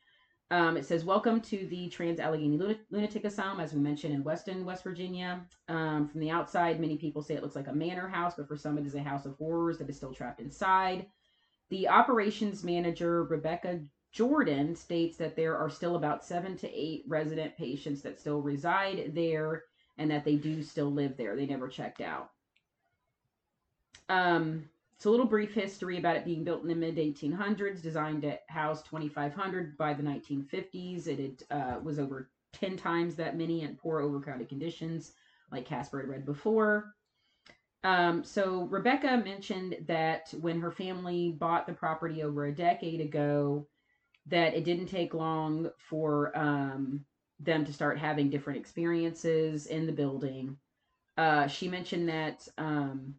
Um, 0.52 0.76
it 0.76 0.84
says, 0.84 1.04
"Welcome 1.04 1.40
to 1.42 1.66
the 1.66 1.88
Trans 1.88 2.18
Allegheny 2.18 2.56
Luna- 2.56 2.80
Lunatic 2.90 3.24
Asylum, 3.24 3.60
as 3.60 3.72
we 3.72 3.80
mentioned 3.80 4.14
in 4.14 4.24
Weston, 4.24 4.64
West 4.64 4.84
Virginia. 4.84 5.46
Um, 5.68 6.08
from 6.08 6.20
the 6.20 6.30
outside, 6.30 6.80
many 6.80 6.96
people 6.96 7.22
say 7.22 7.34
it 7.34 7.42
looks 7.42 7.56
like 7.56 7.68
a 7.68 7.72
manor 7.72 8.08
house, 8.08 8.34
but 8.36 8.48
for 8.48 8.56
some, 8.56 8.78
it 8.78 8.86
is 8.86 8.94
a 8.94 9.02
house 9.02 9.26
of 9.26 9.36
horrors 9.36 9.78
that 9.78 9.88
is 9.88 9.96
still 9.96 10.14
trapped 10.14 10.40
inside." 10.40 11.06
The 11.70 11.88
operations 11.88 12.62
manager, 12.64 13.24
Rebecca 13.24 13.80
Jordan, 14.12 14.74
states 14.74 15.16
that 15.18 15.36
there 15.36 15.56
are 15.56 15.70
still 15.70 15.96
about 15.96 16.24
seven 16.24 16.56
to 16.58 16.68
eight 16.68 17.04
resident 17.06 17.56
patients 17.56 18.02
that 18.02 18.18
still 18.18 18.42
reside 18.42 19.12
there, 19.14 19.64
and 19.96 20.10
that 20.10 20.24
they 20.24 20.36
do 20.36 20.62
still 20.62 20.92
live 20.92 21.16
there. 21.16 21.36
They 21.36 21.46
never 21.46 21.68
checked 21.68 22.00
out. 22.00 22.30
Um, 24.08 24.68
it's 24.96 25.06
a 25.06 25.10
little 25.10 25.26
brief 25.26 25.54
history 25.54 25.96
about 25.96 26.16
it 26.16 26.24
being 26.24 26.44
built 26.44 26.62
in 26.62 26.68
the 26.68 26.74
mid 26.74 26.96
1800s, 26.96 27.80
designed 27.80 28.22
to 28.22 28.38
house 28.48 28.82
2,500 28.82 29.78
by 29.78 29.94
the 29.94 30.02
1950s. 30.02 31.06
It 31.06 31.44
uh, 31.50 31.76
was 31.82 31.98
over 31.98 32.30
10 32.52 32.76
times 32.76 33.14
that 33.14 33.38
many 33.38 33.62
in 33.62 33.76
poor, 33.76 34.00
overcrowded 34.00 34.48
conditions, 34.48 35.12
like 35.52 35.64
Casper 35.64 36.00
had 36.00 36.08
read 36.08 36.26
before. 36.26 36.94
Um, 37.82 38.24
so 38.24 38.64
Rebecca 38.64 39.22
mentioned 39.24 39.76
that 39.86 40.34
when 40.40 40.60
her 40.60 40.70
family 40.70 41.32
bought 41.32 41.66
the 41.66 41.72
property 41.72 42.22
over 42.22 42.44
a 42.46 42.54
decade 42.54 43.00
ago, 43.00 43.66
that 44.26 44.54
it 44.54 44.64
didn't 44.64 44.86
take 44.86 45.14
long 45.14 45.70
for 45.78 46.36
um, 46.36 47.04
them 47.38 47.64
to 47.64 47.72
start 47.72 47.98
having 47.98 48.28
different 48.30 48.58
experiences 48.60 49.66
in 49.66 49.86
the 49.86 49.92
building. 49.92 50.58
Uh, 51.16 51.46
she 51.46 51.68
mentioned 51.68 52.08
that 52.08 52.46
um, 52.58 53.14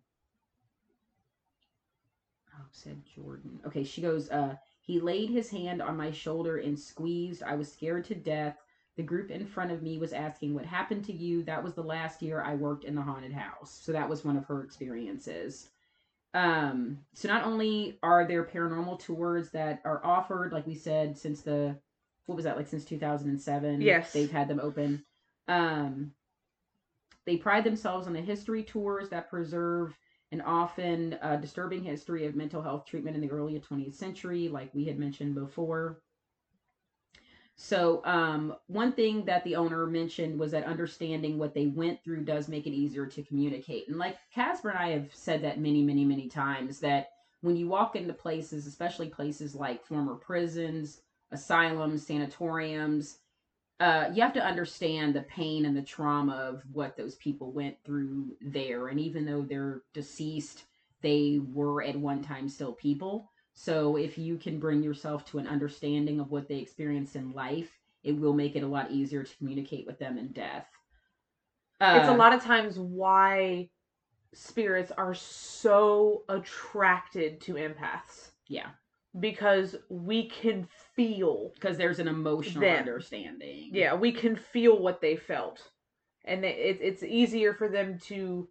oh, 2.54 2.66
said 2.72 3.02
Jordan. 3.16 3.60
Okay, 3.66 3.84
she 3.84 4.02
goes, 4.02 4.30
uh, 4.30 4.56
he 4.82 5.00
laid 5.00 5.30
his 5.30 5.50
hand 5.50 5.82
on 5.82 5.98
my 5.98 6.12
shoulder 6.12 6.58
and 6.58 6.80
squeezed. 6.80 7.44
I 7.44 7.56
was 7.56 7.72
scared 7.72 8.06
to 8.06 8.16
death. 8.16 8.58
The 8.98 9.04
group 9.04 9.32
in 9.32 9.46
front 9.46 9.72
of 9.72 9.82
me 9.82 9.98
was 9.98 10.14
asking, 10.14 10.54
What 10.54 10.66
happened 10.66 11.06
to 11.06 11.14
you? 11.14 11.44
That 11.44 11.64
was 11.64 11.74
the 11.74 11.84
last 11.84 12.22
year 12.22 12.42
I 12.42 12.56
worked 12.56 12.84
in 12.84 12.96
the 12.96 13.02
haunted 13.02 13.32
house. 13.34 13.80
So 13.82 13.92
that 13.92 14.10
was 14.10 14.26
one 14.26 14.38
of 14.38 14.46
her 14.46 14.64
experiences. 14.64 15.70
Um, 16.34 17.00
so 17.14 17.28
not 17.28 17.44
only 17.44 18.00
are 18.04 18.26
there 18.26 18.44
paranormal 18.44 19.00
tours 19.00 19.50
that 19.52 19.82
are 19.86 20.06
offered, 20.06 20.54
like 20.54 20.68
we 20.68 20.76
said, 20.76 21.18
since 21.18 21.42
the 21.42 21.78
what 22.26 22.36
was 22.36 22.46
that, 22.46 22.56
like 22.56 22.68
since 22.68 22.86
2007? 22.86 23.82
Yes. 23.82 24.14
They've 24.14 24.32
had 24.32 24.48
them 24.48 24.60
open. 24.62 25.04
Um, 25.48 26.14
they 27.26 27.38
pride 27.38 27.64
themselves 27.64 28.08
on 28.08 28.14
the 28.14 28.22
history 28.22 28.64
tours 28.64 29.10
that 29.10 29.30
preserve 29.30 29.98
an 30.32 30.42
often 30.42 31.18
uh, 31.22 31.36
disturbing 31.36 31.84
history 31.84 32.26
of 32.26 32.36
mental 32.36 32.62
health 32.62 32.86
treatment 32.86 33.16
in 33.16 33.22
the 33.22 33.32
early 33.32 33.60
20th 33.60 33.96
century, 33.96 34.48
like 34.48 34.74
we 34.74 34.86
had 34.86 34.98
mentioned 34.98 35.36
before. 35.36 36.00
So, 37.56 38.02
um, 38.06 38.56
one 38.68 38.92
thing 38.92 39.26
that 39.26 39.44
the 39.44 39.56
owner 39.56 39.86
mentioned 39.86 40.40
was 40.40 40.52
that 40.52 40.64
understanding 40.64 41.38
what 41.38 41.54
they 41.54 41.68
went 41.68 42.04
through 42.04 42.24
does 42.24 42.48
make 42.48 42.66
it 42.66 42.72
easier 42.72 43.06
to 43.06 43.24
communicate. 43.24 43.88
And 43.88 43.98
like 43.98 44.18
Casper 44.34 44.70
and 44.70 44.80
I 44.80 44.92
have 44.92 45.10
said 45.14 45.44
that 45.44 45.60
many, 45.60 45.84
many, 45.84 46.04
many 46.04 46.28
times 46.28 46.80
that 46.80 47.12
when 47.42 47.56
you 47.56 47.68
walk 47.68 47.96
into 47.96 48.14
places, 48.14 48.66
especially 48.66 49.10
places 49.10 49.54
like 49.54 49.86
former 49.86 50.16
prisons, 50.16 51.02
asylums, 51.32 52.06
sanatoriums, 52.06 53.20
uh, 53.80 54.10
you 54.14 54.22
have 54.22 54.34
to 54.34 54.46
understand 54.46 55.16
the 55.16 55.24
pain 55.24 55.66
and 55.66 55.76
the 55.76 55.82
trauma 55.82 56.34
of 56.34 56.62
what 56.72 56.96
those 56.96 57.16
people 57.16 57.52
went 57.52 57.76
through 57.84 58.28
there. 58.40 58.90
And 58.90 59.00
even 59.00 59.26
though 59.26 59.42
they're 59.42 59.82
deceased, 59.94 60.66
they 61.02 61.40
were 61.52 61.82
at 61.82 61.96
one 61.96 62.22
time 62.22 62.48
still 62.48 62.74
people. 62.74 63.31
So 63.54 63.96
if 63.98 64.18
you 64.18 64.38
can 64.38 64.60
bring 64.60 64.84
yourself 64.84 65.26
to 65.26 65.38
an 65.40 65.48
understanding 65.48 66.20
of 66.20 66.32
what 66.32 66.48
they 66.48 66.58
experienced 66.60 67.16
in 67.16 67.32
life, 67.34 67.80
it 68.04 68.14
will 68.14 68.34
make 68.34 68.56
it 68.56 68.64
a 68.64 68.68
lot 68.68 68.92
easier 68.92 69.24
to 69.24 69.38
communicate 69.38 69.86
with 69.86 70.00
them 70.00 70.18
in 70.18 70.32
death. 70.34 70.68
it's 71.94 72.08
a 72.08 72.14
Uh, 72.14 72.18
lot 72.18 72.34
of 72.34 72.44
times 72.44 72.78
why 72.78 73.70
spirits 74.34 74.92
are 74.92 75.14
so 75.14 76.24
attracted 76.30 77.42
to 77.42 77.54
empaths 77.56 78.30
Yeah, 78.48 78.70
because 79.20 79.76
we 79.90 80.30
can 80.30 80.68
feel 80.96 81.52
because 81.56 81.78
there's 81.78 82.00
an 82.00 82.08
emotional 82.08 82.64
Them. 82.64 82.80
understanding. 82.80 83.70
yeah 83.74 83.94
we 83.94 84.12
can 84.12 84.36
feel 84.36 84.80
what 84.80 85.02
they 85.02 85.16
felt 85.16 85.70
and 86.26 86.46
it, 86.46 86.80
it's 86.82 87.04
easier 87.04 87.54
for 87.54 87.68
them 87.68 87.98
to 88.00 88.48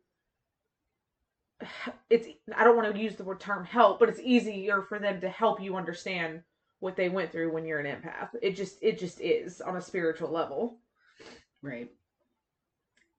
it's 2.10 2.28
i 2.56 2.64
don't 2.64 2.76
want 2.76 2.92
to 2.92 3.00
use 3.00 3.16
the 3.16 3.24
word 3.24 3.40
term 3.40 3.64
help 3.64 3.98
but 3.98 4.08
it's 4.08 4.20
easier 4.22 4.82
for 4.82 4.98
them 4.98 5.20
to 5.20 5.28
help 5.28 5.60
you 5.60 5.76
understand 5.76 6.42
what 6.80 6.96
they 6.96 7.08
went 7.08 7.30
through 7.30 7.52
when 7.52 7.66
you're 7.66 7.80
an 7.80 7.86
empath 7.86 8.28
it 8.42 8.56
just 8.56 8.78
it 8.82 8.98
just 8.98 9.20
is 9.20 9.60
on 9.60 9.76
a 9.76 9.80
spiritual 9.80 10.30
level 10.30 10.78
Right. 11.62 11.90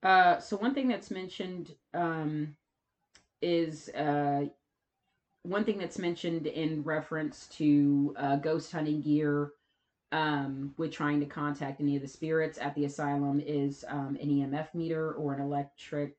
Uh, 0.04 0.40
so 0.40 0.58
one 0.58 0.74
thing 0.74 0.88
that's 0.88 1.12
mentioned 1.12 1.76
um, 1.94 2.56
is 3.42 3.90
uh, 3.90 4.46
one 5.44 5.64
thing 5.64 5.78
that's 5.78 6.00
mentioned 6.00 6.48
in 6.48 6.84
reference 6.84 7.48
to 7.58 8.16
uh, 8.18 8.36
ghost 8.38 8.72
hunting 8.72 9.02
gear 9.02 9.52
um, 10.12 10.74
with 10.78 10.92
trying 10.92 11.20
to 11.20 11.26
contact 11.26 11.82
any 11.82 11.96
of 11.96 12.02
the 12.02 12.08
spirits 12.08 12.58
at 12.60 12.74
the 12.76 12.86
asylum 12.86 13.40
is 13.40 13.86
um, 13.88 14.18
an 14.20 14.28
EMF 14.28 14.74
meter 14.74 15.14
or 15.14 15.34
an 15.34 15.42
electric 15.42 16.18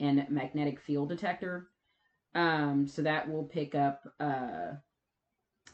and 0.00 0.26
magnetic 0.28 0.80
field 0.80 1.08
detector. 1.08 1.68
Um, 2.34 2.86
so 2.86 3.02
that 3.02 3.28
will 3.28 3.44
pick 3.44 3.74
up 3.74 4.06
uh, 4.20 4.74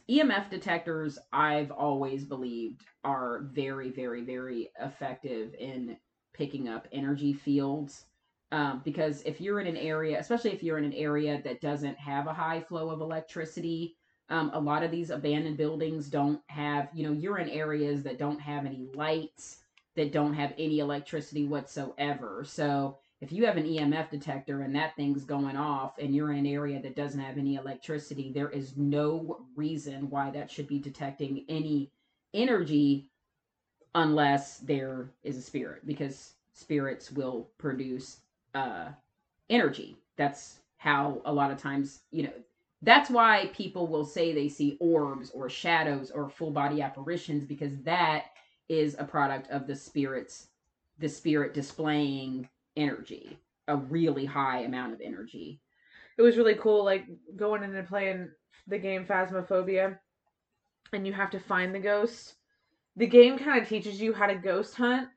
EMF 0.09 0.49
detectors. 0.49 1.17
I've 1.33 1.71
always 1.71 2.25
believed 2.25 2.83
are 3.03 3.41
very, 3.51 3.89
very, 3.89 4.23
very 4.23 4.69
effective 4.79 5.53
in 5.59 5.97
picking 6.33 6.67
up 6.67 6.87
energy 6.91 7.33
fields. 7.33 8.05
Um, 8.51 8.81
because 8.85 9.21
if 9.23 9.41
you're 9.41 9.59
in 9.59 9.67
an 9.67 9.77
area, 9.77 10.19
especially 10.19 10.51
if 10.51 10.63
you're 10.63 10.77
in 10.77 10.85
an 10.85 10.93
area 10.93 11.41
that 11.43 11.61
doesn't 11.61 11.97
have 11.97 12.27
a 12.27 12.33
high 12.33 12.61
flow 12.61 12.89
of 12.89 13.01
electricity, 13.01 13.97
um, 14.29 14.51
a 14.53 14.59
lot 14.59 14.83
of 14.83 14.91
these 14.91 15.09
abandoned 15.09 15.57
buildings 15.57 16.09
don't 16.09 16.41
have, 16.47 16.89
you 16.93 17.05
know, 17.05 17.13
you're 17.13 17.39
in 17.39 17.49
areas 17.49 18.03
that 18.03 18.17
don't 18.17 18.39
have 18.39 18.65
any 18.65 18.87
lights, 18.93 19.57
that 19.95 20.11
don't 20.11 20.33
have 20.33 20.53
any 20.57 20.79
electricity 20.79 21.45
whatsoever. 21.45 22.43
So 22.45 22.97
if 23.21 23.31
you 23.31 23.45
have 23.45 23.57
an 23.57 23.65
EMF 23.65 24.09
detector 24.09 24.61
and 24.61 24.75
that 24.75 24.95
thing's 24.95 25.23
going 25.23 25.55
off 25.55 25.97
and 25.97 26.13
you're 26.13 26.31
in 26.31 26.39
an 26.39 26.45
area 26.45 26.81
that 26.81 26.95
doesn't 26.95 27.19
have 27.19 27.37
any 27.37 27.55
electricity, 27.55 28.31
there 28.31 28.49
is 28.49 28.75
no 28.75 29.45
reason 29.55 30.09
why 30.09 30.29
that 30.31 30.51
should 30.51 30.67
be 30.67 30.79
detecting 30.79 31.45
any 31.47 31.91
energy 32.33 33.09
unless 33.95 34.57
there 34.59 35.09
is 35.23 35.37
a 35.37 35.41
spirit 35.41 35.85
because 35.87 36.33
spirits 36.53 37.11
will 37.11 37.49
produce 37.57 38.17
uh, 38.53 38.89
energy. 39.49 39.97
That's 40.17 40.59
how 40.77 41.21
a 41.25 41.33
lot 41.33 41.51
of 41.51 41.57
times, 41.57 42.01
you 42.11 42.23
know, 42.23 42.33
that's 42.81 43.09
why 43.09 43.49
people 43.53 43.87
will 43.87 44.05
say 44.05 44.33
they 44.33 44.49
see 44.49 44.77
orbs 44.79 45.31
or 45.31 45.49
shadows 45.49 46.11
or 46.11 46.29
full 46.29 46.51
body 46.51 46.81
apparitions 46.81 47.45
because 47.45 47.75
that 47.83 48.25
is 48.67 48.95
a 48.99 49.05
product 49.05 49.49
of 49.49 49.67
the 49.67 49.75
spirits, 49.75 50.47
the 50.99 51.07
spirit 51.09 51.53
displaying 51.53 52.47
energy, 52.77 53.39
a 53.67 53.75
really 53.75 54.25
high 54.25 54.59
amount 54.61 54.93
of 54.93 55.01
energy. 55.01 55.59
It 56.17 56.21
was 56.21 56.37
really 56.37 56.55
cool, 56.55 56.83
like 56.83 57.05
going 57.35 57.63
in 57.63 57.75
and 57.75 57.87
playing 57.87 58.29
the 58.67 58.77
game 58.77 59.05
Phasmophobia, 59.05 59.97
and 60.93 61.05
you 61.05 61.13
have 61.13 61.31
to 61.31 61.39
find 61.39 61.73
the 61.73 61.79
ghost. 61.79 62.35
The 62.95 63.07
game 63.07 63.37
kind 63.37 63.61
of 63.61 63.67
teaches 63.67 63.99
you 63.99 64.13
how 64.13 64.27
to 64.27 64.35
ghost 64.35 64.75
hunt, 64.75 65.09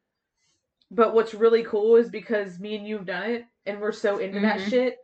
but 0.91 1.15
what's 1.15 1.35
really 1.35 1.63
cool 1.63 1.97
is 1.97 2.09
because 2.09 2.59
me 2.59 2.77
and 2.77 2.87
you've 2.87 3.07
done 3.07 3.31
it, 3.31 3.45
and 3.67 3.81
we're 3.81 3.93
so 3.93 4.19
into 4.19 4.41
that 4.41 4.59
Mhm. 4.59 4.69
shit. 4.71 4.99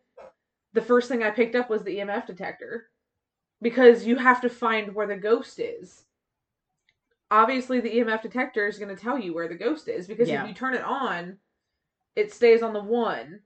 The 0.72 0.82
first 0.82 1.08
thing 1.08 1.22
I 1.22 1.30
picked 1.30 1.54
up 1.54 1.70
was 1.70 1.84
the 1.84 1.98
EMF 1.98 2.26
detector 2.26 2.90
because 3.62 4.04
you 4.06 4.16
have 4.16 4.40
to 4.40 4.48
find 4.48 4.94
where 4.94 5.06
the 5.06 5.16
ghost 5.16 5.60
is. 5.60 6.06
Obviously, 7.30 7.80
the 7.80 7.90
EMF 7.98 8.22
detector 8.22 8.66
is 8.66 8.78
going 8.78 8.94
to 8.94 9.00
tell 9.00 9.18
you 9.18 9.32
where 9.34 9.48
the 9.48 9.54
ghost 9.54 9.88
is 9.88 10.06
because 10.08 10.28
Yeah. 10.28 10.42
if 10.42 10.48
you 10.48 10.54
turn 10.54 10.74
it 10.74 10.82
on, 10.82 11.38
it 12.16 12.32
stays 12.32 12.62
on 12.62 12.72
the 12.72 12.82
one, 12.82 13.40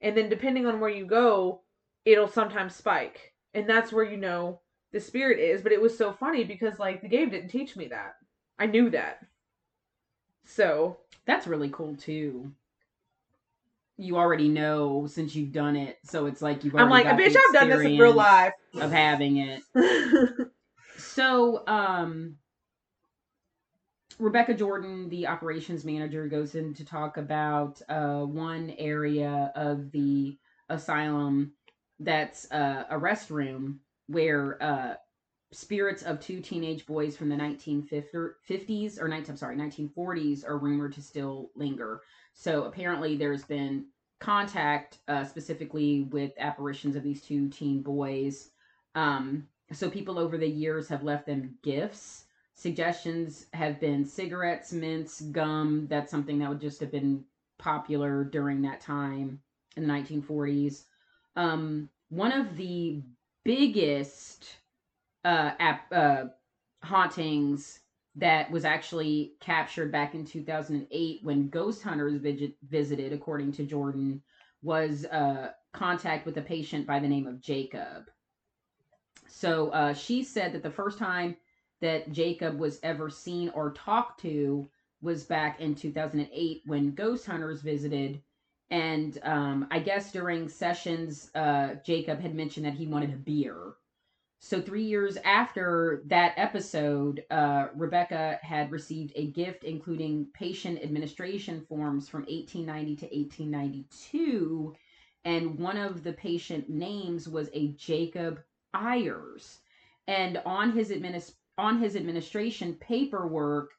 and 0.00 0.16
then 0.16 0.28
depending 0.28 0.66
on 0.66 0.80
where 0.80 0.90
you 0.90 1.06
go, 1.06 1.62
it'll 2.04 2.28
sometimes 2.28 2.74
spike, 2.74 3.32
and 3.54 3.68
that's 3.68 3.92
where 3.92 4.04
you 4.04 4.16
know 4.16 4.60
the 4.92 5.00
spirit 5.00 5.38
is. 5.38 5.62
But 5.62 5.72
it 5.72 5.80
was 5.80 5.96
so 5.96 6.12
funny 6.12 6.44
because 6.44 6.78
like 6.78 7.02
the 7.02 7.08
game 7.08 7.30
didn't 7.30 7.50
teach 7.50 7.76
me 7.76 7.88
that. 7.88 8.14
I 8.58 8.66
knew 8.66 8.90
that. 8.90 9.20
So 10.44 10.98
That's 11.26 11.46
really 11.46 11.70
cool 11.70 11.94
too. 11.96 12.52
You 13.96 14.16
already 14.16 14.48
know 14.48 15.06
since 15.06 15.34
you've 15.34 15.52
done 15.52 15.76
it, 15.76 15.98
so 16.04 16.26
it's 16.26 16.40
like 16.40 16.64
you've. 16.64 16.74
I'm 16.74 16.88
like, 16.88 17.06
bitch, 17.06 17.36
I've 17.36 17.52
done 17.54 17.68
this 17.68 17.82
in 17.82 17.98
real 17.98 18.12
life. 18.14 18.54
of 18.74 18.90
having 18.90 19.36
it. 19.36 19.62
So, 21.00 21.66
um, 21.66 22.36
Rebecca 24.20 24.52
Jordan, 24.52 25.08
the 25.08 25.26
operations 25.26 25.84
manager, 25.84 26.26
goes 26.28 26.54
in 26.54 26.74
to 26.74 26.84
talk 26.84 27.16
about 27.16 27.80
uh, 27.88 28.20
one 28.20 28.74
area 28.78 29.50
of 29.54 29.90
the 29.92 30.36
asylum 30.68 31.52
that's 31.98 32.50
uh, 32.52 32.84
a 32.90 32.96
restroom 32.96 33.78
where 34.08 34.62
uh, 34.62 34.94
spirits 35.52 36.02
of 36.02 36.20
two 36.20 36.40
teenage 36.40 36.84
boys 36.84 37.16
from 37.16 37.30
the 37.30 37.34
1950s 37.36 39.00
or 39.00 39.08
19, 39.08 39.30
I'm 39.30 39.36
sorry, 39.38 39.56
1940s 39.56 40.46
are 40.46 40.58
rumored 40.58 40.92
to 40.94 41.02
still 41.02 41.50
linger. 41.56 42.02
So 42.34 42.64
apparently, 42.64 43.16
there's 43.16 43.44
been 43.44 43.86
contact 44.20 44.98
uh, 45.08 45.24
specifically 45.24 46.02
with 46.10 46.32
apparitions 46.38 46.94
of 46.94 47.02
these 47.02 47.22
two 47.22 47.48
teen 47.48 47.80
boys. 47.80 48.50
Um, 48.94 49.48
so 49.72 49.88
people 49.88 50.18
over 50.18 50.36
the 50.36 50.46
years 50.46 50.88
have 50.88 51.04
left 51.04 51.24
them 51.24 51.56
gifts. 51.62 52.26
Suggestions 52.60 53.46
have 53.54 53.80
been 53.80 54.04
cigarettes, 54.04 54.70
mints, 54.70 55.22
gum. 55.22 55.86
That's 55.88 56.10
something 56.10 56.38
that 56.40 56.50
would 56.50 56.60
just 56.60 56.78
have 56.80 56.92
been 56.92 57.24
popular 57.58 58.22
during 58.22 58.60
that 58.60 58.82
time 58.82 59.40
in 59.78 59.86
the 59.86 59.88
1940s. 59.90 60.84
Um, 61.36 61.88
one 62.10 62.32
of 62.32 62.58
the 62.58 63.00
biggest 63.44 64.56
uh, 65.24 65.52
ap- 65.58 65.90
uh, 65.90 66.24
hauntings 66.82 67.80
that 68.16 68.50
was 68.50 68.66
actually 68.66 69.36
captured 69.40 69.90
back 69.90 70.14
in 70.14 70.26
2008 70.26 71.20
when 71.22 71.48
ghost 71.48 71.82
hunters 71.82 72.20
visit- 72.20 72.58
visited, 72.68 73.14
according 73.14 73.52
to 73.52 73.64
Jordan, 73.64 74.20
was 74.60 75.06
uh, 75.06 75.52
contact 75.72 76.26
with 76.26 76.36
a 76.36 76.42
patient 76.42 76.86
by 76.86 77.00
the 77.00 77.08
name 77.08 77.26
of 77.26 77.40
Jacob. 77.40 78.10
So 79.28 79.70
uh, 79.70 79.94
she 79.94 80.22
said 80.22 80.52
that 80.52 80.62
the 80.62 80.70
first 80.70 80.98
time 80.98 81.36
that 81.80 82.12
Jacob 82.12 82.58
was 82.58 82.80
ever 82.82 83.10
seen 83.10 83.50
or 83.50 83.72
talked 83.72 84.20
to 84.20 84.68
was 85.02 85.24
back 85.24 85.60
in 85.60 85.74
2008 85.74 86.62
when 86.66 86.94
ghost 86.94 87.26
hunters 87.26 87.62
visited. 87.62 88.22
And 88.70 89.18
um, 89.22 89.66
I 89.70 89.80
guess 89.80 90.12
during 90.12 90.48
sessions, 90.48 91.30
uh, 91.34 91.76
Jacob 91.84 92.20
had 92.20 92.34
mentioned 92.34 92.66
that 92.66 92.74
he 92.74 92.86
wanted 92.86 93.12
a 93.12 93.16
beer. 93.16 93.74
So 94.42 94.60
three 94.60 94.84
years 94.84 95.18
after 95.18 96.02
that 96.06 96.32
episode, 96.38 97.24
uh, 97.30 97.68
Rebecca 97.74 98.38
had 98.42 98.70
received 98.72 99.12
a 99.14 99.26
gift 99.26 99.64
including 99.64 100.28
patient 100.32 100.82
administration 100.82 101.60
forms 101.68 102.08
from 102.08 102.22
1890 102.22 102.96
to 102.96 103.06
1892, 103.06 104.74
and 105.26 105.58
one 105.58 105.76
of 105.76 106.02
the 106.02 106.14
patient 106.14 106.70
names 106.70 107.28
was 107.28 107.50
a 107.52 107.68
Jacob 107.72 108.42
Ayers, 108.74 109.60
and 110.06 110.38
on 110.46 110.72
his 110.72 110.90
adminis- 110.90 111.34
on 111.60 111.78
his 111.78 111.94
administration 111.94 112.74
paperwork 112.80 113.72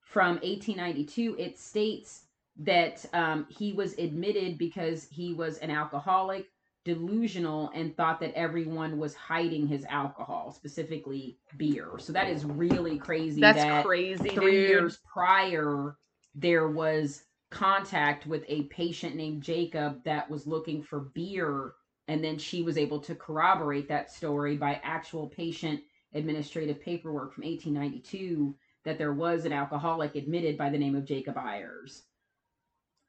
from 0.00 0.34
1892, 0.36 1.36
it 1.38 1.56
states 1.58 2.24
that 2.58 3.06
um, 3.12 3.46
he 3.48 3.72
was 3.72 3.96
admitted 3.98 4.58
because 4.58 5.06
he 5.10 5.32
was 5.32 5.58
an 5.58 5.70
alcoholic 5.70 6.46
delusional 6.84 7.70
and 7.74 7.96
thought 7.96 8.18
that 8.18 8.34
everyone 8.34 8.98
was 8.98 9.14
hiding 9.14 9.68
his 9.68 9.84
alcohol, 9.84 10.50
specifically 10.50 11.38
beer. 11.56 11.90
So 11.98 12.12
that 12.12 12.28
is 12.28 12.44
really 12.44 12.98
crazy. 12.98 13.40
That's 13.40 13.58
that 13.58 13.84
crazy, 13.84 14.30
Three 14.30 14.52
dude. 14.52 14.70
years 14.70 14.98
prior, 15.12 15.96
there 16.34 16.68
was 16.68 17.22
contact 17.50 18.26
with 18.26 18.44
a 18.48 18.64
patient 18.64 19.14
named 19.14 19.42
Jacob 19.42 20.02
that 20.04 20.28
was 20.28 20.46
looking 20.46 20.82
for 20.82 21.00
beer, 21.14 21.74
and 22.08 22.24
then 22.24 22.38
she 22.38 22.62
was 22.62 22.76
able 22.76 22.98
to 23.00 23.14
corroborate 23.14 23.88
that 23.88 24.10
story 24.10 24.56
by 24.56 24.80
actual 24.82 25.28
patient 25.28 25.80
administrative 26.14 26.80
paperwork 26.80 27.34
from 27.34 27.44
1892 27.44 28.54
that 28.84 28.98
there 28.98 29.12
was 29.12 29.44
an 29.44 29.52
alcoholic 29.52 30.14
admitted 30.14 30.56
by 30.56 30.70
the 30.70 30.78
name 30.78 30.94
of 30.94 31.04
Jacob 31.04 31.36
Ayers. 31.36 32.02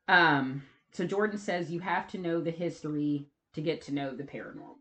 Um, 0.08 0.64
so 0.92 1.06
Jordan 1.06 1.38
says 1.38 1.72
you 1.72 1.80
have 1.80 2.08
to 2.10 2.18
know 2.18 2.42
the 2.42 2.52
history 2.52 3.28
to 3.54 3.62
get 3.62 3.82
to 3.84 3.94
know 3.94 4.16
the 4.16 4.24
paranormal. 4.24 4.80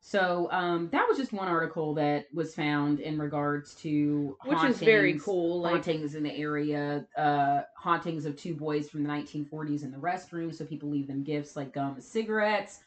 So 0.00 0.48
um, 0.52 0.88
that 0.92 1.06
was 1.06 1.18
just 1.18 1.34
one 1.34 1.48
article 1.48 1.92
that 1.94 2.28
was 2.32 2.54
found 2.54 3.00
in 3.00 3.18
regards 3.18 3.74
to 3.82 4.38
Which 4.46 4.62
is 4.64 4.78
very 4.78 5.18
cool. 5.18 5.60
Like 5.60 5.74
hauntings 5.74 6.14
in 6.14 6.22
the 6.22 6.34
area, 6.34 7.06
uh, 7.16 7.62
hauntings 7.76 8.24
of 8.24 8.34
two 8.34 8.54
boys 8.54 8.88
from 8.88 9.02
the 9.02 9.10
1940s 9.10 9.82
in 9.82 9.90
the 9.90 9.98
restroom. 9.98 10.54
So 10.54 10.64
people 10.64 10.88
leave 10.88 11.08
them 11.08 11.24
gifts 11.24 11.56
like 11.56 11.74
gum 11.74 11.94
and 11.94 12.02
cigarettes. 12.02 12.80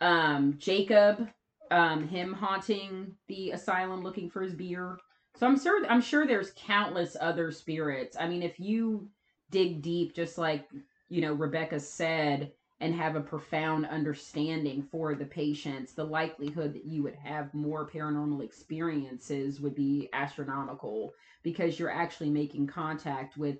Um, 0.00 0.56
Jacob, 0.58 1.28
um, 1.74 2.06
him 2.06 2.32
haunting 2.32 3.16
the 3.26 3.50
asylum 3.50 4.04
looking 4.04 4.30
for 4.30 4.42
his 4.42 4.54
beer. 4.54 4.96
So 5.36 5.44
I'm 5.44 5.58
sure 5.58 5.84
I'm 5.88 6.00
sure 6.00 6.24
there's 6.24 6.52
countless 6.56 7.16
other 7.20 7.50
spirits. 7.50 8.16
I 8.18 8.28
mean, 8.28 8.44
if 8.44 8.60
you 8.60 9.08
dig 9.50 9.82
deep, 9.82 10.14
just 10.14 10.38
like 10.38 10.68
you 11.08 11.20
know 11.20 11.32
Rebecca 11.34 11.80
said, 11.80 12.52
and 12.78 12.94
have 12.94 13.16
a 13.16 13.20
profound 13.20 13.86
understanding 13.86 14.84
for 14.84 15.16
the 15.16 15.24
patients, 15.24 15.94
the 15.94 16.04
likelihood 16.04 16.74
that 16.74 16.84
you 16.84 17.02
would 17.02 17.16
have 17.16 17.52
more 17.52 17.90
paranormal 17.90 18.44
experiences 18.44 19.60
would 19.60 19.74
be 19.74 20.08
astronomical 20.12 21.12
because 21.42 21.76
you're 21.76 21.90
actually 21.90 22.30
making 22.30 22.68
contact 22.68 23.36
with 23.36 23.58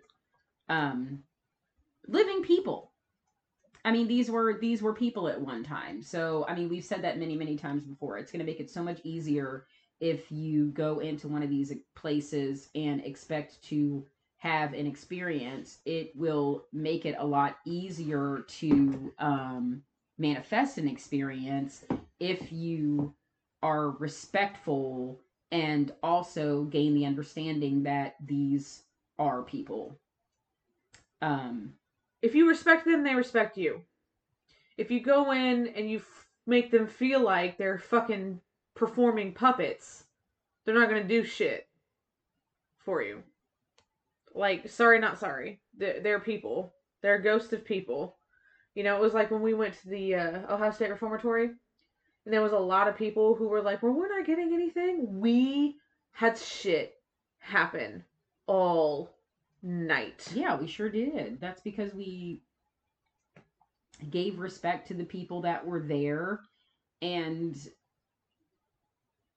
um 0.69 1.19
living 2.07 2.45
people. 2.45 2.93
I 3.85 3.93
mean, 3.93 4.09
these 4.09 4.31
were 4.31 4.59
these 4.59 4.81
were 4.81 4.95
people 4.95 5.29
at 5.29 5.41
one 5.41 5.63
time. 5.63 6.03
So, 6.03 6.47
I 6.49 6.55
mean, 6.55 6.69
we've 6.69 6.85
said 6.85 7.03
that 7.03 7.19
many, 7.19 7.37
many 7.37 7.57
times 7.57 7.83
before. 7.83 8.17
It's 8.19 8.33
going 8.33 8.45
to 8.45 8.51
make 8.51 8.61
it 8.61 8.71
so 8.71 8.83
much 8.83 9.01
easier 9.05 9.67
if 10.01 10.31
you 10.33 10.69
go 10.71 11.01
into 11.01 11.29
one 11.29 11.43
of 11.43 11.51
these 11.51 11.73
places 11.95 12.69
and 12.75 13.05
expect 13.05 13.63
to 13.65 14.07
have 14.39 14.73
an 14.73 14.87
experience. 14.87 15.79
It 15.85 16.13
will 16.17 16.67
make 16.73 17.05
it 17.05 17.17
a 17.19 17.27
lot 17.27 17.59
easier 17.67 18.45
to 18.49 19.13
um, 19.19 19.83
manifest 20.19 20.79
an 20.79 20.89
experience 20.89 21.85
if 22.21 22.53
you 22.53 23.15
are 23.63 23.91
respectful 23.91 25.21
and 25.51 25.93
also 26.03 26.65
gain 26.65 26.95
the 26.95 27.07
understanding 27.07 27.83
that 27.85 28.17
these 28.25 28.83
are 29.19 29.43
people. 29.43 29.99
Um, 31.23 31.75
if 32.25 32.35
you 32.35 32.49
respect 32.49 32.87
them, 32.87 33.05
they 33.05 33.15
respect 33.15 33.59
you. 33.59 33.83
If 34.79 34.91
you 34.91 35.01
go 35.01 35.33
in 35.33 35.69
and 35.69 35.91
you 35.91 35.99
f- 35.99 36.27
make 36.47 36.71
them 36.71 36.87
feel 36.87 37.21
like 37.21 37.59
they're 37.59 37.79
fucking 37.79 38.41
performing 38.75 39.35
puppets, 39.35 40.05
they're 40.65 40.75
not 40.75 40.89
gonna 40.89 41.05
do 41.05 41.23
shit 41.23 41.69
for 42.79 43.03
you. 43.03 43.23
Like, 44.35 44.71
sorry, 44.71 44.99
not 44.99 45.21
sorry. 45.21 45.61
They're, 45.77 46.01
they're 46.01 46.19
people. 46.19 46.73
They're 47.03 47.19
ghosts 47.19 47.53
of 47.53 47.63
people. 47.63 48.17
You 48.75 48.85
know, 48.85 48.97
it 48.97 49.03
was 49.03 49.13
like 49.13 49.31
when 49.31 49.43
we 49.43 49.53
went 49.53 49.75
to 49.83 49.89
the 49.89 50.15
uh, 50.15 50.55
Ohio 50.55 50.71
State 50.71 50.91
Reformatory, 50.91 51.51
and 52.25 52.33
there 52.33 52.43
was 52.43 52.53
a 52.53 52.59
lot 52.59 52.89
of 52.89 52.97
people 52.97 53.35
who 53.35 53.49
were 53.49 53.61
like, 53.61 53.83
"Well, 53.83 53.93
we're 53.93 54.09
not 54.09 54.27
getting 54.27 54.55
anything." 54.55 55.21
We 55.21 55.77
had 56.11 56.39
shit 56.39 56.95
happen 57.39 58.03
all 58.47 59.14
night. 59.65 60.29
Yeah, 60.35 60.57
we 60.57 60.67
sure 60.67 60.91
did. 60.91 61.41
That's 61.41 61.63
because 61.63 61.95
we 61.95 62.43
gave 64.11 64.39
respect 64.39 64.89
to 64.89 64.95
the 64.95 65.05
people 65.05 65.41
that 65.43 65.67
were 65.67 65.81
there 65.81 66.41
and 67.01 67.57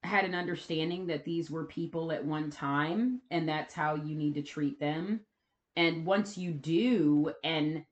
had 0.04 0.26
an 0.26 0.36
understanding 0.36 1.08
that 1.08 1.26
these 1.26 1.50
were 1.50 1.66
people 1.66 2.12
at 2.12 2.24
one 2.24 2.50
time 2.50 3.22
and 3.32 3.48
that's 3.48 3.74
how 3.74 3.96
you 3.96 4.16
need 4.16 4.36
to 4.36 4.42
treat 4.42 4.80
them. 4.80 5.22
And 5.76 6.06
once 6.06 6.38
you 6.38 6.52
do 6.52 7.34
and 7.44 7.84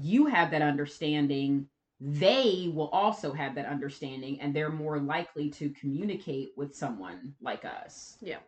you 0.00 0.26
have 0.26 0.50
that 0.50 0.62
understanding, 0.62 1.68
they 2.00 2.70
will 2.74 2.88
also 2.88 3.32
have 3.32 3.54
that 3.54 3.66
understanding 3.66 4.40
and 4.40 4.54
they're 4.54 4.70
more 4.70 4.98
likely 4.98 5.50
to 5.50 5.70
communicate 5.70 6.50
with 6.56 6.74
someone 6.74 7.34
like 7.40 7.64
us. 7.64 8.16
Yeah. 8.20 8.38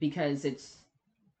Because 0.00 0.44
it's, 0.44 0.78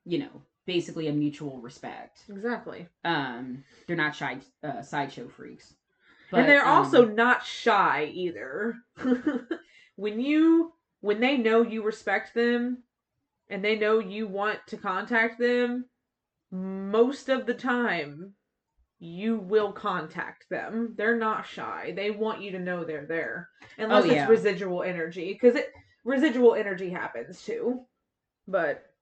you 0.04 0.18
know, 0.18 0.42
basically 0.66 1.08
a 1.08 1.12
mutual 1.12 1.58
respect. 1.58 2.22
Exactly. 2.28 2.88
Um, 3.04 3.64
they're 3.86 3.96
not 3.96 4.14
shy 4.14 4.38
uh, 4.62 4.82
sideshow 4.82 5.28
freaks, 5.28 5.74
but, 6.30 6.40
and 6.40 6.48
they're 6.48 6.66
um, 6.66 6.84
also 6.84 7.04
not 7.04 7.44
shy 7.44 8.10
either. 8.12 8.76
when 9.96 10.20
you 10.20 10.72
when 11.00 11.20
they 11.20 11.36
know 11.36 11.62
you 11.62 11.82
respect 11.82 12.34
them 12.34 12.82
and 13.48 13.64
they 13.64 13.78
know 13.78 13.98
you 13.98 14.26
want 14.26 14.58
to 14.68 14.76
contact 14.76 15.38
them, 15.38 15.86
most 16.50 17.28
of 17.28 17.46
the 17.46 17.54
time 17.54 18.34
you 18.98 19.36
will 19.36 19.72
contact 19.72 20.46
them. 20.48 20.94
They're 20.96 21.18
not 21.18 21.46
shy. 21.46 21.92
They 21.94 22.10
want 22.10 22.40
you 22.40 22.52
to 22.52 22.58
know 22.58 22.84
they're 22.84 23.06
there. 23.06 23.50
Unless 23.76 24.04
oh, 24.04 24.06
yeah. 24.06 24.22
it's 24.22 24.30
residual 24.30 24.82
energy 24.82 25.34
cuz 25.34 25.56
it 25.56 25.72
residual 26.04 26.54
energy 26.54 26.90
happens 26.90 27.44
too. 27.44 27.84
But 28.48 28.93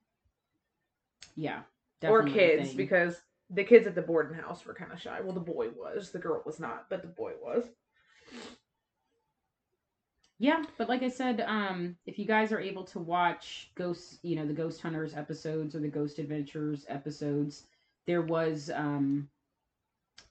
yeah. 1.36 1.60
Or 2.04 2.24
kids, 2.24 2.74
because 2.74 3.20
the 3.48 3.64
kids 3.64 3.86
at 3.86 3.94
the 3.94 4.02
boarding 4.02 4.36
house 4.36 4.64
were 4.64 4.74
kind 4.74 4.92
of 4.92 5.00
shy. 5.00 5.20
Well, 5.20 5.34
the 5.34 5.40
boy 5.40 5.68
was. 5.68 6.10
The 6.10 6.18
girl 6.18 6.42
was 6.44 6.58
not, 6.58 6.86
but 6.90 7.02
the 7.02 7.08
boy 7.08 7.32
was. 7.40 7.64
Yeah, 10.38 10.64
but 10.76 10.88
like 10.88 11.04
I 11.04 11.08
said, 11.08 11.40
um, 11.46 11.96
if 12.04 12.18
you 12.18 12.24
guys 12.24 12.50
are 12.50 12.58
able 12.58 12.82
to 12.86 12.98
watch 12.98 13.70
Ghost, 13.76 14.18
you 14.22 14.34
know, 14.34 14.44
the 14.44 14.52
Ghost 14.52 14.80
Hunters 14.80 15.14
episodes 15.14 15.76
or 15.76 15.78
the 15.78 15.86
Ghost 15.86 16.18
Adventures 16.18 16.84
episodes, 16.88 17.66
there 18.08 18.22
was, 18.22 18.68
um, 18.74 19.28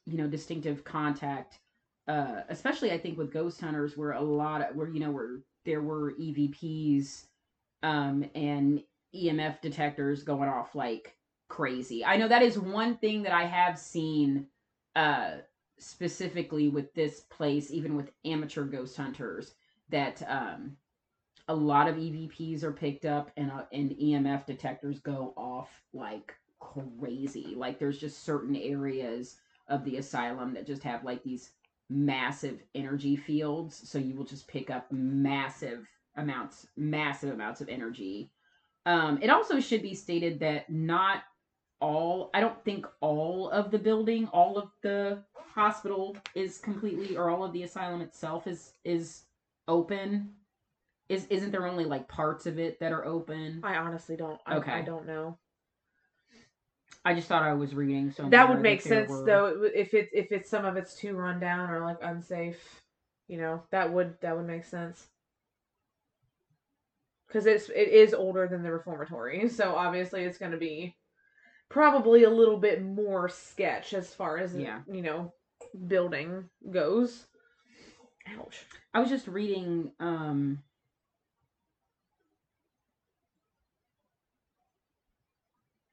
you 0.06 0.18
know, 0.18 0.28
distinctive 0.28 0.84
contact. 0.84 1.60
Uh, 2.08 2.42
especially 2.50 2.92
I 2.92 2.98
think 2.98 3.18
with 3.18 3.32
Ghost 3.32 3.62
Hunters, 3.62 3.96
where 3.96 4.12
a 4.12 4.22
lot 4.22 4.62
of 4.62 4.76
where 4.76 4.90
you 4.90 5.00
know 5.00 5.12
where 5.12 5.38
there 5.64 5.82
were 5.82 6.12
EVPs, 6.14 7.26
um, 7.84 8.26
and 8.36 8.84
EMF 9.16 9.62
detectors 9.62 10.24
going 10.24 10.50
off 10.50 10.76
like 10.76 11.16
crazy. 11.48 12.06
I 12.06 12.18
know 12.18 12.28
that 12.28 12.42
is 12.42 12.58
one 12.58 12.98
thing 12.98 13.24
that 13.24 13.34
I 13.34 13.46
have 13.46 13.78
seen 13.78 14.48
uh 14.96 15.38
specifically 15.80 16.68
with 16.68 16.94
this 16.94 17.22
place 17.22 17.72
even 17.72 17.96
with 17.96 18.12
amateur 18.26 18.66
ghost 18.66 18.96
hunters 18.96 19.54
that 19.90 20.22
um 20.28 20.78
a 21.48 21.56
lot 21.56 21.88
of 21.88 21.96
EVPs 21.96 22.64
are 22.64 22.72
picked 22.72 23.06
up 23.06 23.32
and 23.36 23.52
uh, 23.52 23.64
and 23.74 23.92
EMF 23.92 24.46
detectors 24.46 25.00
go 25.00 25.34
off 25.36 25.70
like 25.94 26.34
crazy. 26.60 27.54
Like 27.56 27.80
there's 27.80 27.98
just 28.00 28.24
certain 28.24 28.56
areas 28.56 29.38
of 29.68 29.84
the 29.84 29.98
asylum 29.98 30.54
that 30.54 30.68
just 30.68 30.84
have 30.84 31.04
like 31.04 31.24
these 31.24 31.52
massive 31.90 32.64
energy 32.74 33.18
fields 33.18 33.90
so 33.90 33.98
you 33.98 34.16
will 34.16 34.24
just 34.24 34.48
pick 34.48 34.70
up 34.70 34.90
massive 34.92 35.86
amounts 36.16 36.68
massive 36.78 37.34
amounts 37.34 37.60
of 37.60 37.68
energy 37.68 38.32
um, 38.86 39.20
it 39.22 39.30
also 39.30 39.60
should 39.60 39.82
be 39.82 39.94
stated 39.94 40.40
that 40.40 40.70
not 40.70 41.24
all, 41.80 42.30
I 42.34 42.40
don't 42.40 42.64
think 42.64 42.86
all 43.00 43.50
of 43.50 43.72
the 43.72 43.80
building, 43.80 44.28
all 44.28 44.58
of 44.58 44.70
the 44.82 45.24
hospital 45.36 46.16
is 46.36 46.58
completely, 46.58 47.18
or 47.18 47.30
all 47.30 47.44
of 47.44 47.54
the 47.54 47.64
asylum 47.64 48.02
itself 48.02 48.48
is 48.48 48.74
is 48.84 49.24
open. 49.68 50.34
Is 51.10 51.26
isn't 51.30 51.52
there 51.52 51.68
only 51.68 51.86
like 51.86 52.08
parts 52.08 52.46
of 52.46 52.58
it 52.58 52.80
that 52.80 52.92
are 52.92 53.06
open? 53.06 53.62
I 53.64 53.76
honestly 53.76 54.16
don't. 54.16 54.40
I, 54.46 54.56
okay, 54.58 54.72
I 54.72 54.82
don't 54.82 55.06
know. 55.06 55.38
I 57.04 57.16
just 57.16 57.28
thought 57.28 57.44
I 57.44 57.54
was 57.54 57.74
reading 57.74 58.12
so. 58.12 58.30
That 58.30 58.50
would 58.50 58.62
make 58.62 58.82
sense 58.82 59.10
were... 59.10 59.26
though 59.26 59.70
if 59.76 59.94
it's 59.94 60.12
if 60.14 60.32
it's 60.32 60.50
some 60.50 60.66
of 60.66 60.78
it's 60.78 60.96
too 60.96 61.16
rundown 61.16 61.70
or 61.70 61.82
like 61.82 61.98
unsafe. 62.02 62.82
You 63.28 63.38
know 63.38 63.64
that 63.72 63.92
would 63.94 64.20
that 64.22 64.36
would 64.36 64.46
make 64.46 64.66
sense 64.66 65.08
because 67.32 67.46
it's 67.46 67.70
it 67.70 67.88
is 67.88 68.14
older 68.14 68.48
than 68.48 68.64
the 68.64 68.72
reformatory, 68.72 69.48
so 69.48 69.76
obviously 69.76 70.24
it's 70.24 70.38
going 70.38 70.52
to 70.52 70.58
be 70.58 70.96
probably 71.70 72.24
a 72.24 72.30
little 72.30 72.58
bit 72.58 72.84
more 72.84 73.30
sketch 73.30 73.94
as 73.94 74.14
far 74.14 74.38
as 74.38 74.54
yeah. 74.54 74.82
you 74.92 75.02
know 75.02 75.34
building 75.88 76.50
goes. 76.70 77.28
Ouch. 78.38 78.66
I 78.94 79.00
was 79.00 79.10
just 79.10 79.28
reading 79.28 79.92
um 80.00 80.60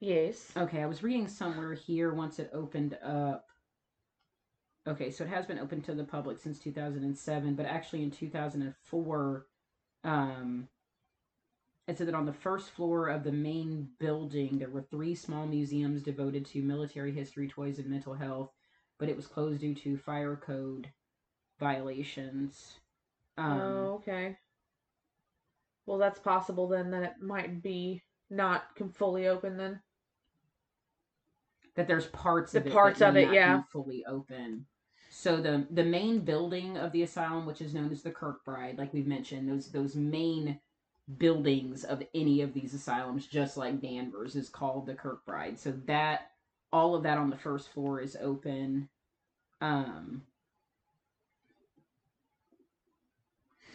Yes. 0.01 0.51
Okay, 0.55 0.81
I 0.81 0.85
was 0.85 1.03
reading 1.03 1.27
somewhere 1.27 1.73
here 1.73 2.13
once 2.13 2.39
it 2.39 2.49
opened 2.53 2.97
up. 3.03 3.45
Okay, 4.87 5.11
so 5.11 5.25
it 5.25 5.29
has 5.29 5.45
been 5.45 5.59
open 5.59 5.81
to 5.83 5.93
the 5.93 6.05
public 6.05 6.37
since 6.37 6.57
2007, 6.59 7.55
but 7.55 7.65
actually 7.65 8.03
in 8.03 8.11
2004 8.11 9.45
um 10.05 10.67
it 11.89 11.97
said 11.97 12.07
that 12.07 12.15
on 12.15 12.25
the 12.25 12.33
first 12.33 12.69
floor 12.69 13.07
of 13.07 13.23
the 13.23 13.31
main 13.31 13.89
building, 13.99 14.59
there 14.59 14.69
were 14.69 14.83
three 14.83 15.15
small 15.15 15.47
museums 15.47 16.03
devoted 16.03 16.45
to 16.47 16.61
military 16.61 17.11
history, 17.11 17.47
toys, 17.47 17.79
and 17.79 17.87
mental 17.87 18.13
health, 18.13 18.51
but 18.99 19.09
it 19.09 19.15
was 19.15 19.25
closed 19.25 19.61
due 19.61 19.73
to 19.73 19.97
fire 19.97 20.35
code 20.35 20.87
violations. 21.59 22.75
Um, 23.37 23.59
oh, 23.59 23.93
okay. 23.95 24.37
Well, 25.87 25.97
that's 25.97 26.19
possible 26.19 26.67
then 26.67 26.91
that 26.91 27.03
it 27.03 27.13
might 27.21 27.63
be 27.63 28.03
not 28.29 28.65
fully 28.93 29.27
open 29.27 29.57
then. 29.57 29.81
That 31.75 31.87
there's 31.87 32.07
parts 32.07 32.51
the 32.51 32.59
of 32.59 32.67
it 32.67 32.73
parts 32.73 33.01
of 33.01 33.15
it, 33.15 33.33
yeah, 33.33 33.63
fully 33.71 34.05
open. 34.05 34.67
So 35.09 35.41
the 35.41 35.65
the 35.71 35.83
main 35.83 36.19
building 36.19 36.77
of 36.77 36.91
the 36.91 37.01
asylum, 37.01 37.47
which 37.47 37.61
is 37.61 37.73
known 37.73 37.91
as 37.91 38.03
the 38.03 38.11
Kirkbride, 38.11 38.77
like 38.77 38.93
we've 38.93 39.07
mentioned, 39.07 39.49
those 39.49 39.71
those 39.71 39.95
main 39.95 40.59
buildings 41.17 41.83
of 41.83 42.03
any 42.13 42.41
of 42.41 42.53
these 42.53 42.73
asylums, 42.73 43.25
just 43.25 43.57
like 43.57 43.81
Danvers 43.81 44.35
is 44.35 44.49
called 44.49 44.85
the 44.85 44.93
Kirkbride. 44.93 45.57
So 45.57 45.73
that 45.85 46.31
all 46.71 46.95
of 46.95 47.03
that 47.03 47.17
on 47.17 47.29
the 47.29 47.37
first 47.37 47.69
floor 47.69 47.99
is 47.99 48.15
open. 48.21 48.89
Um, 49.61 50.21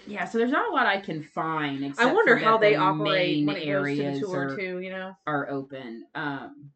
yeah, 0.07 0.27
so 0.27 0.39
there's 0.39 0.51
not 0.51 0.71
a 0.71 0.75
lot 0.75 0.87
I 0.87 1.01
can 1.01 1.23
find. 1.23 1.95
I 1.99 2.13
wonder 2.13 2.37
how 2.37 2.59
they 2.59 2.77
operate 2.77 3.47
when 3.47 3.57
it 3.57 3.67
goes 3.67 3.97
to 3.97 4.11
the 4.13 4.21
tour 4.21 4.49
are, 4.53 4.57
too. 4.57 4.79
You 4.81 4.91
know, 4.91 5.17
are 5.27 5.49
open. 5.51 6.07
Um, 6.15 6.71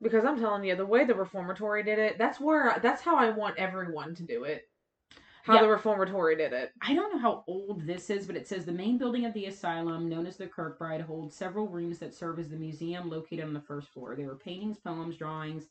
because 0.00 0.24
I'm 0.24 0.38
telling 0.38 0.64
you, 0.64 0.76
the 0.76 0.86
way 0.86 1.04
the 1.04 1.14
reformatory 1.14 1.82
did 1.82 1.98
it, 1.98 2.18
that's 2.18 2.40
where 2.40 2.78
that's 2.82 3.02
how 3.02 3.16
I 3.16 3.30
want 3.30 3.58
everyone 3.58 4.14
to 4.16 4.22
do 4.22 4.44
it 4.44 4.67
how 5.48 5.56
yeah. 5.56 5.62
the 5.62 5.68
reformatory 5.68 6.36
did 6.36 6.52
it. 6.52 6.72
I 6.82 6.94
don't 6.94 7.12
know 7.12 7.18
how 7.18 7.42
old 7.46 7.86
this 7.86 8.10
is, 8.10 8.26
but 8.26 8.36
it 8.36 8.46
says 8.46 8.64
the 8.64 8.72
main 8.72 8.98
building 8.98 9.24
of 9.24 9.32
the 9.32 9.46
asylum, 9.46 10.08
known 10.08 10.26
as 10.26 10.36
the 10.36 10.46
Kirkbride, 10.46 11.00
holds 11.00 11.34
several 11.34 11.66
rooms 11.66 11.98
that 11.98 12.14
serve 12.14 12.38
as 12.38 12.50
the 12.50 12.56
museum 12.56 13.08
located 13.08 13.44
on 13.44 13.54
the 13.54 13.60
first 13.60 13.88
floor. 13.88 14.14
There 14.14 14.30
are 14.30 14.36
paintings, 14.36 14.78
poems, 14.78 15.16
drawings, 15.16 15.64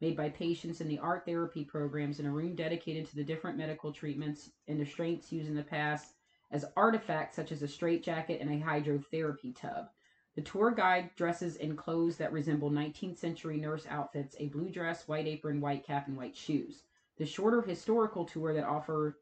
made 0.00 0.16
by 0.16 0.28
patients 0.28 0.80
in 0.80 0.88
the 0.88 0.98
art 0.98 1.26
therapy 1.26 1.64
programs 1.64 2.20
in 2.20 2.26
a 2.26 2.30
room 2.30 2.54
dedicated 2.54 3.06
to 3.08 3.16
the 3.16 3.24
different 3.24 3.58
medical 3.58 3.92
treatments 3.92 4.50
and 4.68 4.78
restraints 4.78 5.32
used 5.32 5.48
in 5.48 5.56
the 5.56 5.62
past 5.62 6.14
as 6.52 6.64
artifacts 6.76 7.36
such 7.36 7.50
as 7.50 7.62
a 7.62 7.68
straitjacket 7.68 8.40
and 8.40 8.50
a 8.50 8.64
hydrotherapy 8.64 9.54
tub. 9.54 9.88
The 10.36 10.42
tour 10.42 10.70
guide 10.70 11.10
dresses 11.16 11.56
in 11.56 11.76
clothes 11.76 12.16
that 12.18 12.32
resemble 12.32 12.70
19th 12.70 13.18
century 13.18 13.56
nurse 13.56 13.86
outfits 13.88 14.36
a 14.38 14.48
blue 14.48 14.70
dress, 14.70 15.08
white 15.08 15.26
apron, 15.26 15.60
white 15.60 15.84
cap, 15.84 16.08
and 16.08 16.16
white 16.16 16.36
shoes. 16.36 16.84
The 17.18 17.26
shorter 17.26 17.62
historical 17.62 18.24
tour 18.24 18.52
that 18.52 18.64
offer 18.64 19.20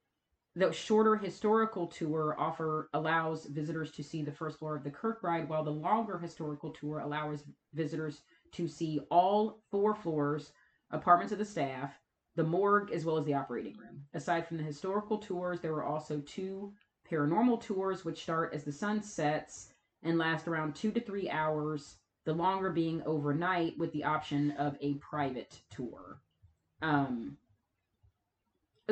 the 0.55 0.71
shorter 0.73 1.17
historical 1.17 1.87
tour 1.87 2.37
offer 2.39 2.91
allows 2.93 3.47
visitors 3.47 3.91
to 3.93 4.03
see 4.03 4.23
the 4.23 4.33
first 4.33 4.59
floor 4.59 4.77
of 4.77 4.85
the 4.85 4.91
Kirkbride, 4.91 5.49
while 5.49 5.65
the 5.65 5.71
longer 5.71 6.19
historical 6.19 6.71
tour 6.71 7.01
allows 7.01 7.45
visitors 7.73 8.21
to 8.53 8.69
see 8.69 9.01
all 9.11 9.63
four 9.71 9.95
floors, 9.95 10.53
apartments 10.91 11.33
of 11.33 11.39
the 11.39 11.45
staff, 11.45 11.95
the 12.37 12.45
morgue, 12.45 12.91
as 12.91 13.05
well 13.05 13.17
as 13.17 13.25
the 13.25 13.35
operating 13.35 13.77
room. 13.79 14.05
Aside 14.13 14.47
from 14.47 14.59
the 14.59 14.63
historical 14.63 15.19
tours, 15.19 15.61
there 15.61 15.73
were 15.73 15.85
also 15.85 16.21
two 16.21 16.73
paranormal 17.11 17.63
tours, 17.63 18.05
which 18.05 18.23
start 18.23 18.53
as 18.53 18.65
the 18.65 18.73
sun 18.73 19.03
sets 19.03 19.73
and 20.03 20.19
last 20.19 20.49
around 20.49 20.75
two 20.75 20.91
to 20.93 21.01
three 21.01 21.31
hours, 21.31 21.97
the 22.25 22.33
longer 22.33 22.71
being 22.71 23.03
overnight 23.05 23.77
with 23.79 23.93
the 23.93 24.05
option 24.05 24.51
of 24.53 24.77
a 24.81 24.95
private 24.95 25.61
tour. 25.71 26.21
Um, 26.83 27.37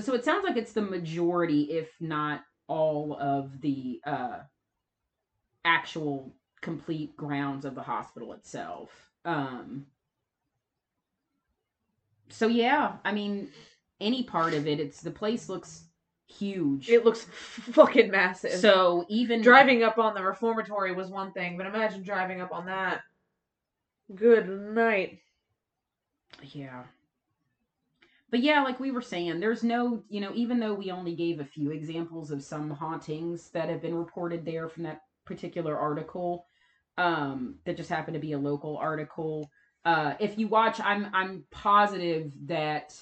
so 0.00 0.14
it 0.14 0.24
sounds 0.24 0.44
like 0.44 0.56
it's 0.56 0.72
the 0.72 0.82
majority, 0.82 1.62
if 1.62 1.90
not 2.00 2.42
all, 2.68 3.16
of 3.20 3.60
the 3.60 4.00
uh, 4.04 4.38
actual 5.64 6.34
complete 6.60 7.16
grounds 7.16 7.64
of 7.64 7.74
the 7.74 7.82
hospital 7.82 8.32
itself. 8.32 8.90
Um, 9.24 9.86
so 12.28 12.46
yeah, 12.46 12.92
I 13.04 13.12
mean, 13.12 13.48
any 14.00 14.22
part 14.22 14.54
of 14.54 14.66
it, 14.66 14.80
it's 14.80 15.00
the 15.00 15.10
place 15.10 15.48
looks 15.48 15.84
huge. 16.26 16.88
It 16.88 17.04
looks 17.04 17.24
fucking 17.24 18.10
massive. 18.10 18.52
so 18.52 19.04
even 19.08 19.42
driving 19.42 19.82
up 19.82 19.98
on 19.98 20.14
the 20.14 20.22
reformatory 20.22 20.94
was 20.94 21.08
one 21.08 21.32
thing, 21.32 21.56
but 21.56 21.66
imagine 21.66 22.02
driving 22.02 22.40
up 22.40 22.52
on 22.52 22.66
that. 22.66 23.02
Good 24.14 24.48
night. 24.48 25.18
Yeah. 26.52 26.84
But 28.30 28.40
yeah, 28.40 28.62
like 28.62 28.78
we 28.78 28.92
were 28.92 29.02
saying, 29.02 29.40
there's 29.40 29.64
no, 29.64 30.02
you 30.08 30.20
know, 30.20 30.32
even 30.34 30.60
though 30.60 30.74
we 30.74 30.90
only 30.90 31.14
gave 31.16 31.40
a 31.40 31.44
few 31.44 31.72
examples 31.72 32.30
of 32.30 32.42
some 32.42 32.70
hauntings 32.70 33.50
that 33.50 33.68
have 33.68 33.82
been 33.82 33.94
reported 33.94 34.44
there 34.44 34.68
from 34.68 34.84
that 34.84 35.02
particular 35.24 35.76
article, 35.76 36.46
um, 36.96 37.56
that 37.64 37.76
just 37.76 37.90
happened 37.90 38.14
to 38.14 38.20
be 38.20 38.32
a 38.32 38.38
local 38.38 38.76
article. 38.76 39.50
Uh, 39.84 40.14
if 40.20 40.38
you 40.38 40.46
watch, 40.46 40.80
I'm 40.80 41.08
I'm 41.12 41.44
positive 41.50 42.32
that 42.46 42.94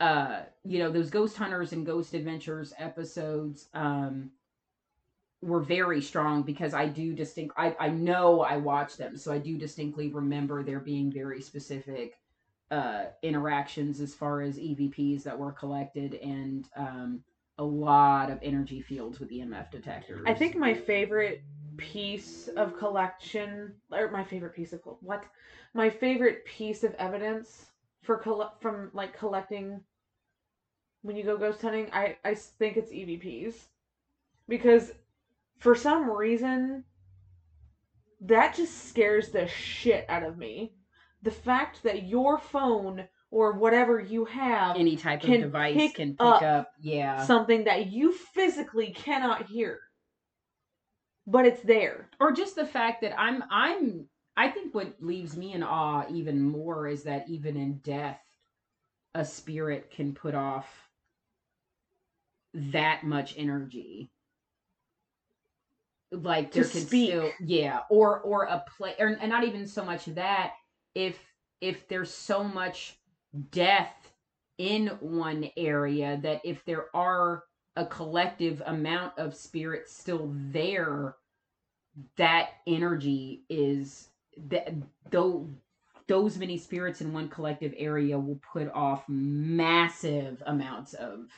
uh, 0.00 0.42
you 0.64 0.80
know, 0.80 0.90
those 0.90 1.10
ghost 1.10 1.36
hunters 1.36 1.72
and 1.72 1.86
ghost 1.86 2.12
adventures 2.14 2.74
episodes 2.76 3.68
um 3.72 4.30
were 5.42 5.60
very 5.60 6.00
strong 6.00 6.42
because 6.42 6.72
I 6.74 6.86
do 6.86 7.14
distinct 7.14 7.54
I, 7.56 7.74
I 7.78 7.88
know 7.88 8.42
I 8.42 8.56
watched 8.58 8.98
them, 8.98 9.16
so 9.16 9.32
I 9.32 9.38
do 9.38 9.58
distinctly 9.58 10.12
remember 10.12 10.62
there 10.62 10.80
being 10.80 11.12
very 11.12 11.40
specific 11.40 12.14
uh 12.72 13.04
interactions 13.22 14.00
as 14.00 14.14
far 14.14 14.40
as 14.40 14.58
EVPs 14.58 15.22
that 15.22 15.38
were 15.38 15.52
collected 15.52 16.14
and 16.14 16.68
um 16.76 17.22
a 17.58 17.64
lot 17.64 18.30
of 18.30 18.38
energy 18.42 18.80
fields 18.80 19.20
with 19.20 19.30
EMF 19.30 19.70
detectors. 19.70 20.24
I 20.26 20.34
think 20.34 20.56
my 20.56 20.72
favorite 20.72 21.42
piece 21.76 22.48
of 22.48 22.76
collection, 22.78 23.74
or 23.92 24.10
my 24.10 24.24
favorite 24.24 24.54
piece 24.54 24.72
of 24.72 24.80
what, 25.00 25.26
my 25.74 25.90
favorite 25.90 26.44
piece 26.46 26.82
of 26.82 26.94
evidence 26.94 27.66
for 28.02 28.18
coll- 28.18 28.54
from 28.60 28.90
like 28.94 29.16
collecting 29.16 29.82
when 31.02 31.16
you 31.16 31.24
go 31.24 31.36
ghost 31.36 31.60
hunting, 31.60 31.90
I 31.92 32.16
I 32.24 32.34
think 32.34 32.76
it's 32.76 32.90
EVPs 32.92 33.68
because 34.48 34.92
for 35.58 35.74
some 35.74 36.10
reason 36.10 36.84
that 38.20 38.54
just 38.54 38.88
scares 38.88 39.30
the 39.30 39.46
shit 39.48 40.06
out 40.08 40.22
of 40.22 40.38
me. 40.38 40.72
The 41.22 41.30
fact 41.30 41.82
that 41.84 42.04
your 42.04 42.38
phone 42.38 43.06
or 43.30 43.52
whatever 43.52 43.98
you 43.98 44.24
have 44.26 44.76
any 44.76 44.96
type 44.96 45.20
of 45.22 45.26
can 45.26 45.40
device 45.40 45.74
pick 45.76 45.94
can 45.94 46.10
pick 46.12 46.20
up 46.20 46.42
up, 46.42 46.72
yeah. 46.80 47.24
something 47.24 47.64
that 47.64 47.86
you 47.86 48.12
physically 48.12 48.90
cannot 48.92 49.46
hear 49.46 49.80
but 51.26 51.46
it's 51.46 51.62
there 51.62 52.08
or 52.20 52.32
just 52.32 52.54
the 52.56 52.66
fact 52.66 53.00
that 53.00 53.18
I'm 53.18 53.42
I'm 53.50 54.06
I 54.36 54.48
think 54.48 54.74
what 54.74 54.94
leaves 55.00 55.36
me 55.36 55.52
in 55.54 55.62
awe 55.62 56.04
even 56.10 56.42
more 56.42 56.86
is 56.88 57.04
that 57.04 57.28
even 57.28 57.56
in 57.56 57.78
death 57.78 58.20
a 59.14 59.24
spirit 59.24 59.90
can 59.90 60.12
put 60.14 60.34
off 60.34 60.66
that 62.54 63.02
much 63.04 63.34
energy 63.38 64.10
like 66.10 66.50
To 66.52 66.60
there 66.60 66.68
can 66.68 66.80
speak. 66.82 67.08
still 67.10 67.30
yeah 67.40 67.80
or 67.88 68.20
or 68.20 68.44
a 68.44 68.62
play 68.76 68.94
or 68.98 69.06
and 69.08 69.30
not 69.30 69.44
even 69.44 69.66
so 69.66 69.84
much 69.84 70.04
that 70.06 70.52
if 70.94 71.18
if 71.60 71.86
there's 71.88 72.12
so 72.12 72.42
much 72.42 72.98
death 73.50 74.12
in 74.58 74.88
one 75.00 75.48
area 75.56 76.18
that 76.22 76.40
if 76.44 76.64
there 76.64 76.94
are 76.94 77.44
a 77.76 77.86
collective 77.86 78.62
amount 78.66 79.16
of 79.18 79.34
spirits 79.34 79.96
still 79.96 80.30
there 80.50 81.16
that 82.16 82.50
energy 82.66 83.44
is 83.48 84.08
that 84.48 84.72
though 85.10 85.48
those 86.08 86.36
many 86.38 86.58
spirits 86.58 87.00
in 87.00 87.12
one 87.12 87.28
collective 87.28 87.72
area 87.76 88.18
will 88.18 88.40
put 88.52 88.70
off 88.72 89.04
massive 89.08 90.42
amounts 90.46 90.94
of 90.94 91.28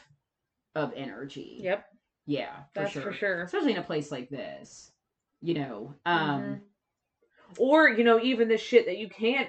of 0.74 0.92
energy. 0.96 1.60
Yep. 1.62 1.86
Yeah 2.26 2.54
for 2.56 2.80
that's 2.80 2.92
sure 2.92 3.02
for 3.02 3.12
sure. 3.12 3.42
especially 3.42 3.72
in 3.72 3.78
a 3.78 3.82
place 3.82 4.10
like 4.10 4.28
this 4.30 4.90
you 5.42 5.54
know 5.54 5.94
um 6.06 6.40
Mhm. 6.42 6.60
Or 7.58 7.88
you 7.88 8.04
know 8.04 8.20
even 8.20 8.48
the 8.48 8.58
shit 8.58 8.86
that 8.86 8.98
you 8.98 9.08
can't 9.08 9.48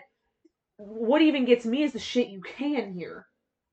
what 0.78 1.22
even 1.22 1.46
gets 1.46 1.66
me 1.66 1.84
is 1.84 1.94
the 1.94 2.00
shit 2.00 2.28
you 2.28 2.42
can 2.42 2.94
hear 2.94 3.26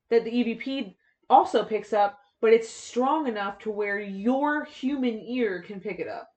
that 0.09 0.23
the 0.23 0.31
evp 0.31 0.95
also 1.29 1.63
picks 1.63 1.93
up 1.93 2.19
but 2.43 2.51
it's 2.51 2.69
strong 2.69 3.29
enough 3.29 3.57
to 3.59 3.71
where 3.71 3.97
your 3.97 4.65
human 4.65 5.17
ear 5.21 5.63
can 5.65 5.79
pick 5.79 5.99
it 5.99 6.09
up. 6.09 6.27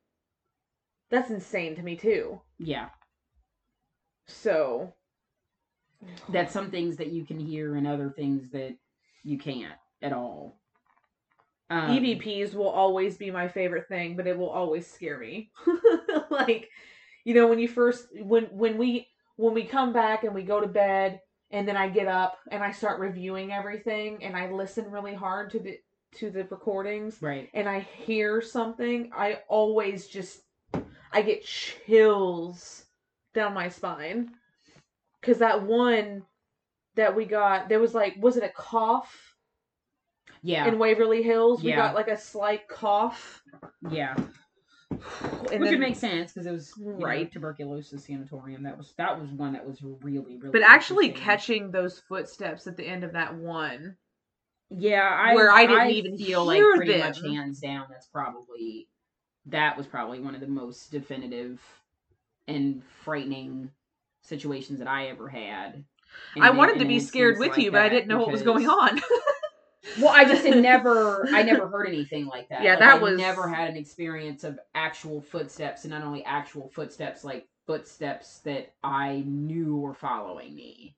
That's 1.10 1.30
insane 1.30 1.74
to 1.74 1.82
me 1.82 1.96
too. 1.96 2.40
Yeah. 2.60 2.90
So. 4.28 4.94
That's 6.28 6.52
some 6.52 6.70
things 6.70 6.96
that 6.98 7.10
you 7.10 7.24
can 7.24 7.40
hear 7.40 7.74
and 7.74 7.88
other 7.88 8.08
things 8.08 8.50
that 8.50 8.76
you 9.24 9.36
can't 9.36 9.74
at 10.00 10.12
all. 10.12 10.60
Um, 11.70 11.98
evps 11.98 12.54
will 12.54 12.68
always 12.68 13.16
be 13.16 13.32
my 13.32 13.48
favorite 13.48 13.88
thing 13.88 14.14
but 14.14 14.28
it 14.28 14.38
will 14.38 14.50
always 14.50 14.86
scare 14.86 15.18
me. 15.18 15.50
Like 16.30 16.68
you 17.26 17.34
know 17.34 17.46
when 17.46 17.58
you 17.58 17.68
first 17.68 18.06
when 18.22 18.44
when 18.44 18.78
we 18.78 19.06
when 19.36 19.52
we 19.52 19.64
come 19.64 19.92
back 19.92 20.24
and 20.24 20.34
we 20.34 20.42
go 20.42 20.60
to 20.60 20.66
bed 20.66 21.20
and 21.50 21.68
then 21.68 21.76
i 21.76 21.88
get 21.88 22.06
up 22.06 22.38
and 22.50 22.62
i 22.62 22.70
start 22.70 22.98
reviewing 23.00 23.52
everything 23.52 24.22
and 24.22 24.34
i 24.34 24.50
listen 24.50 24.90
really 24.90 25.14
hard 25.14 25.50
to 25.50 25.58
the 25.58 25.78
to 26.14 26.30
the 26.30 26.44
recordings 26.44 27.20
right. 27.20 27.50
and 27.52 27.68
i 27.68 27.80
hear 27.80 28.40
something 28.40 29.10
i 29.14 29.40
always 29.48 30.06
just 30.06 30.40
i 31.12 31.20
get 31.20 31.44
chills 31.44 32.86
down 33.36 33.54
my 33.54 33.68
spine. 33.68 34.30
Because 35.20 35.38
that 35.38 35.62
one 35.62 36.24
that 36.96 37.14
we 37.14 37.24
got 37.24 37.68
there 37.68 37.78
was 37.78 37.94
like 37.94 38.16
was 38.18 38.36
it 38.36 38.42
a 38.42 38.48
cough? 38.48 39.34
Yeah. 40.42 40.66
In 40.66 40.78
waverly 40.78 41.22
hills 41.22 41.62
we 41.62 41.70
Yeah. 41.70 41.76
got 41.76 41.94
like 41.94 42.08
a 42.08 42.16
slight 42.16 42.66
cough. 42.66 43.42
Yeah 43.90 44.16
and 44.90 45.00
which 45.00 45.70
then, 45.70 45.70
would 45.70 45.80
make 45.80 45.96
sense 45.96 46.32
because 46.32 46.46
it 46.46 46.52
was 46.52 46.72
you 46.78 46.86
know, 46.86 47.04
Right. 47.04 47.30
tuberculosis 47.30 48.04
sanatorium 48.04 48.62
that 48.64 48.76
was 48.76 48.94
that 48.98 49.20
was 49.20 49.30
one 49.30 49.52
that 49.54 49.66
was 49.66 49.82
really 49.82 50.36
really 50.36 50.50
but 50.52 50.62
actually 50.62 51.10
catching 51.10 51.70
those 51.70 51.98
footsteps 51.98 52.66
at 52.66 52.76
the 52.76 52.86
end 52.86 53.04
of 53.04 53.12
that 53.12 53.34
one 53.34 53.96
yeah 54.70 55.08
I, 55.08 55.34
where 55.34 55.50
I 55.50 55.66
didn't 55.66 55.90
even 55.90 56.18
feel 56.18 56.44
like 56.44 56.62
pretty 56.76 56.92
them. 56.92 57.00
much 57.00 57.20
hands 57.20 57.60
down 57.60 57.86
that's 57.88 58.06
probably 58.06 58.88
that 59.46 59.76
was 59.76 59.86
probably 59.86 60.20
one 60.20 60.34
of 60.34 60.40
the 60.40 60.48
most 60.48 60.90
definitive 60.90 61.60
and 62.48 62.82
frightening 63.04 63.70
situations 64.22 64.78
that 64.80 64.88
I 64.88 65.08
ever 65.08 65.28
had 65.28 65.84
i 66.40 66.50
wanted 66.50 66.78
to 66.78 66.84
be 66.86 66.98
scared 66.98 67.38
with 67.38 67.50
like 67.50 67.58
you 67.58 67.70
but 67.70 67.82
i 67.82 67.88
didn't 67.88 68.08
know 68.08 68.18
what 68.18 68.32
was 68.32 68.42
going 68.42 68.68
on 68.68 69.00
Well, 69.98 70.08
I 70.08 70.24
just 70.24 70.44
had 70.44 70.58
never, 70.62 71.26
I 71.32 71.42
never 71.42 71.68
heard 71.68 71.86
anything 71.88 72.26
like 72.26 72.48
that. 72.48 72.62
Yeah, 72.62 72.70
Like, 72.72 72.78
that 72.80 72.94
I 72.96 72.98
was- 72.98 73.18
never 73.18 73.48
had 73.48 73.70
an 73.70 73.76
experience 73.76 74.44
of 74.44 74.58
actual 74.74 75.20
footsteps, 75.20 75.84
and 75.84 75.92
not 75.92 76.02
only 76.02 76.24
actual 76.24 76.68
footsteps, 76.68 77.24
like 77.24 77.46
footsteps 77.66 78.38
that 78.40 78.72
I 78.84 79.22
knew 79.26 79.76
were 79.76 79.94
following 79.94 80.54
me, 80.54 80.94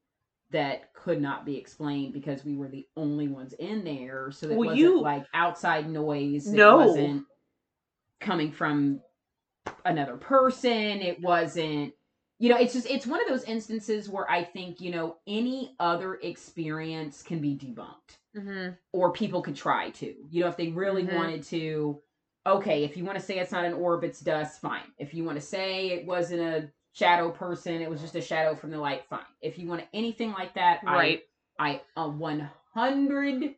that 0.50 0.92
could 0.94 1.20
not 1.20 1.44
be 1.44 1.56
explained 1.56 2.12
because 2.14 2.44
we 2.44 2.56
were 2.56 2.68
the 2.68 2.86
only 2.96 3.28
ones 3.28 3.52
in 3.58 3.84
there. 3.84 4.30
So 4.30 4.46
it 4.46 4.50
Well, 4.56 4.68
wasn't 4.70 4.78
you- 4.78 5.00
like 5.00 5.26
outside 5.34 5.88
noise. 5.90 6.46
It 6.48 6.56
No. 6.56 6.78
wasn't 6.78 7.24
coming 8.20 8.50
from 8.52 9.00
another 9.84 10.16
person. 10.16 10.72
It 11.02 11.20
wasn't 11.20 11.92
you 12.38 12.48
know, 12.48 12.56
it's 12.56 12.72
just 12.72 12.88
it's 12.88 13.06
one 13.06 13.20
of 13.20 13.28
those 13.28 13.44
instances 13.44 14.08
where 14.08 14.30
I 14.30 14.44
think 14.44 14.80
you 14.80 14.90
know 14.90 15.16
any 15.26 15.74
other 15.80 16.14
experience 16.16 17.22
can 17.22 17.40
be 17.40 17.56
debunked, 17.56 18.18
hmm 18.34 18.70
or 18.92 19.12
people 19.12 19.42
could 19.42 19.56
try 19.56 19.90
to. 19.90 20.14
You 20.30 20.42
know, 20.42 20.48
if 20.48 20.56
they 20.56 20.68
really 20.68 21.04
Mhm. 21.04 21.12
wanted 21.14 21.42
to. 21.44 22.00
Okay, 22.46 22.84
if 22.84 22.96
you 22.96 23.04
want 23.04 23.18
to 23.18 23.24
say 23.24 23.38
it's 23.38 23.52
not 23.52 23.64
an 23.66 23.74
orb, 23.74 24.04
it's 24.04 24.20
dust, 24.20 24.60
fine. 24.60 24.92
If 24.98 25.12
you 25.12 25.24
want 25.24 25.38
to 25.38 25.44
say 25.44 25.88
it 25.88 26.06
wasn't 26.06 26.40
a 26.40 26.70
shadow 26.92 27.30
person, 27.30 27.82
it 27.82 27.90
was 27.90 28.00
just 28.00 28.14
a 28.16 28.22
shadow 28.22 28.54
from 28.54 28.70
the 28.70 28.78
light, 28.78 29.04
fine. 29.10 29.20
If 29.42 29.58
you 29.58 29.68
want 29.68 29.84
anything 29.92 30.32
like 30.32 30.54
that, 30.54 30.80
Right. 30.84 31.22
I 31.58 31.72
I 31.74 31.82
a 31.96 32.08
one 32.08 32.48
hundred 32.72 33.56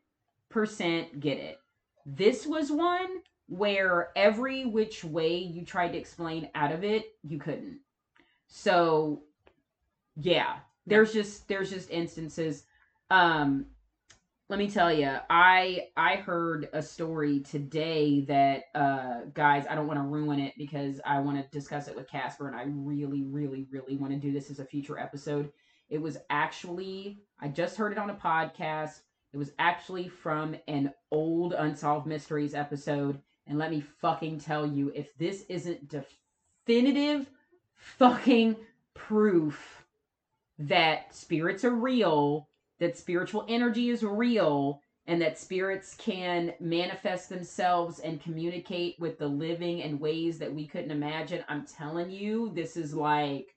percent 0.48 1.20
get 1.20 1.38
it. 1.38 1.58
This 2.06 2.46
was 2.46 2.72
one 2.72 3.22
where 3.46 4.10
every 4.16 4.64
which 4.64 5.04
way 5.04 5.36
you 5.36 5.64
tried 5.64 5.92
to 5.92 5.98
explain 5.98 6.48
out 6.54 6.72
of 6.72 6.82
it, 6.82 7.04
you 7.22 7.38
couldn't. 7.38 7.80
So 8.52 9.22
yeah, 10.16 10.56
there's 10.84 11.12
just 11.12 11.48
there's 11.48 11.70
just 11.70 11.88
instances. 11.90 12.64
Um 13.10 13.66
let 14.48 14.58
me 14.58 14.68
tell 14.68 14.92
you, 14.92 15.16
I 15.30 15.86
I 15.96 16.16
heard 16.16 16.68
a 16.72 16.82
story 16.82 17.40
today 17.40 18.22
that 18.22 18.64
uh 18.74 19.20
guys, 19.32 19.66
I 19.70 19.76
don't 19.76 19.86
want 19.86 20.00
to 20.00 20.04
ruin 20.04 20.40
it 20.40 20.54
because 20.58 21.00
I 21.06 21.20
want 21.20 21.38
to 21.38 21.56
discuss 21.56 21.86
it 21.86 21.94
with 21.94 22.10
Casper 22.10 22.48
and 22.48 22.56
I 22.56 22.64
really 22.66 23.22
really 23.22 23.68
really 23.70 23.96
want 23.96 24.12
to 24.12 24.18
do 24.18 24.32
this 24.32 24.50
as 24.50 24.58
a 24.58 24.64
future 24.64 24.98
episode. 24.98 25.52
It 25.88 26.02
was 26.02 26.18
actually 26.28 27.22
I 27.40 27.48
just 27.48 27.76
heard 27.76 27.92
it 27.92 27.98
on 27.98 28.10
a 28.10 28.14
podcast. 28.14 29.00
It 29.32 29.36
was 29.36 29.52
actually 29.60 30.08
from 30.08 30.56
an 30.66 30.92
old 31.12 31.52
Unsolved 31.52 32.08
Mysteries 32.08 32.54
episode 32.54 33.20
and 33.46 33.58
let 33.58 33.70
me 33.70 33.80
fucking 33.80 34.40
tell 34.40 34.66
you 34.66 34.90
if 34.92 35.16
this 35.18 35.44
isn't 35.48 35.88
definitive 35.88 37.30
fucking 37.80 38.56
proof 38.94 39.84
that 40.58 41.14
spirits 41.14 41.64
are 41.64 41.74
real, 41.74 42.48
that 42.78 42.96
spiritual 42.96 43.44
energy 43.48 43.90
is 43.90 44.02
real, 44.02 44.80
and 45.06 45.20
that 45.20 45.38
spirits 45.38 45.94
can 45.96 46.52
manifest 46.60 47.28
themselves 47.28 47.98
and 48.00 48.22
communicate 48.22 48.96
with 49.00 49.18
the 49.18 49.26
living 49.26 49.80
in 49.80 49.98
ways 49.98 50.38
that 50.38 50.54
we 50.54 50.66
couldn't 50.66 50.90
imagine. 50.90 51.42
I'm 51.48 51.66
telling 51.66 52.10
you, 52.10 52.52
this 52.54 52.76
is 52.76 52.94
like 52.94 53.56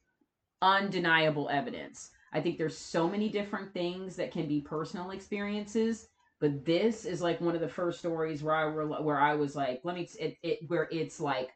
undeniable 0.61 1.49
evidence. 1.49 2.11
I 2.31 2.41
think 2.41 2.57
there's 2.57 2.77
so 2.77 3.07
many 3.07 3.29
different 3.29 3.73
things 3.73 4.15
that 4.15 4.31
can 4.31 4.47
be 4.47 4.61
personal 4.61 5.11
experiences, 5.11 6.07
but 6.39 6.65
this 6.65 7.05
is 7.05 7.21
like 7.21 7.41
one 7.41 7.55
of 7.55 7.61
the 7.61 7.67
first 7.67 7.99
stories 7.99 8.41
where 8.41 8.55
I 8.55 8.65
were 8.65 8.87
where 9.01 9.19
I 9.19 9.35
was 9.35 9.55
like, 9.55 9.81
let 9.83 9.95
me 9.95 10.07
it, 10.19 10.37
it 10.41 10.59
where 10.67 10.87
it's 10.91 11.19
like 11.19 11.51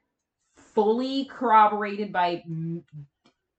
fully 0.77 1.25
corroborated 1.25 2.13
by 2.13 2.43
m- 2.45 2.85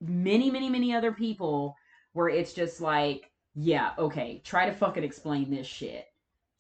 many 0.01 0.51
many 0.53 0.71
many 0.71 0.95
other 0.95 1.13
people 1.13 1.77
where 2.15 2.29
it's 2.29 2.53
just 2.53 2.81
like 2.81 3.33
yeah 3.57 3.91
okay 3.99 4.41
try 4.45 4.67
to 4.67 4.73
fucking 4.73 5.05
explain 5.05 5.51
this 5.51 5.67
shit. 5.67 6.07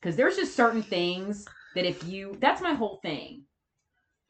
Because 0.00 0.16
there's 0.16 0.36
just 0.36 0.56
certain 0.56 0.82
things 0.82 1.46
that 1.76 1.86
if 1.86 2.04
you 2.04 2.36
that's 2.40 2.62
my 2.62 2.74
whole 2.74 2.98
thing. 3.02 3.44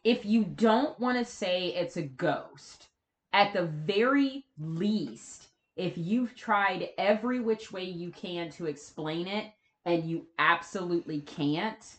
If 0.04 0.26
you 0.26 0.44
don't 0.44 1.00
want 1.00 1.18
to 1.18 1.24
say 1.24 1.68
it's 1.68 1.96
a 1.96 2.02
ghost 2.02 2.88
at 3.32 3.54
the 3.54 3.64
very 3.64 4.44
least 4.58 5.48
if 5.76 5.96
you've 5.96 6.36
tried 6.36 6.90
every 6.98 7.40
which 7.40 7.72
way 7.72 7.84
you 7.84 8.10
can 8.10 8.50
to 8.50 8.66
explain 8.66 9.28
it 9.28 9.46
and 9.86 10.04
you 10.04 10.26
absolutely 10.38 11.22
can't 11.22 11.97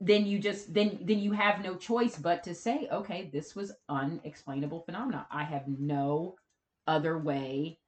then 0.00 0.26
you 0.26 0.38
just 0.38 0.72
then 0.72 0.98
then 1.02 1.18
you 1.18 1.32
have 1.32 1.62
no 1.62 1.74
choice 1.76 2.16
but 2.18 2.42
to 2.44 2.54
say 2.54 2.88
okay 2.90 3.28
this 3.32 3.54
was 3.54 3.72
unexplainable 3.88 4.80
phenomena. 4.82 5.26
I 5.30 5.44
have 5.44 5.68
no 5.68 6.36
other 6.86 7.18
way 7.18 7.78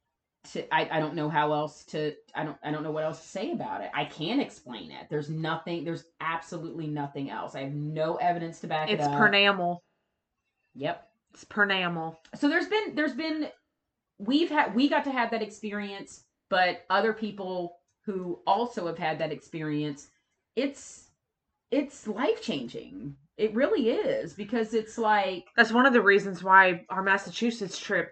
to 0.52 0.74
I, 0.74 0.88
I 0.92 1.00
don't 1.00 1.14
know 1.14 1.28
how 1.28 1.52
else 1.52 1.84
to 1.86 2.14
i 2.34 2.44
don't 2.44 2.56
i 2.62 2.70
don't 2.70 2.82
know 2.82 2.90
what 2.92 3.04
else 3.04 3.20
to 3.20 3.28
say 3.28 3.52
about 3.52 3.80
it. 3.82 3.90
I 3.94 4.04
can't 4.04 4.40
explain 4.40 4.90
it. 4.90 5.06
There's 5.10 5.28
nothing 5.28 5.84
there's 5.84 6.04
absolutely 6.20 6.86
nothing 6.86 7.30
else. 7.30 7.54
I 7.54 7.62
have 7.62 7.72
no 7.74 8.16
evidence 8.16 8.60
to 8.60 8.66
back 8.66 8.90
It's 8.90 9.02
it 9.02 9.06
up. 9.08 9.12
pernamal. 9.20 9.78
yep. 10.74 11.08
It's 11.34 11.44
pernamal. 11.44 12.16
so 12.34 12.48
there's 12.48 12.68
been 12.68 12.94
there's 12.94 13.12
been 13.14 13.48
we've 14.18 14.50
had 14.50 14.74
we 14.74 14.88
got 14.88 15.04
to 15.04 15.10
have 15.10 15.30
that 15.30 15.42
experience 15.42 16.24
but 16.48 16.84
other 16.90 17.12
people 17.12 17.78
who 18.04 18.38
also 18.46 18.86
have 18.86 18.98
had 18.98 19.18
that 19.18 19.32
experience 19.32 20.08
it's 20.54 21.05
it's 21.70 22.06
life 22.06 22.42
changing 22.42 23.16
it 23.36 23.54
really 23.54 23.90
is 23.90 24.32
because 24.32 24.72
it's 24.72 24.96
like 24.96 25.44
That's 25.56 25.72
one 25.72 25.86
of 25.86 25.92
the 25.92 26.00
reasons 26.00 26.42
why 26.42 26.84
our 26.88 27.02
Massachusetts 27.02 27.78
trip 27.78 28.10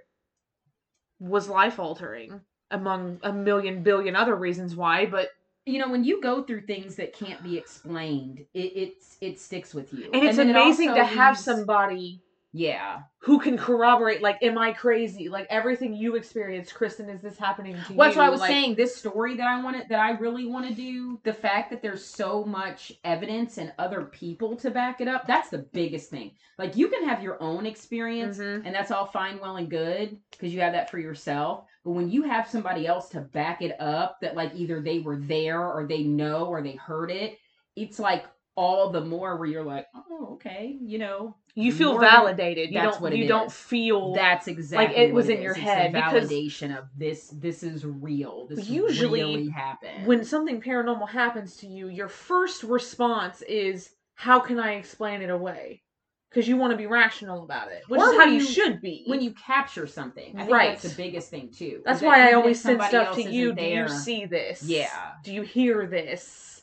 was 1.19 1.49
life 1.49 1.79
altering, 1.79 2.43
among 2.71 3.21
a 3.23 3.33
million 3.33 3.83
billion 3.83 4.17
other 4.17 4.35
reasons 4.35 4.77
why. 4.77 5.07
But 5.07 5.31
you 5.65 5.79
know 5.79 5.89
when 5.89 6.05
you 6.05 6.21
go 6.21 6.43
through 6.43 6.63
things 6.63 6.97
that 6.97 7.15
can't 7.15 7.43
be 7.43 7.57
explained 7.57 8.45
it 8.53 8.73
it's 8.77 9.17
it 9.23 9.41
sticks 9.41 9.73
with 9.73 9.95
you 9.95 10.11
and 10.13 10.23
it's 10.23 10.37
then 10.37 10.51
it 10.51 10.57
amazing 10.57 10.91
also 10.91 11.01
to 11.01 11.07
have 11.07 11.37
leaves- 11.37 11.45
somebody 11.45 12.21
yeah 12.55 13.03
who 13.25 13.41
can 13.41 13.57
corroborate. 13.57 14.21
Like, 14.21 14.43
am 14.43 14.59
I 14.59 14.73
crazy? 14.73 15.31
Like 15.31 15.47
everything 15.49 15.95
you 15.95 16.15
experienced, 16.15 16.75
Kristen, 16.75 17.09
is 17.09 17.23
this 17.23 17.39
happening 17.39 17.73
to 17.73 17.93
you? 17.93 17.99
That's 17.99 18.17
what 18.17 18.27
I 18.27 18.29
was 18.29 18.41
Like, 18.41 18.51
saying. 18.51 18.75
This 18.75 18.95
story 18.95 19.35
that 19.37 19.47
I 19.47 19.63
wanted, 19.63 19.89
that 19.89 19.99
I 19.99 20.11
really 20.11 20.45
want 20.45 20.69
to 20.69 20.75
do, 20.75 21.19
the 21.25 21.33
fact 21.33 21.71
that 21.71 21.81
there's 21.81 22.05
so 22.05 22.45
much 22.45 22.93
evidence 23.03 23.57
and 23.57 23.73
other 23.79 24.03
people 24.03 24.57
to 24.57 24.71
back 24.71 25.01
it 25.01 25.09
up, 25.09 25.27
that's 25.27 25.49
the 25.49 25.67
biggest 25.73 26.11
thing. 26.11 26.33
Like, 26.59 26.77
you 26.77 26.89
can 26.89 27.09
have 27.09 27.23
your 27.23 27.43
own 27.43 27.65
experience, 27.65 28.37
Mhm. 28.37 28.67
and 28.67 28.75
that's 28.75 28.91
all 28.91 29.07
fine, 29.07 29.41
well, 29.41 29.57
and 29.57 29.71
good, 29.71 30.19
because 30.33 30.53
you 30.53 30.61
have 30.61 30.75
that 30.75 30.91
for 30.91 30.99
yourself. 30.99 31.65
But 31.83 31.93
when 31.93 32.11
you 32.11 32.25
have 32.25 32.47
somebody 32.47 32.87
else 32.87 33.09
to 33.11 33.23
back 33.23 33.63
it 33.63 33.75
up, 33.81 34.21
that 34.21 34.37
like 34.37 34.53
either 34.55 34.83
they 34.83 34.99
were 34.99 35.17
there 35.17 35.67
or 35.67 35.87
they 35.87 36.03
know 36.03 36.45
or 36.45 36.61
they 36.61 36.73
heard 36.73 37.11
it, 37.11 37.39
it's 37.75 37.99
like 37.99 38.27
all 38.55 38.91
the 38.91 39.01
more 39.01 39.37
where 39.39 39.49
you're 39.49 39.65
like, 39.65 39.87
oh, 39.95 40.35
okay, 40.35 40.79
you 40.83 40.99
know, 40.99 41.35
You 41.57 41.73
feel 41.73 41.93
more 41.93 42.01
validated. 42.01 42.71
You 42.71 42.81
that's 42.81 42.97
don't. 42.97 43.03
what 43.03 43.13
it 43.13 43.19
you 43.19 43.29
don't 43.29 43.51
feel 43.51 44.13
that's 44.15 44.49
exactly 44.49 44.89
like 44.89 45.09
it 45.09 45.15
was 45.15 45.29
in 45.29 45.39
is. 45.39 45.43
your 45.45 45.55
head, 45.55 45.93
because- 45.93 46.29
validation 46.29 46.77
of 46.77 46.87
this. 46.97 47.29
This 47.29 47.63
is 47.63 47.85
real. 47.87 48.47
This 48.49 48.69
Usually, 48.69 49.23
really 49.23 49.49
happened. 49.51 50.07
when 50.07 50.25
something 50.25 50.61
paranormal 50.61 51.09
happens 51.09 51.57
to 51.59 51.69
you, 51.69 51.89
your 51.89 52.09
first 52.09 52.65
response 52.65 53.43
is, 53.43 53.91
"How 54.15 54.41
can 54.41 54.59
I 54.59 54.75
explain 54.75 55.23
it 55.23 55.31
away?" 55.31 55.83
Because 56.31 56.49
you 56.49 56.57
want 56.57 56.73
to 56.73 56.77
be 56.77 56.87
rational 56.87 57.45
about 57.45 57.71
it, 57.71 57.83
which 57.87 58.01
Or 58.01 58.11
is 58.11 58.17
how 58.19 58.25
you, 58.25 58.41
you- 58.41 58.45
should 58.45 58.81
be. 58.81 59.05
when 59.07 59.21
you 59.23 59.31
capture 59.35 59.87
something, 59.87 60.35
I 60.37 60.41
think 60.41 60.51
Right. 60.53 60.71
that's 60.71 60.83
the 60.83 61.01
biggest 61.01 61.31
thing 61.31 61.51
too. 61.57 61.81
That's 61.85 61.99
is 61.99 62.01
that 62.01 62.07
why 62.09 62.29
I 62.29 62.33
always 62.33 62.61
send 62.61 62.83
stuff 62.83 63.15
to 63.15 63.23
you. 63.23 63.51
Do 63.51 63.55
there- 63.55 63.83
you 63.85 63.89
see 63.89 64.25
this? 64.27 64.61
Yeah. 64.65 65.13
Do 65.23 65.33
you 65.33 65.43
hear 65.43 65.87
this? 65.87 66.54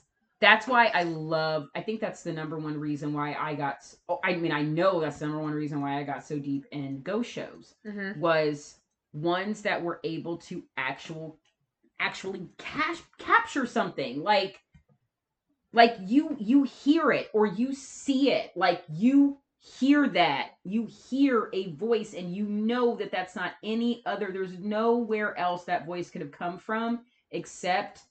That's 0.41 0.67
why 0.67 0.87
I 0.87 1.03
love. 1.03 1.69
I 1.75 1.81
think 1.81 2.01
that's 2.01 2.23
the 2.23 2.33
number 2.33 2.57
one 2.57 2.79
reason 2.79 3.13
why 3.13 3.35
I 3.35 3.53
got. 3.53 3.77
Oh, 4.09 4.19
I 4.23 4.35
mean, 4.35 4.51
I 4.51 4.63
know 4.63 4.99
that's 4.99 5.19
the 5.19 5.27
number 5.27 5.41
one 5.41 5.53
reason 5.53 5.81
why 5.81 5.99
I 5.99 6.03
got 6.03 6.25
so 6.25 6.39
deep 6.39 6.65
in 6.71 7.01
ghost 7.03 7.31
shows 7.31 7.75
Mm-hmm. 7.87 8.19
was 8.19 8.75
ones 9.13 9.61
that 9.61 9.83
were 9.83 9.99
able 10.03 10.37
to 10.37 10.63
actual, 10.77 11.37
actually 11.99 12.47
cash, 12.57 12.97
capture 13.19 13.67
something 13.67 14.23
like, 14.23 14.59
like 15.73 15.95
you 16.01 16.35
you 16.39 16.63
hear 16.63 17.11
it 17.11 17.29
or 17.33 17.45
you 17.45 17.73
see 17.73 18.31
it, 18.31 18.51
like 18.55 18.83
you 18.91 19.37
hear 19.59 20.09
that 20.09 20.49
you 20.63 20.87
hear 20.87 21.49
a 21.53 21.71
voice 21.73 22.15
and 22.15 22.35
you 22.35 22.45
know 22.45 22.95
that 22.95 23.11
that's 23.11 23.35
not 23.35 23.53
any 23.63 24.01
other. 24.07 24.31
There's 24.31 24.57
nowhere 24.57 25.37
else 25.37 25.65
that 25.65 25.85
voice 25.85 26.09
could 26.09 26.21
have 26.21 26.31
come 26.31 26.57
from 26.57 27.01
except 27.29 28.01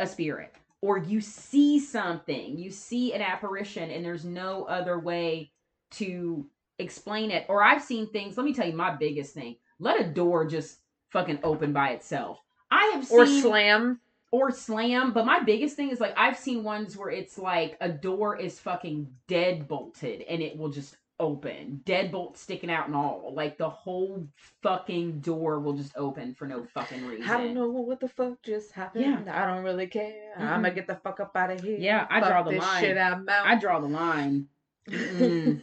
a 0.00 0.06
spirit 0.06 0.52
or 0.82 0.98
you 0.98 1.20
see 1.20 1.78
something, 1.80 2.58
you 2.58 2.70
see 2.70 3.12
an 3.14 3.22
apparition, 3.22 3.90
and 3.90 4.04
there's 4.04 4.24
no 4.24 4.64
other 4.64 4.98
way 4.98 5.50
to 5.92 6.46
explain 6.78 7.30
it. 7.30 7.46
Or 7.48 7.62
I've 7.62 7.82
seen 7.82 8.08
things, 8.10 8.36
let 8.36 8.44
me 8.44 8.52
tell 8.54 8.66
you 8.66 8.76
my 8.76 8.94
biggest 8.94 9.34
thing 9.34 9.56
let 9.78 10.00
a 10.00 10.04
door 10.08 10.46
just 10.46 10.78
fucking 11.10 11.38
open 11.42 11.72
by 11.72 11.90
itself. 11.90 12.40
I 12.70 12.92
have 12.94 13.06
seen 13.06 13.18
Or 13.18 13.26
slam. 13.26 14.00
or 14.32 14.50
slam, 14.50 15.12
but 15.12 15.26
my 15.26 15.40
biggest 15.40 15.76
thing 15.76 15.90
is 15.90 16.00
like 16.00 16.14
I've 16.16 16.38
seen 16.38 16.64
ones 16.64 16.96
where 16.96 17.10
it's 17.10 17.38
like 17.38 17.76
a 17.80 17.88
door 17.88 18.36
is 18.38 18.58
fucking 18.58 19.06
dead 19.28 19.68
bolted 19.68 20.22
and 20.22 20.42
it 20.42 20.56
will 20.56 20.70
just 20.70 20.96
open, 21.18 21.80
deadbolt 21.84 22.36
sticking 22.36 22.70
out 22.70 22.86
and 22.86 22.96
all. 22.96 23.32
Like 23.34 23.58
the 23.58 23.70
whole 23.70 24.26
fucking 24.62 25.20
door 25.20 25.60
will 25.60 25.74
just 25.74 25.96
open 25.96 26.34
for 26.34 26.46
no 26.46 26.64
fucking 26.74 27.06
reason. 27.06 27.28
I 27.30 27.38
don't 27.38 27.54
know 27.54 27.68
what 27.68 28.00
the 28.00 28.08
fuck 28.08 28.42
just 28.42 28.72
happened. 28.72 29.28
I 29.28 29.46
don't 29.46 29.64
really 29.64 29.86
care. 29.86 30.32
I'm 30.36 30.62
gonna 30.62 30.72
get 30.72 30.86
the 30.86 30.96
fuck 30.96 31.20
up 31.20 31.36
out 31.36 31.50
of 31.50 31.60
here. 31.60 31.78
Yeah, 31.78 32.06
I 32.10 32.20
Fuck 32.20 32.28
draw 32.28 32.42
the 32.42 32.58
line. 32.58 32.82
Shit 32.82 32.98
I'm 32.98 33.28
out. 33.28 33.46
I 33.46 33.58
draw 33.58 33.80
the 33.80 33.88
line. 33.88 34.46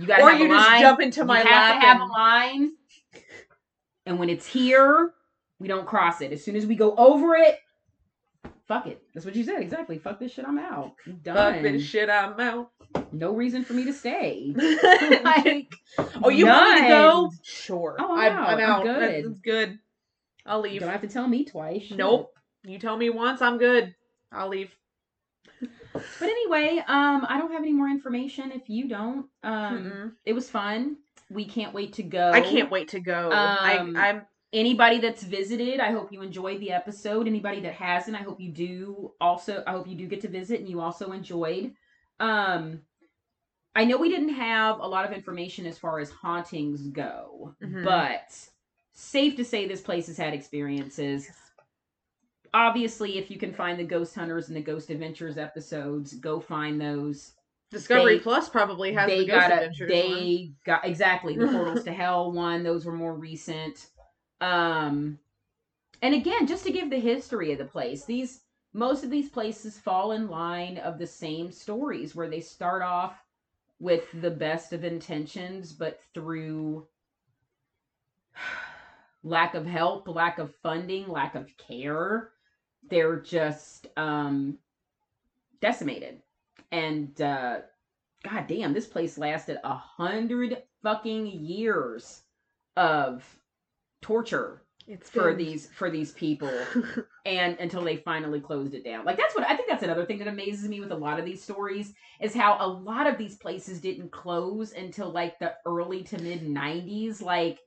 You 0.00 0.06
gotta 0.06 0.22
or 0.22 0.32
you 0.32 0.48
just 0.48 0.68
line. 0.68 0.80
jump 0.80 1.00
into 1.00 1.26
my 1.26 1.42
you 1.42 1.44
lap 1.44 1.74
to 1.74 1.86
have 1.86 2.00
a 2.00 2.04
line. 2.06 2.72
And 4.06 4.18
when 4.18 4.30
it's 4.30 4.46
here, 4.46 5.12
we 5.58 5.68
don't 5.68 5.86
cross 5.86 6.22
it. 6.22 6.32
As 6.32 6.42
soon 6.42 6.56
as 6.56 6.64
we 6.64 6.74
go 6.74 6.94
over 6.96 7.34
it, 7.34 7.58
fuck 8.70 8.86
it. 8.86 9.02
That's 9.12 9.26
what 9.26 9.34
you 9.34 9.42
said 9.42 9.60
exactly. 9.60 9.98
Fuck 9.98 10.20
this 10.20 10.32
shit. 10.32 10.44
I'm 10.46 10.58
out. 10.58 10.94
I'm 11.04 11.16
done. 11.24 11.54
Fuck 11.54 11.62
this 11.62 11.82
shit 11.82 12.08
I'm 12.08 12.38
out. 12.38 12.70
No 13.10 13.34
reason 13.34 13.64
for 13.64 13.72
me 13.72 13.84
to 13.84 13.92
stay. 13.92 14.54
like, 15.24 15.74
oh, 16.22 16.28
you 16.28 16.46
want 16.46 16.76
me 16.76 16.82
to 16.82 16.88
go? 16.88 17.32
Sure. 17.42 17.96
Oh, 17.98 18.16
I'm, 18.16 18.36
wow, 18.36 18.44
I'm 18.44 18.54
I'm 18.54 18.60
out. 18.60 18.82
good. 18.84 19.24
That's 19.24 19.40
good. 19.40 19.78
I'll 20.46 20.60
leave. 20.60 20.74
You 20.74 20.80
don't 20.80 20.90
have 20.90 21.00
to 21.02 21.08
tell 21.08 21.26
me 21.26 21.44
twice. 21.44 21.82
Shit. 21.82 21.98
Nope. 21.98 22.32
You 22.62 22.78
tell 22.78 22.96
me 22.96 23.10
once, 23.10 23.42
I'm 23.42 23.58
good. 23.58 23.92
I'll 24.30 24.48
leave. 24.48 24.70
But 25.92 26.04
anyway, 26.22 26.78
um, 26.86 27.26
I 27.28 27.38
don't 27.38 27.50
have 27.50 27.62
any 27.62 27.72
more 27.72 27.88
information. 27.88 28.52
If 28.52 28.68
you 28.68 28.86
don't, 28.86 29.26
um, 29.42 29.78
Mm-mm. 29.78 30.12
it 30.24 30.32
was 30.32 30.48
fun. 30.48 30.96
We 31.28 31.44
can't 31.44 31.74
wait 31.74 31.94
to 31.94 32.04
go. 32.04 32.30
I 32.30 32.40
can't 32.40 32.70
wait 32.70 32.88
to 32.88 33.00
go. 33.00 33.32
Um, 33.32 33.96
I, 33.96 34.08
I'm 34.08 34.26
Anybody 34.52 34.98
that's 34.98 35.22
visited, 35.22 35.78
I 35.78 35.92
hope 35.92 36.12
you 36.12 36.22
enjoyed 36.22 36.60
the 36.60 36.72
episode. 36.72 37.28
Anybody 37.28 37.60
that 37.60 37.74
hasn't, 37.74 38.16
I 38.16 38.22
hope 38.22 38.40
you 38.40 38.50
do. 38.50 39.12
Also, 39.20 39.62
I 39.66 39.72
hope 39.72 39.86
you 39.86 39.94
do 39.94 40.08
get 40.08 40.20
to 40.22 40.28
visit 40.28 40.58
and 40.58 40.68
you 40.68 40.80
also 40.80 41.12
enjoyed. 41.12 41.72
Um, 42.18 42.80
I 43.76 43.84
know 43.84 43.96
we 43.96 44.08
didn't 44.08 44.30
have 44.34 44.80
a 44.80 44.86
lot 44.86 45.04
of 45.04 45.12
information 45.12 45.66
as 45.66 45.78
far 45.78 46.00
as 46.00 46.10
hauntings 46.10 46.88
go, 46.88 47.54
Mhm. 47.62 47.84
but 47.84 48.36
safe 48.92 49.36
to 49.36 49.44
say 49.44 49.68
this 49.68 49.80
place 49.82 50.08
has 50.08 50.16
had 50.16 50.34
experiences. 50.34 51.30
Obviously, 52.52 53.18
if 53.18 53.30
you 53.30 53.38
can 53.38 53.52
find 53.52 53.78
the 53.78 53.84
Ghost 53.84 54.12
Hunters 54.16 54.48
and 54.48 54.56
the 54.56 54.60
Ghost 54.62 54.90
Adventures 54.90 55.38
episodes, 55.38 56.14
go 56.14 56.40
find 56.40 56.80
those. 56.80 57.34
Discovery 57.70 58.16
they- 58.16 58.24
Plus 58.24 58.48
probably 58.48 58.92
has 58.94 59.06
they 59.08 59.20
the 59.20 59.26
Ghost 59.26 59.40
got 59.48 59.50
a, 59.52 59.54
Adventures 59.54 59.90
one. 59.92 60.12
they 60.14 60.52
got 60.66 60.84
exactly 60.84 61.36
the 61.36 61.46
Portals 61.46 61.84
to 61.84 61.92
Hell 61.92 62.32
one. 62.32 62.64
Those 62.64 62.84
were 62.84 62.92
more 62.96 63.14
recent. 63.14 63.86
Um, 64.40 65.18
and 66.02 66.14
again, 66.14 66.46
just 66.46 66.64
to 66.64 66.72
give 66.72 66.90
the 66.90 66.98
history 66.98 67.52
of 67.52 67.58
the 67.58 67.64
place, 67.64 68.04
these 68.04 68.40
most 68.72 69.02
of 69.02 69.10
these 69.10 69.28
places 69.28 69.78
fall 69.78 70.12
in 70.12 70.28
line 70.28 70.78
of 70.78 70.98
the 70.98 71.06
same 71.06 71.50
stories 71.50 72.14
where 72.14 72.28
they 72.28 72.40
start 72.40 72.82
off 72.82 73.20
with 73.80 74.04
the 74.20 74.30
best 74.30 74.72
of 74.72 74.84
intentions, 74.84 75.72
but 75.72 76.00
through 76.14 76.86
lack 79.24 79.54
of 79.54 79.66
help, 79.66 80.06
lack 80.08 80.38
of 80.38 80.54
funding, 80.62 81.08
lack 81.08 81.34
of 81.34 81.56
care, 81.56 82.30
they're 82.88 83.20
just 83.20 83.88
um, 83.96 84.56
decimated. 85.60 86.22
And 86.70 87.20
uh, 87.20 87.60
god 88.22 88.46
damn, 88.46 88.72
this 88.72 88.86
place 88.86 89.18
lasted 89.18 89.58
a 89.64 89.74
hundred 89.74 90.62
fucking 90.82 91.26
years 91.26 92.22
of 92.76 93.24
torture 94.02 94.62
It's 94.86 95.08
for 95.10 95.30
been- 95.34 95.38
these 95.46 95.66
for 95.68 95.90
these 95.90 96.12
people. 96.12 96.50
And 97.26 97.58
until 97.60 97.82
they 97.84 97.98
finally 97.98 98.40
closed 98.40 98.72
it 98.72 98.82
down. 98.82 99.04
Like 99.04 99.18
that's 99.18 99.34
what 99.34 99.46
i 99.48 99.54
think 99.54 99.68
that's 99.68 99.82
another 99.82 100.06
thing 100.06 100.18
that 100.18 100.26
amazes 100.28 100.66
me 100.68 100.80
with 100.80 100.90
a 100.90 100.96
lot 100.96 101.18
of 101.18 101.26
these 101.26 101.42
stories 101.42 101.92
is 102.20 102.34
how 102.34 102.56
a 102.58 102.66
lot 102.66 103.06
of 103.06 103.18
these 103.18 103.36
places 103.36 103.78
didn't 103.80 104.10
close 104.10 104.72
until 104.72 105.10
like 105.10 105.38
the 105.38 105.54
early 105.66 106.02
to 106.04 106.18
mid 106.22 106.42
90s 106.42 107.20
like 107.20 107.58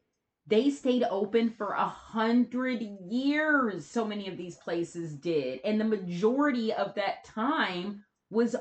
they 0.48 0.70
stayed 0.72 1.04
open 1.10 1.52
for 1.52 1.74
a 1.74 1.86
hundred 1.88 2.82
years 3.08 3.86
so 3.86 4.04
many 4.06 4.28
of 4.28 4.36
these 4.38 4.58
places 4.58 5.14
did. 5.14 5.62
And 5.64 5.80
the 5.80 5.86
majority 5.86 6.74
of 6.74 6.96
that 6.96 7.24
time 7.24 8.04
was 8.30 8.56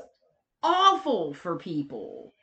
awful 0.61 1.33
for 1.33 1.57
people. 1.57 2.33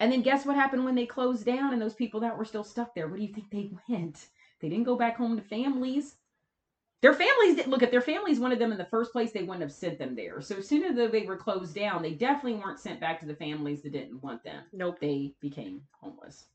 And 0.00 0.10
then 0.10 0.22
guess 0.22 0.44
what 0.44 0.56
happened 0.56 0.84
when 0.84 0.94
they 0.96 1.06
closed 1.06 1.46
down 1.46 1.72
and 1.72 1.80
those 1.80 1.94
people 1.94 2.20
that 2.20 2.36
were 2.36 2.44
still 2.44 2.64
stuck 2.64 2.94
there? 2.94 3.06
Where 3.06 3.18
do 3.18 3.22
you 3.24 3.32
think 3.32 3.50
they 3.50 3.70
went 3.88 4.26
they 4.60 4.68
didn't 4.68 4.84
go 4.84 4.96
back 4.96 5.16
home 5.16 5.36
to 5.36 5.42
families. 5.42 6.16
Their 7.02 7.12
families 7.12 7.56
didn't 7.56 7.70
look 7.70 7.82
at 7.82 7.90
their 7.90 8.00
families 8.00 8.40
wanted 8.40 8.58
them 8.58 8.72
in 8.72 8.78
the 8.78 8.86
first 8.86 9.12
place. 9.12 9.30
They 9.30 9.42
wouldn't 9.42 9.60
have 9.60 9.72
sent 9.72 9.98
them 9.98 10.16
there. 10.16 10.40
So 10.40 10.60
sooner 10.60 10.88
soon 10.88 10.98
as 10.98 11.12
they 11.12 11.26
were 11.26 11.36
closed 11.36 11.74
down, 11.74 12.02
they 12.02 12.14
definitely 12.14 12.54
weren't 12.54 12.80
sent 12.80 13.00
back 13.00 13.20
to 13.20 13.26
the 13.26 13.34
families 13.34 13.82
that 13.82 13.92
didn't 13.92 14.22
want 14.22 14.42
them. 14.42 14.64
nope. 14.72 14.98
They 15.00 15.34
became 15.40 15.82
homeless. 16.00 16.46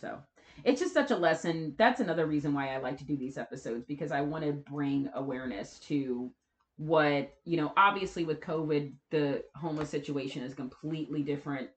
So 0.00 0.18
it's 0.64 0.80
just 0.80 0.94
such 0.94 1.10
a 1.10 1.16
lesson. 1.16 1.74
That's 1.76 2.00
another 2.00 2.26
reason 2.26 2.54
why 2.54 2.74
I 2.74 2.78
like 2.78 2.96
to 2.98 3.04
do 3.04 3.16
these 3.16 3.38
episodes 3.38 3.84
because 3.84 4.12
I 4.12 4.20
want 4.20 4.44
to 4.44 4.52
bring 4.52 5.10
awareness 5.14 5.78
to 5.80 6.30
what, 6.76 7.34
you 7.44 7.56
know, 7.56 7.72
obviously 7.76 8.24
with 8.24 8.40
COVID, 8.40 8.92
the 9.10 9.44
homeless 9.54 9.90
situation 9.90 10.42
is 10.42 10.52
a 10.52 10.56
completely 10.56 11.22
different 11.22 11.70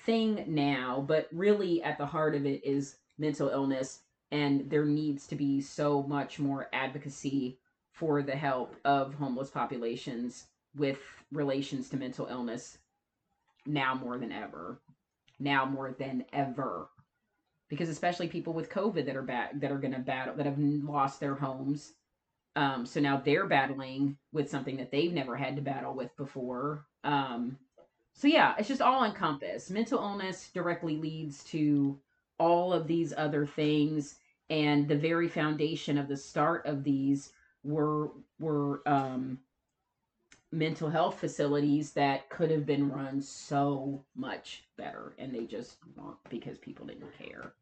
thing 0.00 0.44
now, 0.46 1.04
but 1.06 1.28
really 1.32 1.82
at 1.82 1.98
the 1.98 2.06
heart 2.06 2.34
of 2.34 2.46
it 2.46 2.64
is 2.64 2.96
mental 3.18 3.48
illness 3.48 4.00
and 4.32 4.68
there 4.68 4.84
needs 4.84 5.28
to 5.28 5.36
be 5.36 5.60
so 5.60 6.02
much 6.02 6.40
more 6.40 6.68
advocacy 6.72 7.58
for 7.92 8.22
the 8.22 8.34
help 8.36 8.74
of 8.84 9.14
homeless 9.14 9.50
populations 9.50 10.46
with 10.76 10.98
relations 11.30 11.88
to 11.90 11.96
mental 11.96 12.26
illness 12.26 12.78
now 13.66 13.94
more 13.94 14.18
than 14.18 14.32
ever 14.32 14.80
now 15.42 15.64
more 15.64 15.92
than 15.92 16.24
ever. 16.32 16.88
Because 17.68 17.88
especially 17.88 18.28
people 18.28 18.52
with 18.52 18.70
covid 18.70 19.06
that 19.06 19.16
are 19.16 19.22
back 19.22 19.58
that 19.60 19.72
are 19.72 19.78
going 19.78 19.94
to 19.94 19.98
battle 19.98 20.34
that 20.36 20.46
have 20.46 20.58
lost 20.58 21.20
their 21.20 21.34
homes 21.34 21.92
um 22.54 22.84
so 22.84 23.00
now 23.00 23.16
they're 23.16 23.46
battling 23.46 24.16
with 24.30 24.50
something 24.50 24.76
that 24.76 24.90
they've 24.90 25.12
never 25.14 25.36
had 25.36 25.56
to 25.56 25.62
battle 25.62 25.94
with 25.94 26.14
before 26.18 26.84
um 27.04 27.56
so 28.12 28.28
yeah 28.28 28.54
it's 28.58 28.68
just 28.68 28.82
all 28.82 29.04
encompassed. 29.04 29.70
Mental 29.70 29.98
illness 29.98 30.50
directly 30.52 30.98
leads 30.98 31.44
to 31.44 31.98
all 32.38 32.74
of 32.74 32.86
these 32.86 33.14
other 33.16 33.46
things 33.46 34.16
and 34.52 34.86
the 34.86 34.94
very 34.94 35.28
foundation 35.28 35.96
of 35.96 36.08
the 36.08 36.16
start 36.16 36.66
of 36.66 36.84
these 36.84 37.32
were 37.64 38.10
were 38.38 38.82
um 38.86 39.38
mental 40.52 40.90
health 40.90 41.18
facilities 41.18 41.92
that 41.92 42.28
could 42.28 42.50
have 42.50 42.66
been 42.66 42.90
run 42.90 43.22
so 43.22 44.04
much 44.14 44.64
better 44.76 45.14
and 45.18 45.34
they 45.34 45.46
just 45.46 45.78
weren't 45.96 46.18
because 46.28 46.58
people 46.58 46.84
didn't 46.84 47.10
care 47.18 47.54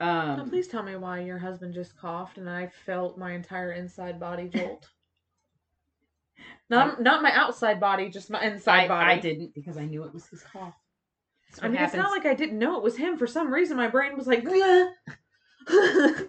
um 0.00 0.48
please 0.48 0.66
tell 0.66 0.82
me 0.82 0.96
why 0.96 1.20
your 1.20 1.38
husband 1.38 1.74
just 1.74 1.96
coughed 1.98 2.38
and 2.38 2.48
I 2.48 2.68
felt 2.86 3.18
my 3.18 3.32
entire 3.32 3.72
inside 3.72 4.18
body 4.18 4.48
jolt. 4.54 4.88
not 6.70 7.02
not 7.02 7.22
my 7.22 7.32
outside 7.32 7.80
body, 7.80 8.08
just 8.08 8.30
my 8.30 8.42
inside 8.42 8.84
I, 8.84 8.88
body. 8.88 9.12
I 9.12 9.18
didn't 9.18 9.54
because 9.54 9.76
i 9.76 9.84
knew 9.84 10.04
it 10.04 10.14
was 10.14 10.26
his 10.28 10.42
cough 10.42 10.74
I 11.62 11.68
mean, 11.68 11.80
it's 11.80 11.94
not 11.94 12.10
like 12.10 12.26
I 12.26 12.34
didn't 12.34 12.58
know 12.58 12.76
it 12.76 12.82
was 12.82 12.98
him. 12.98 13.16
For 13.16 13.26
some 13.26 13.52
reason, 13.52 13.78
my 13.78 13.88
brain 13.88 14.16
was 14.16 14.26
like, 14.26 14.44
"Bleh." 14.44 14.92
It's 15.68 16.22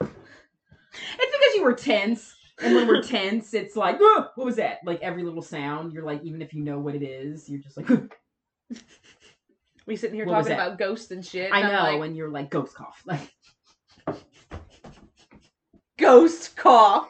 because 0.00 1.54
you 1.54 1.62
were 1.62 1.72
tense 1.74 2.34
and 2.62 2.74
when 2.74 2.86
we're 2.86 3.02
tense 3.02 3.54
it's 3.54 3.76
like 3.76 3.96
"Ugh, 4.00 4.28
what 4.34 4.44
was 4.44 4.56
that 4.56 4.78
like 4.84 5.00
every 5.02 5.22
little 5.22 5.42
sound 5.42 5.92
you're 5.92 6.04
like 6.04 6.22
even 6.22 6.42
if 6.42 6.54
you 6.54 6.62
know 6.62 6.78
what 6.78 6.94
it 6.94 7.02
is 7.02 7.48
you're 7.48 7.60
just 7.60 7.76
like 7.76 7.88
we 9.86 9.96
sitting 9.96 10.16
here 10.16 10.26
What 10.26 10.40
talking 10.40 10.52
about 10.52 10.78
ghosts 10.78 11.10
and 11.10 11.24
shit. 11.24 11.52
i 11.52 11.60
and 11.60 11.68
know 11.68 11.78
I'm 11.78 11.98
like, 12.00 12.08
and 12.08 12.16
you're 12.16 12.30
like 12.30 12.50
ghost 12.50 12.74
cough 12.74 13.02
like 13.06 13.20
ghost 15.98 16.56
cough. 16.56 17.08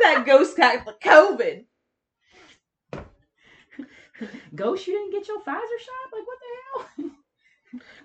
that 0.00 0.24
ghost 0.26 0.56
cough, 0.56 0.84
COVID. 1.02 1.64
Ghost, 4.54 4.86
you 4.86 4.92
didn't 4.92 5.12
get 5.12 5.26
your 5.28 5.40
Pfizer 5.40 5.78
shot? 5.80 6.12
Like, 6.12 6.26
what 6.26 6.38
the 6.40 7.02
hell? 7.02 7.10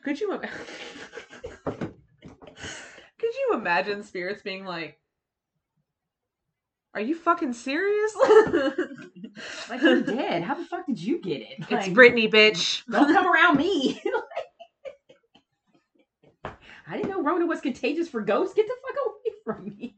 Could 0.03 0.19
you 0.19 0.33
imagine? 0.33 0.57
Could 1.65 3.33
you 3.33 3.51
imagine 3.53 4.03
spirits 4.03 4.41
being 4.41 4.65
like, 4.65 4.99
"Are 6.93 7.01
you 7.01 7.15
fucking 7.15 7.53
serious?" 7.53 8.15
Like, 9.69 9.81
you're 9.81 10.01
dead. 10.01 10.43
How 10.43 10.55
the 10.55 10.65
fuck 10.65 10.85
did 10.85 11.01
you 11.01 11.21
get 11.21 11.41
it? 11.41 11.47
It's 11.59 11.71
Like, 11.71 11.93
Brittany, 11.93 12.27
bitch. 12.29 12.83
Don't 12.91 13.13
come 13.13 13.25
around 13.25 13.55
me. 13.57 14.01
I 16.43 16.97
didn't 16.97 17.09
know 17.09 17.21
Rona 17.21 17.45
was 17.45 17.61
contagious 17.61 18.09
for 18.09 18.19
ghosts. 18.21 18.53
Get 18.55 18.67
the 18.67 18.73
fuck 18.85 18.95
away 19.05 19.35
from 19.45 19.63
me. 19.65 19.95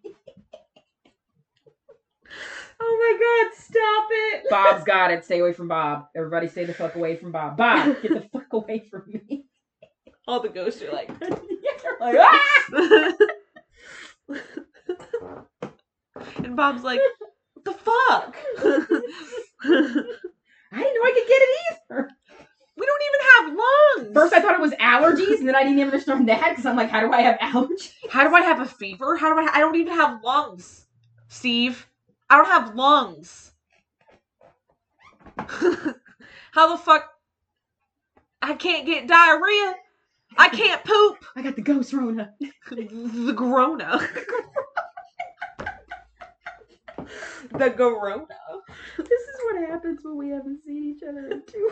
Oh 2.84 2.98
my 3.00 3.14
god, 3.20 3.54
stop 3.64 4.08
it. 4.12 4.50
Bob's 4.50 4.84
got 4.84 5.12
it. 5.12 5.24
Stay 5.24 5.40
away 5.40 5.54
from 5.54 5.68
Bob. 5.68 6.08
Everybody 6.16 6.48
stay 6.48 6.66
the 6.66 6.74
fuck 6.74 6.96
away 6.96 7.16
from 7.16 7.32
Bob. 7.32 7.56
Bob, 7.58 8.02
get 8.02 8.12
the 8.14 8.28
fuck 8.34 8.52
away 8.54 8.80
from 8.90 9.04
me. 9.08 9.46
All 10.28 10.40
the 10.40 10.50
ghosts 10.50 10.82
are 10.82 10.92
like, 10.92 11.10
like, 12.00 12.18
ah! 12.20 13.14
and 16.44 16.56
Bob's 16.56 16.84
like, 16.84 17.00
what 17.54 17.66
the 17.66 17.74
fuck? 17.74 18.36
I 20.74 20.78
didn't 20.78 20.96
know 20.96 21.04
I 21.04 21.14
could 21.14 21.28
get 21.28 21.42
it 21.42 21.50
either. 21.72 22.10
we 22.78 22.86
don't 22.86 23.02
even 23.08 23.22
have 23.36 23.46
lungs. 24.06 24.14
First, 24.14 24.34
I 24.34 24.40
thought 24.42 24.54
it 24.54 24.62
was 24.62 24.72
allergies, 24.74 25.40
and 25.40 25.48
then 25.48 25.56
I 25.56 25.64
didn't 25.64 25.80
even 25.80 25.92
understand 25.92 26.30
that 26.30 26.50
because 26.50 26.66
I'm 26.66 26.76
like, 26.76 26.90
how 26.90 27.02
do 27.02 27.12
I 27.12 27.22
have 27.22 27.38
allergies? 27.40 27.92
How 28.10 28.28
do 28.28 28.36
I 28.36 28.42
have 28.42 28.62
a 28.62 28.66
fever? 28.66 29.18
How 29.18 29.34
do 29.34 29.40
I? 29.40 29.50
I 29.54 29.60
don't 29.60 29.76
even 29.76 29.94
have 29.94 30.24
lungs, 30.24 30.86
Steve. 31.28 31.88
I 32.30 32.38
don't 32.38 32.46
have 32.48 32.76
lungs. 32.76 33.52
How 36.52 36.70
the 36.70 36.78
fuck? 36.78 37.10
I 38.42 38.54
can't 38.54 38.86
get 38.86 39.08
diarrhea. 39.08 39.76
I 40.38 40.50
can't 40.50 40.84
poop. 40.84 41.26
I 41.36 41.42
got 41.42 41.56
the 41.56 41.62
ghost 41.62 41.94
Rona. 41.94 42.34
The 42.70 43.34
Corona. 43.38 44.08
the 47.52 47.72
Corona. 47.72 48.26
This 48.98 49.08
is 49.08 49.36
what 49.44 49.70
happens 49.70 50.00
when 50.04 50.18
we 50.18 50.30
haven't 50.30 50.64
seen 50.66 50.96
each 50.96 51.04
other 51.08 51.28
in 51.28 51.44
two. 51.46 51.72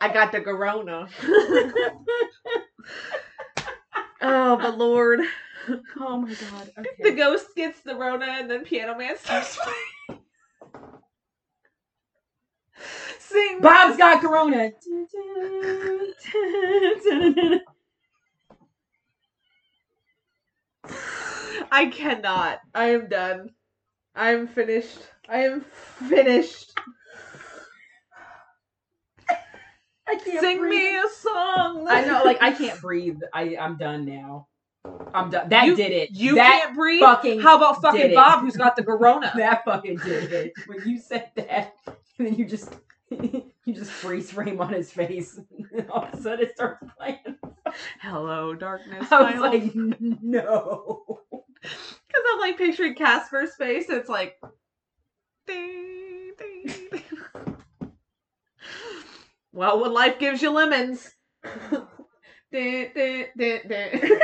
I 0.00 0.12
got 0.12 0.32
the 0.32 0.40
corona. 0.40 1.08
oh, 4.22 4.56
the 4.60 4.70
Lord. 4.76 5.20
Oh 5.98 6.18
my 6.18 6.34
god. 6.34 6.72
The 7.00 7.12
ghost 7.12 7.46
gets 7.56 7.80
the 7.80 7.94
Rona 7.94 8.26
and 8.26 8.50
then 8.50 8.64
Piano 8.64 8.96
Man 8.96 9.16
starts 9.18 9.56
playing. 10.08 10.20
Sing 13.18 13.60
Bob's 13.60 13.96
got 13.96 14.20
corona. 14.20 14.70
I 21.70 21.86
cannot. 21.86 22.60
I 22.74 22.90
am 22.90 23.08
done. 23.08 23.50
I 24.14 24.30
am 24.32 24.46
finished. 24.46 24.98
I 25.28 25.44
am 25.44 25.62
finished. 26.08 26.72
I 30.06 30.16
can't 30.16 30.40
Sing 30.40 30.58
breathe. 30.58 30.70
me 30.82 30.96
a 30.96 31.08
song. 31.08 31.86
I 31.88 32.04
know, 32.04 32.22
like 32.24 32.42
I 32.42 32.52
can't 32.52 32.80
breathe. 32.80 33.18
I 33.32 33.56
I'm 33.56 33.76
done 33.78 34.04
now. 34.04 34.48
I'm 35.14 35.30
done. 35.30 35.48
That 35.48 35.64
You- 35.66 35.76
did 35.76 35.92
it. 35.92 36.10
You 36.10 36.34
that 36.36 36.60
can't 36.64 36.76
breathe. 36.76 37.00
fucking 37.00 37.40
How 37.40 37.56
about 37.56 37.80
fucking. 37.80 38.14
Bob, 38.14 38.40
who's 38.40 38.56
got 38.56 38.76
the 38.76 38.84
corona? 38.84 39.32
that 39.36 39.64
fucking 39.64 39.96
did 39.98 40.32
it. 40.32 40.52
When 40.66 40.86
you 40.86 40.98
said 40.98 41.30
that, 41.36 41.74
and 42.18 42.28
then 42.28 42.34
you 42.34 42.44
just 42.44 42.74
you 43.10 43.74
just 43.74 43.90
freeze 43.90 44.30
frame 44.30 44.60
on 44.60 44.72
his 44.72 44.92
face, 44.92 45.38
and 45.76 45.90
all 45.90 46.04
of 46.04 46.14
a 46.14 46.22
sudden 46.22 46.46
it 46.46 46.54
starts 46.54 46.86
playing. 46.96 47.18
Hello, 48.00 48.54
darkness. 48.54 49.10
I 49.10 49.32
was 49.32 49.40
like, 49.40 49.74
no. 49.74 51.20
Because 51.60 52.24
I'm 52.32 52.40
like 52.40 52.58
picturing 52.58 52.94
Casper's 52.94 53.54
face, 53.56 53.88
and 53.88 53.98
it's 53.98 54.08
like. 54.08 54.36
ding, 55.46 56.32
ding, 56.38 56.88
ding. 56.92 57.02
well, 59.52 59.80
when 59.80 59.92
life 59.92 60.18
gives 60.18 60.40
you 60.42 60.50
lemons. 60.50 61.10
Dun, 62.52 62.86
dun, 62.94 63.24
dun, 63.36 63.60
dun. 63.68 63.90
you 63.92 64.20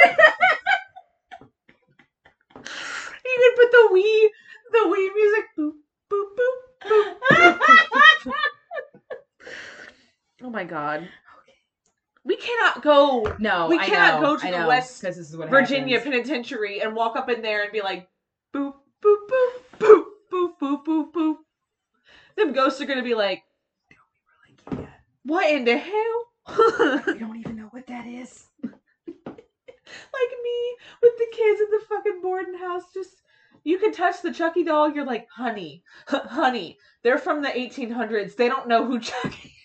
could 3.40 3.56
put 3.56 3.70
the 3.72 3.88
Wii, 3.90 4.28
the 4.70 4.78
Wii 4.86 5.08
music. 5.16 5.46
Boop, 5.58 5.72
boop, 6.08 6.28
boop, 6.36 6.60
boop. 6.86 7.16
oh 10.42 10.49
my 10.60 10.64
god. 10.64 11.08
We 12.22 12.36
cannot 12.36 12.82
go 12.82 13.34
No, 13.38 13.68
We 13.68 13.78
I 13.78 13.86
cannot 13.86 14.20
know, 14.20 14.26
go 14.26 14.36
to 14.36 14.46
I 14.46 14.50
the 14.50 14.58
know, 14.58 14.68
West 14.68 15.02
'cause 15.02 15.16
this 15.16 15.30
is 15.30 15.36
what 15.36 15.48
Virginia 15.48 15.96
happens. 15.98 16.14
Penitentiary 16.14 16.82
and 16.82 16.94
walk 16.94 17.16
up 17.16 17.30
in 17.30 17.40
there 17.40 17.62
and 17.62 17.72
be 17.72 17.80
like, 17.80 18.10
boop, 18.52 18.74
boop, 19.02 19.16
boop, 19.30 19.62
boop, 19.78 20.04
boop, 20.30 20.58
boop, 20.60 20.84
boop, 20.84 21.12
boop. 21.12 21.36
Them 22.36 22.52
ghosts 22.52 22.78
are 22.80 22.84
gonna 22.84 23.02
be 23.02 23.14
like, 23.14 23.42
what 25.24 25.50
in 25.50 25.64
the 25.64 25.78
hell? 25.78 26.26
like 26.78 27.06
We 27.06 27.18
don't 27.18 27.36
even 27.38 27.56
know 27.56 27.68
what 27.70 27.86
that 27.86 28.06
is. 28.06 28.46
Like 30.12 30.30
me 30.44 30.76
with 31.02 31.16
the 31.18 31.26
kids 31.32 31.60
in 31.60 31.66
the 31.72 31.84
fucking 31.88 32.20
boarding 32.22 32.54
house, 32.54 32.84
just 32.94 33.22
you 33.64 33.78
can 33.78 33.92
touch 33.92 34.22
the 34.22 34.32
Chucky 34.32 34.62
doll, 34.62 34.88
you're 34.92 35.04
like, 35.04 35.26
honey, 35.34 35.82
honey, 36.06 36.78
they're 37.02 37.18
from 37.18 37.42
the 37.42 37.48
1800s. 37.48 38.36
They 38.36 38.48
don't 38.48 38.68
know 38.68 38.84
who 38.84 39.00
Chucky 39.00 39.48
is. 39.48 39.59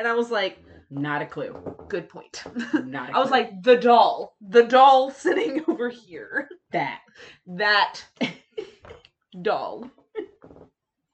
And 0.00 0.08
I 0.08 0.14
was 0.14 0.30
like, 0.30 0.56
Not 0.88 1.20
a 1.20 1.26
clue. 1.26 1.54
good 1.88 2.08
point. 2.08 2.42
Not. 2.72 3.10
I 3.10 3.12
I 3.18 3.18
was 3.20 3.30
like, 3.30 3.62
the 3.62 3.76
doll, 3.76 4.34
the 4.40 4.62
doll 4.62 5.10
sitting 5.26 5.62
over 5.68 5.90
here. 5.90 6.48
that. 6.72 7.00
that 7.46 8.02
doll. 9.42 9.90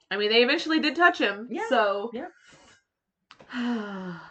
I 0.08 0.16
mean, 0.16 0.30
they 0.30 0.44
eventually 0.44 0.78
did 0.78 0.94
touch 0.94 1.18
him. 1.18 1.48
Yeah, 1.50 1.64
So. 1.68 2.12
yeah. 2.14 2.28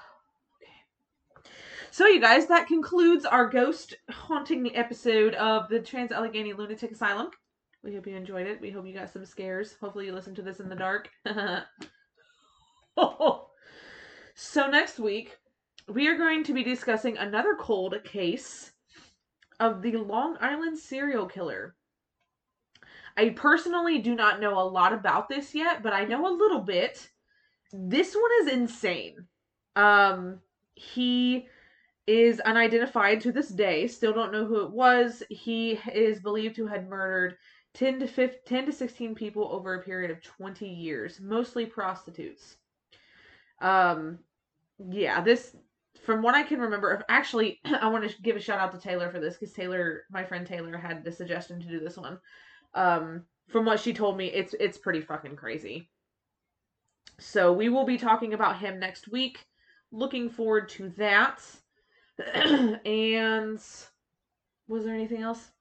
So, 1.92 2.08
you 2.08 2.20
guys, 2.22 2.48
that 2.48 2.68
concludes 2.68 3.24
our 3.26 3.48
ghost 3.50 3.96
haunting 4.10 4.64
the 4.64 4.76
episode 4.76 5.34
of 5.36 5.70
the 5.70 5.80
Trans 5.80 6.12
Allegheny 6.12 6.52
Lunatic 6.54 6.92
Asylum. 6.92 7.30
We 7.86 7.94
hope 7.96 8.06
you 8.08 8.16
enjoyed 8.18 8.48
it. 8.48 8.60
We 8.60 8.70
hope 8.70 8.86
you 8.86 8.94
got 8.94 9.12
some 9.14 9.26
scares. 9.26 9.76
Hopefully, 9.80 10.06
you 10.08 10.12
listened 10.14 10.36
to 10.36 10.42
this 10.42 10.60
in 10.60 10.68
the 10.68 10.76
dark. 10.76 11.10
So, 14.36 14.70
next 14.70 15.00
week, 15.00 15.38
we 15.88 16.08
are 16.08 16.18
going 16.18 16.44
to 16.44 16.54
be 16.54 16.64
discussing 16.64 17.18
another 17.18 17.56
cold 17.56 17.96
case 18.04 18.74
of 19.60 19.82
the 19.82 19.94
Long 19.96 20.38
Island 20.42 20.78
serial 20.78 21.26
killer. 21.26 21.76
I 23.18 23.30
personally 23.30 24.00
do 24.00 24.14
not 24.14 24.42
know 24.42 24.60
a 24.60 24.68
lot 24.68 24.92
about 24.92 25.30
this 25.30 25.56
yet, 25.56 25.82
but 25.82 25.94
I 25.94 26.04
know 26.04 26.28
a 26.28 26.36
little 26.36 26.60
bit. 26.60 27.10
This 27.72 28.14
one 28.14 28.32
is 28.42 28.54
insane. 28.54 29.26
Um, 29.76 30.42
he 30.76 31.48
is 32.08 32.40
unidentified 32.42 33.22
to 33.22 33.32
this 33.32 33.50
day. 33.50 33.88
Still 33.88 34.14
don't 34.14 34.34
know 34.34 34.46
who 34.46 34.66
it 34.66 34.72
was. 34.72 35.24
He 35.30 35.80
is 35.94 36.20
believed 36.20 36.58
to 36.58 36.68
have 36.68 36.88
murdered 36.88 37.38
10 37.74 38.00
to 38.00 38.08
15, 38.08 38.40
10 38.46 38.66
to 38.66 38.72
16 38.72 39.16
people 39.16 39.48
over 39.52 39.76
a 39.76 39.84
period 39.84 40.12
of 40.12 40.22
20 40.22 40.68
years, 40.68 41.20
mostly 41.22 41.66
prostitutes. 41.66 42.58
Um, 43.62 44.20
yeah, 44.80 45.22
this 45.22 45.56
from 46.06 46.22
what 46.22 46.36
I 46.36 46.44
can 46.44 46.60
remember, 46.60 47.04
actually, 47.10 47.60
I 47.82 47.88
want 47.90 48.10
to 48.10 48.22
give 48.22 48.36
a 48.36 48.40
shout 48.40 48.60
out 48.60 48.72
to 48.74 48.80
Taylor 48.80 49.10
for 49.10 49.20
this 49.20 49.38
because 49.38 49.54
Taylor, 49.54 50.04
my 50.12 50.24
friend 50.24 50.46
Taylor, 50.46 50.78
had 50.78 51.04
the 51.04 51.12
suggestion 51.12 51.60
to 51.62 51.68
do 51.68 51.80
this 51.80 51.98
one. 51.98 52.20
Um, 52.74 53.24
from 53.48 53.66
what 53.66 53.80
she 53.80 53.94
told 53.94 54.18
me, 54.18 54.28
it's 54.28 54.54
it's 54.60 54.78
pretty 54.78 55.02
fucking 55.02 55.36
crazy. 55.36 55.90
So 57.20 57.54
we 57.54 57.70
will 57.70 57.86
be 57.86 57.98
talking 57.98 58.34
about 58.34 58.60
him 58.60 58.80
next 58.80 59.08
week. 59.08 59.46
Looking 59.92 60.30
forward 60.30 60.70
to 60.70 60.90
that. 60.98 61.42
and 62.86 63.60
was 64.68 64.84
there 64.84 64.94
anything 64.94 65.22
else 65.22 65.52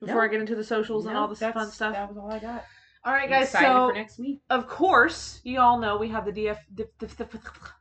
before 0.00 0.16
No. 0.16 0.20
I 0.22 0.28
get 0.28 0.40
into 0.40 0.56
the 0.56 0.64
socials 0.64 1.06
and 1.06 1.16
all 1.16 1.28
this 1.28 1.38
fun 1.38 1.70
stuff? 1.70 1.94
That 1.94 2.08
was 2.08 2.18
all 2.18 2.30
I 2.30 2.38
got. 2.38 2.64
All 3.04 3.12
right, 3.12 3.24
I'm 3.24 3.30
guys. 3.30 3.50
So 3.50 3.88
for 3.88 3.94
next 3.94 4.18
week. 4.18 4.40
of 4.50 4.66
course, 4.68 5.40
you 5.44 5.60
all 5.60 5.78
know 5.78 5.96
we 5.96 6.08
have 6.08 6.24
the 6.24 6.32
DF, 6.32 6.58
dif- 6.74 6.98
dif- 6.98 7.16
dif- 7.16 7.72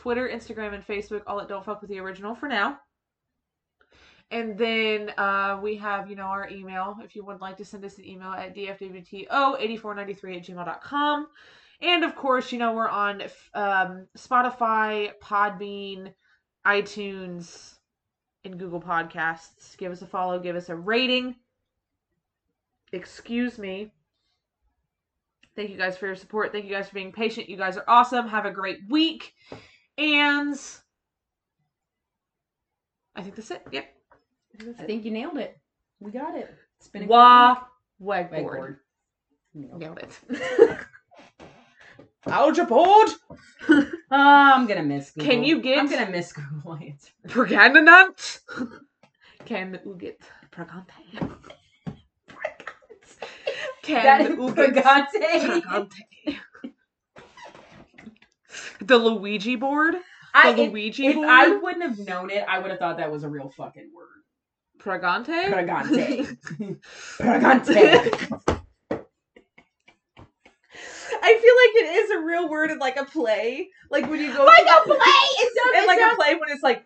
Twitter, 0.00 0.30
Instagram, 0.30 0.72
and 0.72 0.86
Facebook, 0.86 1.22
all 1.26 1.42
at 1.42 1.48
Don't 1.48 1.62
Fuck 1.62 1.82
With 1.82 1.90
The 1.90 1.98
Original 1.98 2.34
for 2.34 2.48
now. 2.48 2.78
And 4.30 4.56
then 4.56 5.10
uh, 5.18 5.60
we 5.62 5.76
have, 5.76 6.08
you 6.08 6.16
know, 6.16 6.22
our 6.22 6.48
email. 6.48 6.96
If 7.04 7.14
you 7.14 7.22
would 7.26 7.42
like 7.42 7.58
to 7.58 7.66
send 7.66 7.84
us 7.84 7.98
an 7.98 8.06
email 8.06 8.30
at 8.30 8.56
dfwto8493 8.56 9.28
at 9.28 10.46
gmail.com. 10.46 11.26
And 11.82 12.04
of 12.04 12.16
course, 12.16 12.50
you 12.50 12.58
know, 12.58 12.72
we're 12.72 12.88
on 12.88 13.22
um, 13.52 14.06
Spotify, 14.16 15.10
Podbean, 15.22 16.14
iTunes, 16.66 17.74
and 18.46 18.58
Google 18.58 18.80
Podcasts. 18.80 19.76
Give 19.76 19.92
us 19.92 20.00
a 20.00 20.06
follow, 20.06 20.38
give 20.38 20.56
us 20.56 20.70
a 20.70 20.76
rating. 20.76 21.36
Excuse 22.92 23.58
me. 23.58 23.92
Thank 25.56 25.68
you 25.68 25.76
guys 25.76 25.98
for 25.98 26.06
your 26.06 26.16
support. 26.16 26.52
Thank 26.52 26.64
you 26.64 26.70
guys 26.70 26.88
for 26.88 26.94
being 26.94 27.12
patient. 27.12 27.50
You 27.50 27.58
guys 27.58 27.76
are 27.76 27.84
awesome. 27.86 28.28
Have 28.28 28.46
a 28.46 28.50
great 28.50 28.78
week. 28.88 29.34
And 30.00 30.58
I 33.14 33.22
think 33.22 33.36
that's 33.36 33.50
it. 33.50 33.62
Yep. 33.70 33.84
I 34.58 34.62
think 34.62 34.76
I 34.80 34.84
think 34.84 35.04
you 35.04 35.10
nailed 35.10 35.36
it. 35.36 35.58
We 36.00 36.10
got 36.10 36.34
it. 36.34 36.52
It's 36.78 36.88
been 36.88 37.02
a 37.02 37.06
good 37.06 37.10
Wah. 37.10 37.56
Wegboard. 38.02 38.30
Whiteboard. 38.30 38.76
Nailed 39.54 39.98
it. 39.98 40.18
You 42.56 42.64
board? 42.66 43.08
Oh, 43.68 43.86
I'm 44.10 44.66
gonna 44.66 44.82
miss 44.82 45.10
Google. 45.10 45.30
Can 45.30 45.44
you 45.44 45.60
get- 45.60 45.78
I'm 45.78 45.88
gonna 45.90 46.10
miss 46.10 46.32
Google 46.32 46.74
Answer. 46.76 47.12
Pregnant? 47.28 48.40
Can 49.44 49.78
you 49.84 49.94
get 49.98 50.18
pregnant? 50.50 50.88
Can 53.82 54.04
That 54.04 54.30
you 54.30 54.52
get 54.54 54.74
Pregante. 54.74 55.62
pregnant? 55.62 55.94
The 58.80 58.98
Luigi 58.98 59.56
board? 59.56 59.94
The 59.94 60.00
I, 60.34 60.52
Luigi 60.52 61.06
if 61.08 61.14
board? 61.16 61.28
I 61.28 61.48
wouldn't 61.56 61.82
have 61.82 61.98
known 62.06 62.30
it, 62.30 62.44
I 62.48 62.58
would 62.58 62.70
have 62.70 62.78
thought 62.78 62.98
that 62.98 63.10
was 63.10 63.24
a 63.24 63.28
real 63.28 63.48
fucking 63.50 63.90
word. 63.94 64.06
Pregante? 64.78 65.46
Pregante. 65.52 66.36
Pregante. 67.18 68.56
I 71.22 71.38
feel 71.38 71.84
like 71.84 71.84
it 71.84 71.96
is 72.04 72.10
a 72.12 72.20
real 72.20 72.48
word 72.48 72.70
in 72.70 72.78
like 72.78 72.96
a 72.96 73.04
play. 73.04 73.68
Like 73.90 74.08
when 74.08 74.20
you 74.20 74.32
go 74.34 74.44
Like 74.44 74.64
to 74.66 74.72
a 74.80 74.84
play! 74.84 74.96
It's 74.98 75.56
sounds- 75.60 75.76
in 75.76 75.82
it 75.84 75.86
like 75.86 75.98
a 75.98 76.02
sounds- 76.02 76.16
play 76.16 76.34
when 76.36 76.48
it's 76.50 76.62
like, 76.62 76.84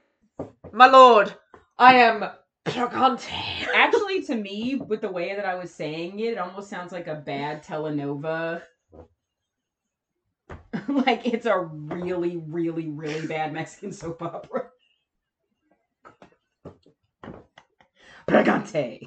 My 0.73 0.87
lord, 0.89 1.35
I 1.79 1.97
am 1.97 2.25
Pregante. 2.65 3.67
Actually, 3.75 4.23
to 4.23 4.35
me, 4.35 4.77
with 4.77 5.03
the 5.03 5.11
way 5.11 5.35
that 5.37 5.45
I 5.45 5.55
was 5.55 5.71
saying 5.71 6.19
it, 6.21 6.33
it 6.33 6.39
almost 6.39 6.71
sounds 6.71 6.93
like 6.93 7.07
a 7.07 7.17
bad 7.17 7.63
telenova. 7.63 8.63
like 10.89 11.27
it's 11.27 11.47
a 11.47 11.59
really, 11.59 12.37
really, 12.37 12.89
really 12.89 13.27
bad 13.27 13.53
Mexican 13.53 13.93
soap 13.93 14.23
opera. 14.23 14.71
Pregante. 18.29 19.01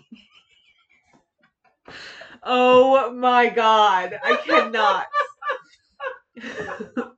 Oh 2.43 3.11
my 3.14 3.49
god, 3.49 4.19
I 4.23 4.35
cannot. 4.38 5.07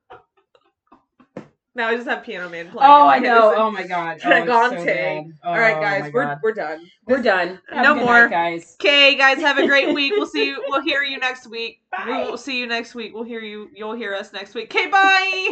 Now 1.76 1.88
I 1.90 1.96
just 1.96 2.08
have 2.08 2.24
Piano 2.24 2.50
Man 2.50 2.66
playing. 2.70 2.90
Oh, 2.90 3.08
I 3.08 3.20
know. 3.20 3.54
Oh 3.56 3.70
my 3.72 3.84
god. 3.86 4.20
Oh, 4.26 4.32
it's 4.32 4.80
so 4.80 4.86
bad. 4.86 5.32
All 5.44 5.58
right, 5.58 5.78
Oh, 5.78 5.82
guys, 5.82 6.12
we're 6.12 6.26
God. 6.26 6.40
we're 6.44 6.54
done. 6.54 6.90
we're 7.06 7.22
done. 7.22 7.60
Have 7.70 7.84
No 7.84 7.96
more. 7.96 8.22
night, 8.24 8.32
guys. 8.32 8.76
Okay, 8.82 9.16
guys, 9.16 9.38
have 9.40 9.58
a 9.60 9.68
great 9.68 9.94
week. 9.94 10.14
We'll 10.16 10.26
see 10.26 10.48
you. 10.48 10.64
We'll 10.68 10.82
hear 10.82 11.04
you 11.04 11.18
next 11.20 11.48
week. 11.48 11.82
Bye. 11.92 12.06
We 12.08 12.14
will 12.30 12.38
see 12.38 12.60
you 12.60 12.66
next 12.68 12.96
week. 12.96 13.14
We'll 13.14 13.24
hear 13.24 13.42
you. 13.42 13.70
You'll 13.76 13.96
hear 13.96 14.16
us 14.16 14.34
next 14.34 14.56
week. 14.56 14.74
Okay, 14.76 14.88
bye. 14.88 15.52